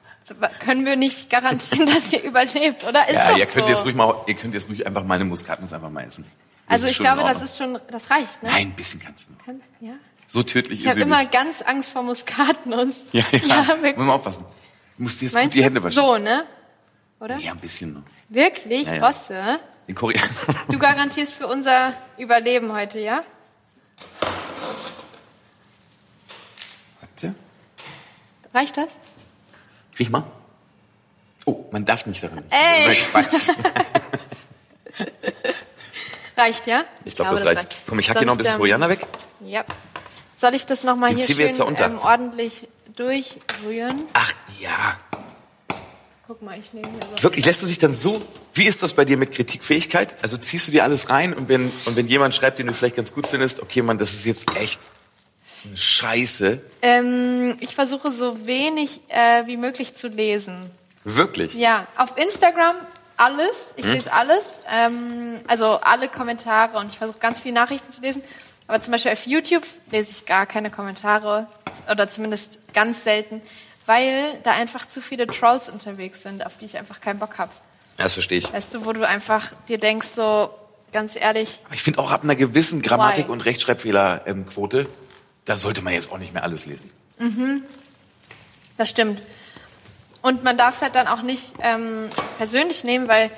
können 0.60 0.84
wir 0.86 0.96
nicht 0.96 1.30
garantieren, 1.30 1.86
dass 1.94 2.12
ihr 2.12 2.22
überlebt, 2.22 2.84
oder? 2.84 3.08
Ist 3.08 3.14
Ja, 3.14 3.36
ihr 3.36 3.46
könnt 3.46 3.66
so. 3.66 3.70
jetzt 3.72 3.84
ruhig 3.84 3.94
mal, 3.94 4.14
ihr 4.26 4.34
könnt 4.34 4.54
jetzt 4.54 4.68
ruhig 4.68 4.86
einfach 4.86 5.04
meine 5.04 5.24
Muskatnuss 5.24 5.72
einfach 5.72 5.90
mal 5.90 6.04
essen. 6.04 6.24
Das 6.66 6.80
also 6.80 6.86
ich 6.86 6.98
glaube, 6.98 7.22
das 7.22 7.42
ist 7.42 7.58
schon, 7.58 7.78
das 7.90 8.10
reicht, 8.10 8.42
ne? 8.42 8.50
Nein, 8.50 8.68
ein 8.68 8.72
bisschen 8.72 9.00
kannst 9.00 9.28
du. 9.28 9.34
noch. 9.34 9.44
Kann, 9.44 9.60
ja. 9.80 9.92
So 10.26 10.42
tödlich 10.42 10.80
Ich 10.80 10.84
ist 10.86 10.90
habe 10.90 11.00
sie 11.00 11.02
immer 11.02 11.18
nicht. 11.18 11.32
ganz 11.32 11.60
Angst 11.62 11.90
vor 11.90 12.02
Muskatnuss. 12.02 12.96
Ja, 13.12 13.24
ja. 13.32 13.38
ja 13.38 13.56
Muss 13.58 13.68
wirklich. 13.68 13.96
mal 13.96 14.14
aufpassen. 14.14 14.46
Du 14.96 15.02
musst 15.02 15.20
dir 15.20 15.26
jetzt 15.26 15.34
Meinst 15.34 15.50
gut 15.50 15.54
die 15.54 15.64
Hände 15.64 15.82
waschen. 15.82 15.94
So, 15.94 16.16
ne? 16.16 16.44
Oder? 17.20 17.36
Ja, 17.38 17.52
ein 17.52 17.58
bisschen 17.58 17.92
noch. 17.94 18.02
Wirklich? 18.30 18.86
Ja, 18.86 18.94
ja. 18.94 19.00
Bosse? 19.06 19.60
Den 19.86 19.94
Koriander. 19.94 20.30
Du 20.68 20.78
garantierst 20.78 21.34
für 21.34 21.46
unser 21.46 21.92
Überleben 22.16 22.74
heute, 22.74 22.98
ja? 22.98 23.22
Warte. 27.00 27.34
Reicht 28.54 28.76
das? 28.76 28.88
Riech 29.98 30.10
mal. 30.10 30.24
Oh, 31.46 31.64
man 31.70 31.84
darf 31.84 32.06
nicht 32.06 32.22
daran. 32.22 32.44
Ey. 32.50 32.96
Quatsch. 33.10 33.50
Reicht, 36.36 36.66
ja? 36.66 36.84
Ich 37.04 37.14
glaube, 37.14 37.30
das 37.30 37.46
reicht. 37.46 37.76
Komm, 37.86 38.00
ich 38.00 38.10
hack 38.10 38.18
hier 38.18 38.26
noch 38.26 38.34
ein 38.34 38.38
bisschen 38.38 38.54
ähm, 38.54 38.58
Koriander 38.58 38.88
weg. 38.88 39.06
Ja. 39.44 39.64
Soll 40.34 40.54
ich 40.54 40.66
das 40.66 40.82
nochmal 40.82 41.14
hier 41.14 41.24
ziehen 41.24 41.38
wir 41.38 41.46
jetzt 41.46 41.60
da 41.60 41.64
schön 41.64 41.74
unter. 41.74 41.86
ähm, 41.86 41.98
ordentlich 41.98 42.66
durchrühren? 42.96 44.02
Ach 44.14 44.32
ja. 44.58 44.98
Guck 46.26 46.42
mal, 46.42 46.58
ich 46.58 46.72
nehme 46.72 46.88
hier 46.88 46.98
so. 47.16 47.22
Wirklich, 47.22 47.44
lässt 47.44 47.62
du 47.62 47.66
dich 47.66 47.78
dann 47.78 47.94
so, 47.94 48.20
wie 48.54 48.64
ist 48.64 48.82
das 48.82 48.94
bei 48.94 49.04
dir 49.04 49.16
mit 49.16 49.30
Kritikfähigkeit? 49.32 50.14
Also 50.22 50.36
ziehst 50.36 50.66
du 50.66 50.72
dir 50.72 50.82
alles 50.82 51.08
rein 51.08 51.34
und 51.34 51.48
wenn, 51.48 51.70
und 51.84 51.96
wenn 51.96 52.08
jemand 52.08 52.34
schreibt, 52.34 52.58
den 52.58 52.66
du 52.66 52.72
vielleicht 52.72 52.96
ganz 52.96 53.12
gut 53.14 53.26
findest, 53.26 53.62
okay, 53.62 53.82
Mann, 53.82 53.98
das 53.98 54.14
ist 54.14 54.24
jetzt 54.24 54.56
echt 54.56 54.88
eine 55.64 55.76
Scheiße. 55.76 56.60
Ähm, 56.82 57.56
ich 57.60 57.74
versuche 57.74 58.12
so 58.12 58.46
wenig 58.46 59.00
äh, 59.08 59.46
wie 59.46 59.56
möglich 59.56 59.94
zu 59.94 60.08
lesen. 60.08 60.70
Wirklich. 61.04 61.54
Ja, 61.54 61.86
auf 61.96 62.16
Instagram 62.16 62.76
alles. 63.16 63.74
Ich 63.76 63.84
lese 63.84 64.12
alles. 64.12 64.60
Ähm, 64.70 65.38
also 65.46 65.78
alle 65.80 66.08
Kommentare 66.08 66.78
und 66.78 66.90
ich 66.90 66.98
versuche 66.98 67.18
ganz 67.18 67.38
viele 67.38 67.54
Nachrichten 67.54 67.90
zu 67.90 68.00
lesen. 68.00 68.22
Aber 68.66 68.80
zum 68.80 68.92
Beispiel 68.92 69.12
auf 69.12 69.26
YouTube 69.26 69.64
lese 69.90 70.10
ich 70.12 70.26
gar 70.26 70.46
keine 70.46 70.70
Kommentare 70.70 71.46
oder 71.90 72.08
zumindest 72.08 72.58
ganz 72.72 73.04
selten, 73.04 73.42
weil 73.86 74.32
da 74.42 74.52
einfach 74.52 74.86
zu 74.88 75.02
viele 75.02 75.26
Trolls 75.26 75.68
unterwegs 75.68 76.22
sind, 76.22 76.44
auf 76.46 76.56
die 76.56 76.64
ich 76.64 76.78
einfach 76.78 77.00
keinen 77.00 77.18
Bock 77.18 77.38
habe. 77.38 77.50
Das 77.98 78.14
verstehe 78.14 78.38
ich. 78.38 78.52
Weißt 78.52 78.74
du, 78.74 78.86
wo 78.86 78.92
du 78.92 79.06
einfach 79.06 79.52
dir 79.68 79.78
denkst, 79.78 80.08
so 80.08 80.50
ganz 80.92 81.16
ehrlich, 81.16 81.60
Aber 81.66 81.74
ich 81.74 81.82
finde 81.82 81.98
auch 81.98 82.10
ab 82.10 82.24
einer 82.24 82.36
gewissen 82.36 82.80
Grammatik- 82.82 83.26
Why? 83.26 83.32
und 83.32 83.40
Rechtschreibfehlerquote, 83.42 84.86
da 85.44 85.58
sollte 85.58 85.82
man 85.82 85.92
jetzt 85.92 86.10
auch 86.10 86.18
nicht 86.18 86.32
mehr 86.32 86.42
alles 86.42 86.66
lesen. 86.66 86.90
Das 88.76 88.88
stimmt. 88.88 89.20
Und 90.22 90.42
man 90.42 90.56
darf 90.56 90.76
es 90.76 90.82
halt 90.82 90.94
dann 90.94 91.06
auch 91.06 91.22
nicht 91.22 91.52
ähm, 91.60 92.08
persönlich 92.38 92.82
nehmen, 92.82 93.08
weil 93.08 93.30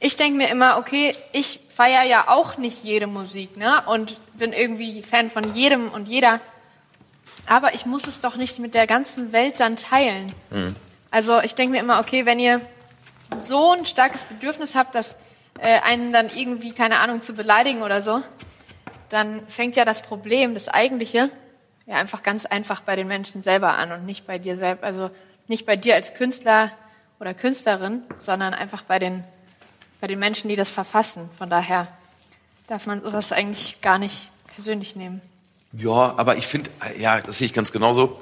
ich 0.00 0.16
denke 0.16 0.36
mir 0.36 0.48
immer, 0.48 0.76
okay, 0.78 1.14
ich 1.32 1.60
feiere 1.70 2.04
ja 2.04 2.28
auch 2.28 2.58
nicht 2.58 2.84
jede 2.84 3.06
Musik, 3.06 3.56
ne? 3.56 3.82
Und 3.86 4.16
bin 4.34 4.52
irgendwie 4.52 5.02
Fan 5.02 5.30
von 5.30 5.54
jedem 5.54 5.90
und 5.90 6.06
jeder. 6.06 6.40
Aber 7.46 7.74
ich 7.74 7.86
muss 7.86 8.06
es 8.06 8.20
doch 8.20 8.36
nicht 8.36 8.58
mit 8.58 8.74
der 8.74 8.86
ganzen 8.86 9.32
Welt 9.32 9.54
dann 9.58 9.76
teilen. 9.76 10.32
Mhm. 10.50 10.76
Also 11.10 11.40
ich 11.40 11.54
denke 11.54 11.72
mir 11.72 11.80
immer, 11.80 12.00
okay, 12.00 12.26
wenn 12.26 12.38
ihr 12.38 12.60
so 13.38 13.72
ein 13.72 13.86
starkes 13.86 14.24
Bedürfnis 14.24 14.74
habt, 14.74 14.94
dass 14.94 15.16
äh, 15.58 15.80
einen 15.80 16.12
dann 16.12 16.28
irgendwie, 16.28 16.72
keine 16.72 16.98
Ahnung, 16.98 17.22
zu 17.22 17.32
beleidigen 17.32 17.82
oder 17.82 18.02
so, 18.02 18.22
dann 19.10 19.46
fängt 19.48 19.76
ja 19.76 19.84
das 19.84 20.02
Problem, 20.02 20.54
das 20.54 20.68
eigentliche, 20.68 21.30
ja 21.86 21.96
einfach 21.96 22.22
ganz 22.22 22.46
einfach 22.46 22.82
bei 22.82 22.96
den 22.96 23.08
Menschen 23.08 23.42
selber 23.42 23.74
an 23.74 23.92
und 23.92 24.06
nicht 24.06 24.26
bei 24.26 24.38
dir 24.38 24.56
selbst, 24.56 24.84
also 24.84 25.10
nicht 25.46 25.66
bei 25.66 25.76
dir 25.76 25.94
als 25.94 26.14
Künstler 26.14 26.70
oder 27.18 27.34
Künstlerin, 27.34 28.02
sondern 28.18 28.54
einfach 28.54 28.82
bei 28.82 28.98
den, 28.98 29.24
bei 30.00 30.06
den 30.06 30.18
Menschen, 30.18 30.48
die 30.48 30.56
das 30.56 30.70
verfassen. 30.70 31.28
Von 31.38 31.48
daher 31.48 31.88
darf 32.68 32.86
man 32.86 33.02
sowas 33.02 33.32
eigentlich 33.32 33.80
gar 33.80 33.98
nicht 33.98 34.28
persönlich 34.54 34.94
nehmen. 34.94 35.20
Ja, 35.72 36.14
aber 36.16 36.36
ich 36.36 36.46
finde, 36.46 36.70
ja, 36.98 37.20
das 37.20 37.38
sehe 37.38 37.46
ich 37.46 37.54
ganz 37.54 37.72
genauso. 37.72 38.20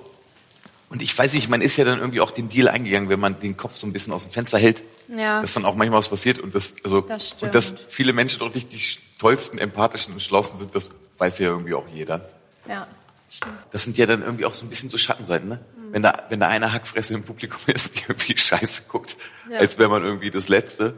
Und 0.88 1.02
ich 1.02 1.16
weiß 1.16 1.34
nicht, 1.34 1.48
man 1.48 1.62
ist 1.62 1.76
ja 1.76 1.84
dann 1.84 1.98
irgendwie 1.98 2.20
auch 2.20 2.30
den 2.30 2.48
Deal 2.48 2.68
eingegangen, 2.68 3.08
wenn 3.08 3.18
man 3.18 3.40
den 3.40 3.56
Kopf 3.56 3.76
so 3.76 3.86
ein 3.86 3.92
bisschen 3.92 4.12
aus 4.12 4.22
dem 4.22 4.30
Fenster 4.30 4.58
hält, 4.58 4.84
ja. 5.08 5.40
dass 5.40 5.54
dann 5.54 5.64
auch 5.64 5.74
manchmal 5.74 5.98
was 5.98 6.08
passiert 6.08 6.38
und 6.38 6.54
das, 6.54 6.76
also, 6.84 7.00
das 7.00 7.32
und 7.40 7.54
dass 7.54 7.74
viele 7.88 8.12
Menschen 8.12 8.38
doch 8.38 8.54
nicht 8.54 8.72
die 8.72 8.78
tollsten, 9.18 9.58
empathischen 9.58 10.14
und 10.14 10.22
schlausten 10.22 10.58
sind, 10.58 10.74
das 10.74 10.90
weiß 11.18 11.38
ja 11.38 11.48
irgendwie 11.48 11.74
auch 11.74 11.88
jeder. 11.88 12.28
Ja, 12.68 12.86
stimmt. 13.30 13.54
Das 13.70 13.84
sind 13.84 13.96
ja 13.96 14.06
dann 14.06 14.22
irgendwie 14.22 14.44
auch 14.44 14.54
so 14.54 14.66
ein 14.66 14.68
bisschen 14.68 14.88
so 14.88 14.98
Schattenseiten, 14.98 15.48
ne? 15.48 15.60
Mhm. 15.76 15.92
Wenn 15.92 16.02
da, 16.02 16.24
wenn 16.28 16.40
da 16.40 16.48
eine 16.48 16.72
Hackfresse 16.72 17.14
im 17.14 17.22
Publikum 17.22 17.60
ist, 17.66 17.96
die 17.96 18.02
irgendwie 18.08 18.36
scheiße 18.36 18.84
guckt, 18.88 19.16
ja. 19.50 19.58
als 19.58 19.78
wäre 19.78 19.88
man 19.88 20.02
irgendwie 20.02 20.30
das 20.30 20.48
Letzte. 20.48 20.94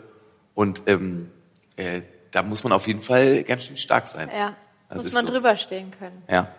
Und 0.55 0.83
ähm, 0.87 1.31
äh, 1.77 2.03
da 2.33 2.43
muss 2.43 2.65
man 2.65 2.73
auf 2.73 2.87
jeden 2.87 3.01
Fall 3.01 3.45
ganz 3.45 3.65
schön 3.65 3.77
stark 3.77 4.09
sein. 4.09 4.29
Ja, 4.35 4.57
das 4.89 5.05
muss 5.05 5.15
man 5.15 5.27
so. 5.27 5.33
drüber 5.33 5.57
stehen 5.57 5.93
können. 5.93 6.23
Ja. 6.29 6.53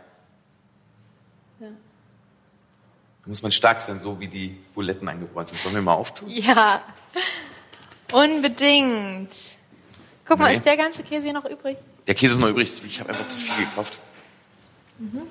muss 3.25 3.43
man 3.43 3.51
stark 3.51 3.79
sein, 3.79 3.99
so 3.99 4.19
wie 4.19 4.27
die 4.27 4.57
Buletten 4.73 5.07
eingebräunt 5.07 5.49
sind. 5.49 5.61
Sollen 5.61 5.75
wir 5.75 5.83
mal 5.83 5.93
auftun? 5.93 6.29
Ja, 6.29 6.81
unbedingt. 8.11 9.58
Guck 10.29 10.37
mal, 10.37 10.53
ist 10.53 10.63
der 10.63 10.77
ganze 10.77 11.01
Käse 11.01 11.23
hier 11.23 11.33
noch 11.33 11.45
übrig? 11.45 11.75
Der 12.05 12.13
Käse 12.13 12.35
ist 12.35 12.39
noch 12.39 12.49
übrig. 12.49 12.71
Ich 12.85 12.99
habe 12.99 13.09
einfach 13.09 13.27
zu 13.27 13.39
viel 13.39 13.65
gekauft. 13.65 13.97
Mhm. 14.99 15.23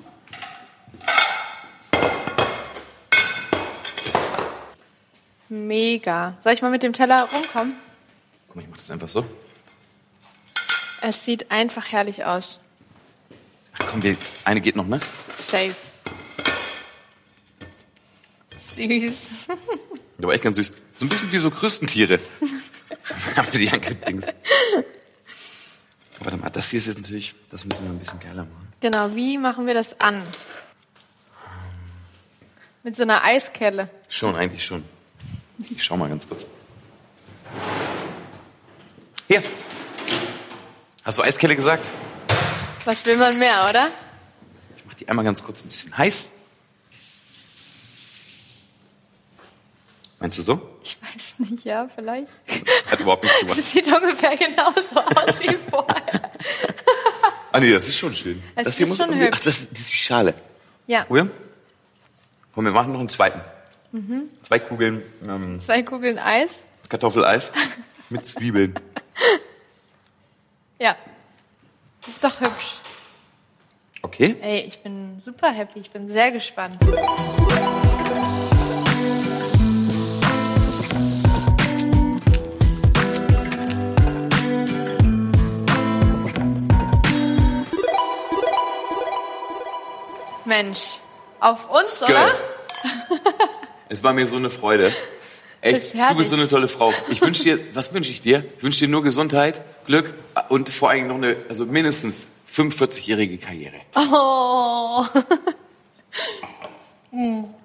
Mega. 5.47 6.37
Soll 6.41 6.51
ich 6.51 6.61
mal 6.61 6.69
mit 6.69 6.83
dem 6.83 6.91
Teller 6.91 7.29
rumkommen? 7.33 7.75
Guck 8.47 8.57
mal, 8.57 8.61
ich 8.63 8.67
mache 8.67 8.79
das 8.79 8.91
einfach 8.91 9.07
so. 9.07 9.25
Es 10.99 11.23
sieht 11.23 11.49
einfach 11.49 11.93
herrlich 11.93 12.25
aus. 12.25 12.59
Ach 13.75 13.85
komm, 13.89 14.01
die 14.01 14.17
eine 14.43 14.59
geht 14.59 14.75
noch, 14.75 14.85
ne? 14.85 14.99
Safe. 15.33 15.75
Süß. 18.57 19.47
War 20.17 20.33
echt 20.33 20.43
ganz 20.43 20.57
süß. 20.57 20.73
So 20.93 21.05
ein 21.05 21.09
bisschen 21.09 21.31
wie 21.31 21.37
so 21.37 21.51
Krüstentiere. 21.51 22.19
Haben 23.35 23.51
die 23.53 23.69
angedingst. 23.69 24.33
Warte 26.19 26.37
mal, 26.37 26.49
das 26.49 26.69
hier 26.69 26.79
ist 26.79 26.87
jetzt 26.87 26.97
natürlich, 26.97 27.35
das 27.49 27.65
müssen 27.65 27.83
wir 27.83 27.89
ein 27.89 27.99
bisschen 27.99 28.19
geiler 28.19 28.43
machen. 28.43 28.73
Genau, 28.81 29.15
wie 29.15 29.37
machen 29.37 29.65
wir 29.65 29.73
das 29.73 29.99
an? 29.99 30.23
Mit 32.83 32.95
so 32.95 33.03
einer 33.03 33.23
Eiskelle. 33.23 33.89
Schon, 34.07 34.35
eigentlich 34.35 34.65
schon. 34.65 34.83
Ich 35.59 35.83
schau 35.83 35.97
mal 35.97 36.09
ganz 36.09 36.27
kurz. 36.27 36.47
Hier. 39.27 39.43
Hast 41.03 41.17
du 41.17 41.23
Eiskelle 41.23 41.55
gesagt? 41.55 41.85
Was 42.85 43.05
will 43.05 43.17
man 43.17 43.37
mehr, 43.37 43.67
oder? 43.69 43.87
Ich 44.77 44.85
mach 44.85 44.93
die 44.93 45.07
einmal 45.07 45.25
ganz 45.25 45.43
kurz 45.43 45.63
ein 45.63 45.67
bisschen 45.67 45.97
heiß. 45.97 46.29
Meinst 50.19 50.37
du 50.37 50.41
so? 50.41 50.59
Ich 50.83 50.97
weiß 51.01 51.39
nicht, 51.39 51.63
ja, 51.63 51.87
vielleicht. 51.93 52.27
Hat 52.91 52.99
überhaupt 52.99 53.23
nichts 53.23 53.39
gemacht. 53.39 53.57
Das 53.57 53.71
sieht 53.71 53.87
ungefähr 53.87 54.35
genauso 54.35 54.99
aus 54.99 55.39
wie 55.39 55.57
vorher. 55.69 56.31
ah 57.51 57.59
nee, 57.59 57.71
das 57.71 57.87
ist 57.87 57.97
schon 57.97 58.13
schön. 58.13 58.43
Es 58.55 58.65
das 58.65 58.77
hier 58.77 58.85
ist 58.85 58.89
muss 58.89 58.97
schon 58.97 59.15
hübsch. 59.17 59.37
Ach, 59.39 59.43
das, 59.45 59.61
ist 59.61 59.75
die 59.75 59.95
Schale. 59.95 60.33
Ja. 60.87 61.03
Probieren? 61.05 61.31
Komm, 62.53 62.65
wir 62.65 62.71
machen 62.71 62.91
noch 62.91 62.99
einen 62.99 63.09
zweiten. 63.09 63.39
Mhm. 63.91 64.29
Zwei 64.41 64.59
Kugeln. 64.59 65.01
Ähm, 65.27 65.59
Zwei 65.59 65.83
Kugeln 65.83 66.19
Eis. 66.19 66.63
Kartoffeleis 66.89 67.51
mit 68.09 68.25
Zwiebeln. 68.25 68.75
Ja. 70.79 70.95
Das 72.01 72.09
ist 72.15 72.23
doch 72.23 72.41
hübsch. 72.41 72.75
Okay. 74.01 74.35
Ey, 74.41 74.61
ich 74.61 74.79
bin 74.79 75.21
super 75.23 75.51
happy. 75.51 75.79
Ich 75.79 75.91
bin 75.91 76.09
sehr 76.09 76.31
gespannt. 76.31 76.77
Mensch, 90.45 90.97
auf 91.39 91.69
uns, 91.69 92.01
oder? 92.01 92.33
es 93.89 94.03
war 94.03 94.13
mir 94.13 94.27
so 94.27 94.37
eine 94.37 94.49
Freude. 94.49 94.93
Echt, 95.61 95.93
du 95.93 96.15
bist 96.15 96.29
so 96.29 96.37
eine 96.37 96.47
tolle 96.47 96.67
Frau. 96.67 96.93
Ich 97.09 97.21
wünsche 97.21 97.43
dir, 97.43 97.59
was 97.73 97.93
wünsche 97.93 98.11
ich 98.11 98.21
dir? 98.21 98.45
Ich 98.57 98.63
wünsche 98.63 98.79
dir 98.79 98.87
nur 98.87 99.03
Gesundheit, 99.03 99.61
Glück 99.85 100.13
und 100.47 100.69
vor 100.69 100.89
allem 100.89 101.07
noch 101.07 101.15
eine, 101.15 101.35
also 101.49 101.65
mindestens 101.65 102.31
45-jährige 102.53 103.37
Karriere. 103.37 103.75
Oh. 103.95 105.05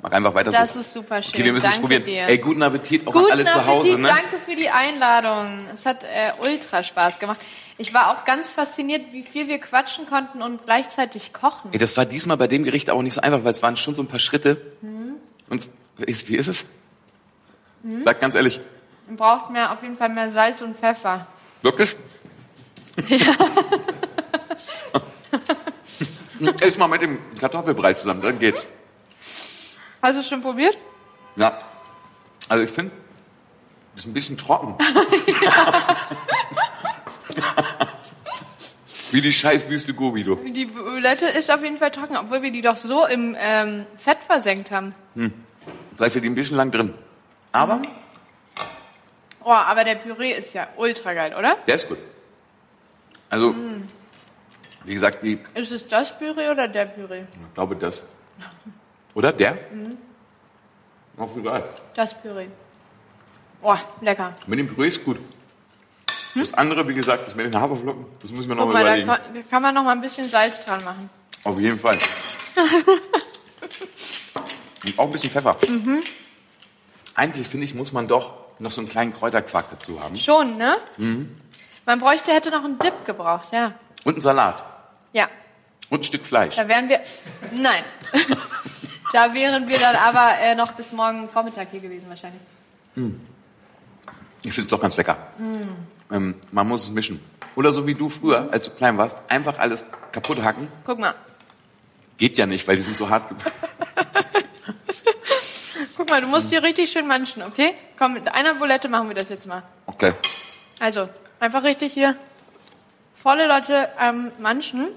Mach 0.00 0.12
einfach 0.12 0.32
weiter 0.32 0.52
das 0.52 0.74
so. 0.74 0.78
Das 0.78 0.86
ist 0.86 0.92
super 0.92 1.22
schön. 1.22 1.34
Okay, 1.34 1.44
wir 1.44 1.52
müssen 1.52 1.64
danke 1.64 1.76
es 1.76 1.80
probieren. 1.80 2.04
Dir. 2.04 2.28
Ey, 2.28 2.38
guten 2.38 2.62
Appetit 2.62 3.06
auch 3.06 3.12
guten 3.12 3.26
an 3.26 3.32
alle 3.32 3.42
Appetit, 3.42 3.62
zu 3.62 3.66
Hause. 3.66 3.98
Ne? 3.98 4.08
Danke 4.08 4.38
für 4.44 4.54
die 4.54 4.70
Einladung. 4.70 5.66
Es 5.74 5.86
hat 5.86 6.04
äh, 6.04 6.32
ultra 6.40 6.84
Spaß 6.84 7.18
gemacht. 7.18 7.40
Ich 7.78 7.92
war 7.94 8.10
auch 8.10 8.24
ganz 8.24 8.50
fasziniert, 8.50 9.12
wie 9.12 9.22
viel 9.24 9.48
wir 9.48 9.58
quatschen 9.58 10.06
konnten 10.06 10.40
und 10.40 10.64
gleichzeitig 10.64 11.32
kochen. 11.32 11.70
Ey, 11.72 11.78
das 11.78 11.96
war 11.96 12.06
diesmal 12.06 12.36
bei 12.36 12.46
dem 12.46 12.62
Gericht 12.62 12.90
auch 12.90 13.02
nicht 13.02 13.14
so 13.14 13.20
einfach, 13.20 13.42
weil 13.42 13.50
es 13.50 13.62
waren 13.62 13.76
schon 13.76 13.96
so 13.96 14.02
ein 14.02 14.08
paar 14.08 14.20
Schritte. 14.20 14.60
Mhm. 14.82 15.14
Und 15.48 15.68
wie 15.96 16.36
ist 16.36 16.48
es? 16.48 16.66
Mhm. 17.82 18.00
Sag 18.00 18.20
ganz 18.20 18.36
ehrlich. 18.36 18.60
Man 19.08 19.16
braucht 19.16 19.50
mehr, 19.50 19.72
auf 19.72 19.82
jeden 19.82 19.96
Fall 19.96 20.10
mehr 20.10 20.30
Salz 20.30 20.62
und 20.62 20.76
Pfeffer. 20.76 21.26
Wirklich? 21.62 21.96
Ja. 23.08 23.32
Ess 26.60 26.78
mal 26.78 26.88
mit 26.88 27.02
dem 27.02 27.18
Kartoffelbrei 27.40 27.94
zusammen, 27.94 28.22
dann 28.22 28.38
geht's. 28.38 28.68
Hast 30.02 30.16
du 30.16 30.20
es 30.20 30.28
schon 30.28 30.42
probiert? 30.42 30.76
Ja. 31.36 31.58
Also 32.48 32.64
ich 32.64 32.70
finde, 32.70 32.92
ist 33.96 34.06
ein 34.06 34.14
bisschen 34.14 34.38
trocken. 34.38 34.76
Wie 39.10 39.22
die 39.22 39.32
Scheißwüste 39.32 39.94
Gobi, 39.94 40.22
du. 40.22 40.36
Die 40.36 40.66
Bulette 40.66 41.26
ist 41.26 41.50
auf 41.50 41.62
jeden 41.62 41.78
Fall 41.78 41.90
trocken, 41.90 42.16
obwohl 42.16 42.42
wir 42.42 42.52
die 42.52 42.60
doch 42.60 42.76
so 42.76 43.06
im 43.06 43.36
ähm, 43.38 43.86
Fett 43.96 44.18
versenkt 44.26 44.70
haben. 44.70 44.94
Hm. 45.14 45.32
Vielleicht 45.96 46.14
wird 46.14 46.24
die 46.24 46.30
ein 46.30 46.34
bisschen 46.34 46.56
lang 46.56 46.70
drin. 46.70 46.94
Aber? 47.52 47.76
Mhm. 47.76 47.88
Oh, 49.44 49.50
aber 49.50 49.84
der 49.84 49.94
Püree 49.94 50.32
ist 50.32 50.54
ja 50.54 50.68
ultra 50.76 51.14
geil, 51.14 51.34
oder? 51.34 51.56
Der 51.66 51.76
ist 51.76 51.88
gut. 51.88 51.96
Also, 53.30 53.52
mm. 53.52 53.86
wie 54.84 54.92
gesagt, 54.92 55.22
die... 55.22 55.38
Ist 55.54 55.72
es 55.72 55.88
das 55.88 56.18
Püree 56.18 56.50
oder 56.50 56.68
der 56.68 56.84
Püree? 56.84 57.22
Ich 57.22 57.54
glaube 57.54 57.76
das. 57.76 58.02
Oder 59.18 59.32
der? 59.32 59.58
Mhm. 59.72 59.98
Auch 61.16 61.36
egal. 61.36 61.68
Das 61.94 62.14
Püree. 62.14 62.46
Oh, 63.60 63.74
lecker. 64.00 64.36
Mit 64.46 64.60
dem 64.60 64.72
Püree 64.72 64.86
ist 64.86 65.04
gut. 65.04 65.16
Hm? 65.16 66.42
Das 66.42 66.54
andere, 66.54 66.86
wie 66.86 66.94
gesagt, 66.94 67.26
das 67.26 67.34
mit 67.34 67.44
den 67.44 67.60
Haferflocken, 67.60 68.06
das 68.22 68.30
müssen 68.30 68.48
wir 68.48 68.54
noch 68.54 68.66
mal 68.66 68.80
überlegen. 68.80 69.08
Da 69.08 69.16
kann, 69.16 69.48
kann 69.50 69.62
man 69.62 69.74
noch 69.74 69.82
mal 69.82 69.90
ein 69.90 70.00
bisschen 70.00 70.28
Salz 70.28 70.64
dran 70.64 70.84
machen. 70.84 71.10
Auf 71.42 71.58
jeden 71.58 71.80
Fall. 71.80 71.98
Und 74.84 74.96
auch 74.96 75.06
ein 75.06 75.10
bisschen 75.10 75.32
Pfeffer. 75.32 75.56
Mhm. 75.66 76.00
Eigentlich, 77.16 77.48
finde 77.48 77.64
ich, 77.64 77.74
muss 77.74 77.92
man 77.92 78.06
doch 78.06 78.34
noch 78.60 78.70
so 78.70 78.82
einen 78.82 78.88
kleinen 78.88 79.12
Kräuterquark 79.12 79.68
dazu 79.72 80.00
haben. 80.00 80.16
Schon, 80.16 80.58
ne? 80.58 80.76
Mhm. 80.96 81.36
Man 81.86 81.98
bräuchte, 81.98 82.30
hätte 82.30 82.52
noch 82.52 82.62
einen 82.62 82.78
Dip 82.78 83.04
gebraucht, 83.04 83.48
ja. 83.50 83.74
Und 84.04 84.12
einen 84.12 84.22
Salat. 84.22 84.62
Ja. 85.12 85.28
Und 85.90 86.02
ein 86.02 86.04
Stück 86.04 86.24
Fleisch. 86.24 86.54
Da 86.54 86.68
wären 86.68 86.88
wir, 86.88 87.00
nein. 87.50 87.82
da 89.12 89.34
wären 89.34 89.68
wir 89.68 89.78
dann 89.78 89.96
aber 89.96 90.38
äh, 90.40 90.54
noch 90.54 90.72
bis 90.72 90.92
morgen 90.92 91.28
Vormittag 91.28 91.68
hier 91.70 91.80
gewesen 91.80 92.08
wahrscheinlich. 92.08 92.42
Mhm. 92.94 93.20
Ich 94.42 94.52
finde 94.52 94.66
es 94.66 94.70
doch 94.70 94.80
ganz 94.80 94.96
lecker. 94.96 95.16
Mhm. 95.38 95.76
Ähm, 96.10 96.34
man 96.52 96.66
muss 96.68 96.82
es 96.84 96.90
mischen. 96.90 97.20
Oder 97.56 97.72
so 97.72 97.86
wie 97.86 97.94
du 97.94 98.08
früher, 98.08 98.48
als 98.50 98.64
du 98.64 98.70
klein 98.70 98.96
warst, 98.98 99.30
einfach 99.30 99.58
alles 99.58 99.84
kaputt 100.12 100.42
hacken. 100.42 100.68
Guck 100.84 100.98
mal. 100.98 101.14
Geht 102.16 102.38
ja 102.38 102.46
nicht, 102.46 102.66
weil 102.66 102.76
die 102.76 102.82
sind 102.82 102.96
so 102.96 103.08
hart. 103.08 103.24
Guck 105.96 106.10
mal, 106.10 106.20
du 106.20 106.28
musst 106.28 106.50
hier 106.50 106.62
richtig 106.62 106.92
schön 106.92 107.06
manchen, 107.06 107.42
okay? 107.42 107.74
Komm, 107.98 108.14
mit 108.14 108.32
einer 108.32 108.54
Bulette 108.54 108.88
machen 108.88 109.08
wir 109.08 109.16
das 109.16 109.28
jetzt 109.28 109.46
mal. 109.46 109.62
Okay. 109.86 110.12
Also, 110.80 111.08
einfach 111.40 111.64
richtig 111.64 111.92
hier. 111.92 112.14
volle 113.14 113.48
Lotte 113.48 113.88
ähm, 114.00 114.30
Manchen. 114.38 114.88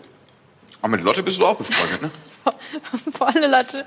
Aber 0.82 0.92
mit 0.92 1.04
Lotte 1.04 1.22
bist 1.22 1.40
du 1.40 1.46
auch 1.46 1.58
befreundet, 1.58 2.02
ne? 2.02 2.12
volle 3.14 3.48
Lotte. 3.48 3.86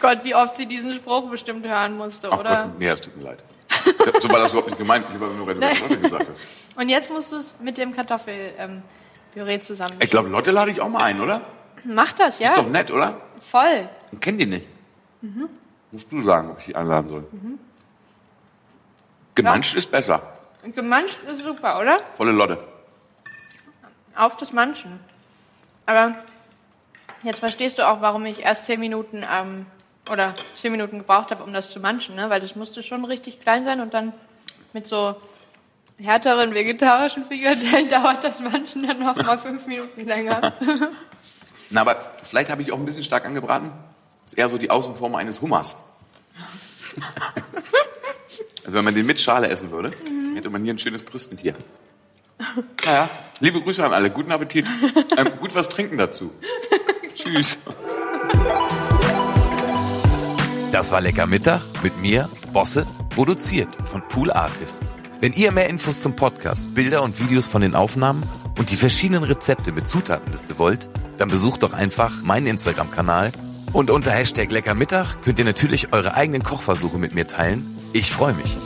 Gott, 0.00 0.24
wie 0.24 0.34
oft 0.34 0.56
sie 0.56 0.66
diesen 0.66 0.94
Spruch 0.94 1.30
bestimmt 1.30 1.64
hören 1.66 1.96
musste, 1.96 2.28
Ach 2.30 2.38
oder? 2.38 2.64
Gott, 2.64 2.78
nee, 2.78 2.88
es 2.88 3.00
tut 3.00 3.16
mir 3.16 3.24
leid. 3.24 3.38
so 4.20 4.28
war 4.28 4.40
das 4.40 4.50
überhaupt 4.50 4.70
nicht 4.70 4.78
gemeint, 4.78 5.06
wenn 5.10 5.20
du 5.20 5.44
gerade 5.44 5.60
Lotte 5.60 5.98
gesagt 5.98 6.28
hast. 6.30 6.40
Und 6.76 6.88
jetzt 6.88 7.12
musst 7.12 7.30
du 7.30 7.36
es 7.36 7.54
mit 7.60 7.78
dem 7.78 7.94
Kartoffelpüree 7.94 9.54
ähm, 9.54 9.62
zusammen. 9.62 9.96
Ich 10.00 10.10
glaube, 10.10 10.28
Lotte 10.28 10.50
lade 10.50 10.72
ich 10.72 10.80
auch 10.80 10.88
mal 10.88 11.04
ein, 11.04 11.20
oder? 11.20 11.40
Mach 11.84 12.12
das, 12.12 12.38
ja? 12.40 12.50
Ist 12.50 12.58
doch 12.58 12.68
nett, 12.68 12.90
oder? 12.90 13.20
Voll. 13.38 13.88
Ich 14.10 14.20
kenn 14.20 14.38
die 14.38 14.46
nicht. 14.46 14.66
Mhm. 15.20 15.48
Musst 15.92 16.10
du 16.10 16.22
sagen, 16.22 16.50
ob 16.50 16.58
ich 16.58 16.66
die 16.66 16.76
einladen 16.76 17.08
soll. 17.08 17.26
Mhm. 17.30 17.58
Gemanscht 19.34 19.74
ja. 19.74 19.78
ist 19.78 19.90
besser. 19.90 20.22
Gemanscht 20.74 21.18
ist 21.28 21.44
super, 21.44 21.80
oder? 21.80 21.98
Volle 22.14 22.32
Lotte. 22.32 22.58
Auf 24.16 24.36
das 24.36 24.52
Manchen. 24.52 24.98
Aber 25.86 26.14
jetzt 27.22 27.40
verstehst 27.40 27.78
du 27.78 27.88
auch, 27.88 28.00
warum 28.00 28.24
ich 28.26 28.44
erst 28.44 28.66
zehn 28.66 28.80
Minuten 28.80 29.24
ähm, 29.28 29.66
oder 30.10 30.34
zehn 30.60 30.72
Minuten 30.72 30.98
gebraucht 30.98 31.30
habe, 31.30 31.42
um 31.44 31.52
das 31.52 31.70
zu 31.70 31.80
manchen, 31.80 32.14
ne? 32.14 32.30
Weil 32.30 32.40
das 32.40 32.56
musste 32.56 32.82
schon 32.82 33.04
richtig 33.04 33.40
klein 33.40 33.64
sein 33.64 33.80
und 33.80 33.94
dann 33.94 34.12
mit 34.72 34.86
so 34.88 35.16
härteren 35.98 36.54
vegetarischen 36.54 37.24
Frikadellen 37.24 37.88
dauert 37.90 38.24
das 38.24 38.40
Manchen 38.40 38.86
dann 38.86 38.98
noch 38.98 39.16
mal 39.16 39.38
fünf 39.38 39.66
Minuten 39.66 40.04
länger. 40.04 40.54
Na, 41.70 41.80
aber 41.80 41.96
vielleicht 42.22 42.50
habe 42.50 42.62
ich 42.62 42.72
auch 42.72 42.78
ein 42.78 42.84
bisschen 42.84 43.04
stark 43.04 43.24
angebraten. 43.24 43.70
Das 44.24 44.32
ist 44.32 44.38
eher 44.38 44.48
so 44.48 44.58
die 44.58 44.70
Außenform 44.70 45.14
eines 45.14 45.40
Hummers. 45.40 45.74
also 48.64 48.72
wenn 48.72 48.84
man 48.84 48.94
den 48.94 49.06
mit 49.06 49.20
Schale 49.20 49.48
essen 49.48 49.70
würde, 49.70 49.90
mhm. 49.90 50.34
hätte 50.34 50.50
man 50.50 50.62
hier 50.62 50.74
ein 50.74 50.78
schönes 50.78 51.04
Krustentier. 51.04 51.54
Naja, 52.84 53.08
liebe 53.40 53.60
Grüße 53.60 53.84
an 53.84 53.92
alle, 53.92 54.10
guten 54.10 54.32
Appetit. 54.32 54.66
Ähm, 55.16 55.30
gut 55.40 55.54
was 55.54 55.68
trinken 55.68 55.98
dazu. 55.98 56.30
Tschüss. 57.14 57.58
Das 60.72 60.90
war 60.90 61.00
Lecker 61.00 61.26
Mittag 61.26 61.62
mit 61.82 61.96
mir, 62.00 62.28
Bosse, 62.52 62.86
produziert 63.10 63.68
von 63.84 64.02
Pool 64.08 64.32
Artists. 64.32 64.98
Wenn 65.20 65.32
ihr 65.32 65.52
mehr 65.52 65.68
Infos 65.68 66.00
zum 66.00 66.16
Podcast, 66.16 66.74
Bilder 66.74 67.02
und 67.02 67.20
Videos 67.20 67.46
von 67.46 67.62
den 67.62 67.74
Aufnahmen 67.74 68.28
und 68.58 68.70
die 68.70 68.76
verschiedenen 68.76 69.22
Rezepte 69.22 69.72
mit 69.72 69.86
Zutatenliste 69.86 70.58
wollt, 70.58 70.90
dann 71.16 71.28
besucht 71.28 71.62
doch 71.62 71.72
einfach 71.72 72.22
meinen 72.22 72.46
Instagram-Kanal 72.48 73.32
und 73.72 73.90
unter 73.90 74.10
Hashtag 74.10 74.50
Leckermittag 74.50 75.22
könnt 75.24 75.38
ihr 75.38 75.44
natürlich 75.44 75.92
eure 75.92 76.14
eigenen 76.14 76.42
Kochversuche 76.42 76.98
mit 76.98 77.14
mir 77.14 77.26
teilen. 77.26 77.76
Ich 77.92 78.12
freue 78.12 78.34
mich. 78.34 78.56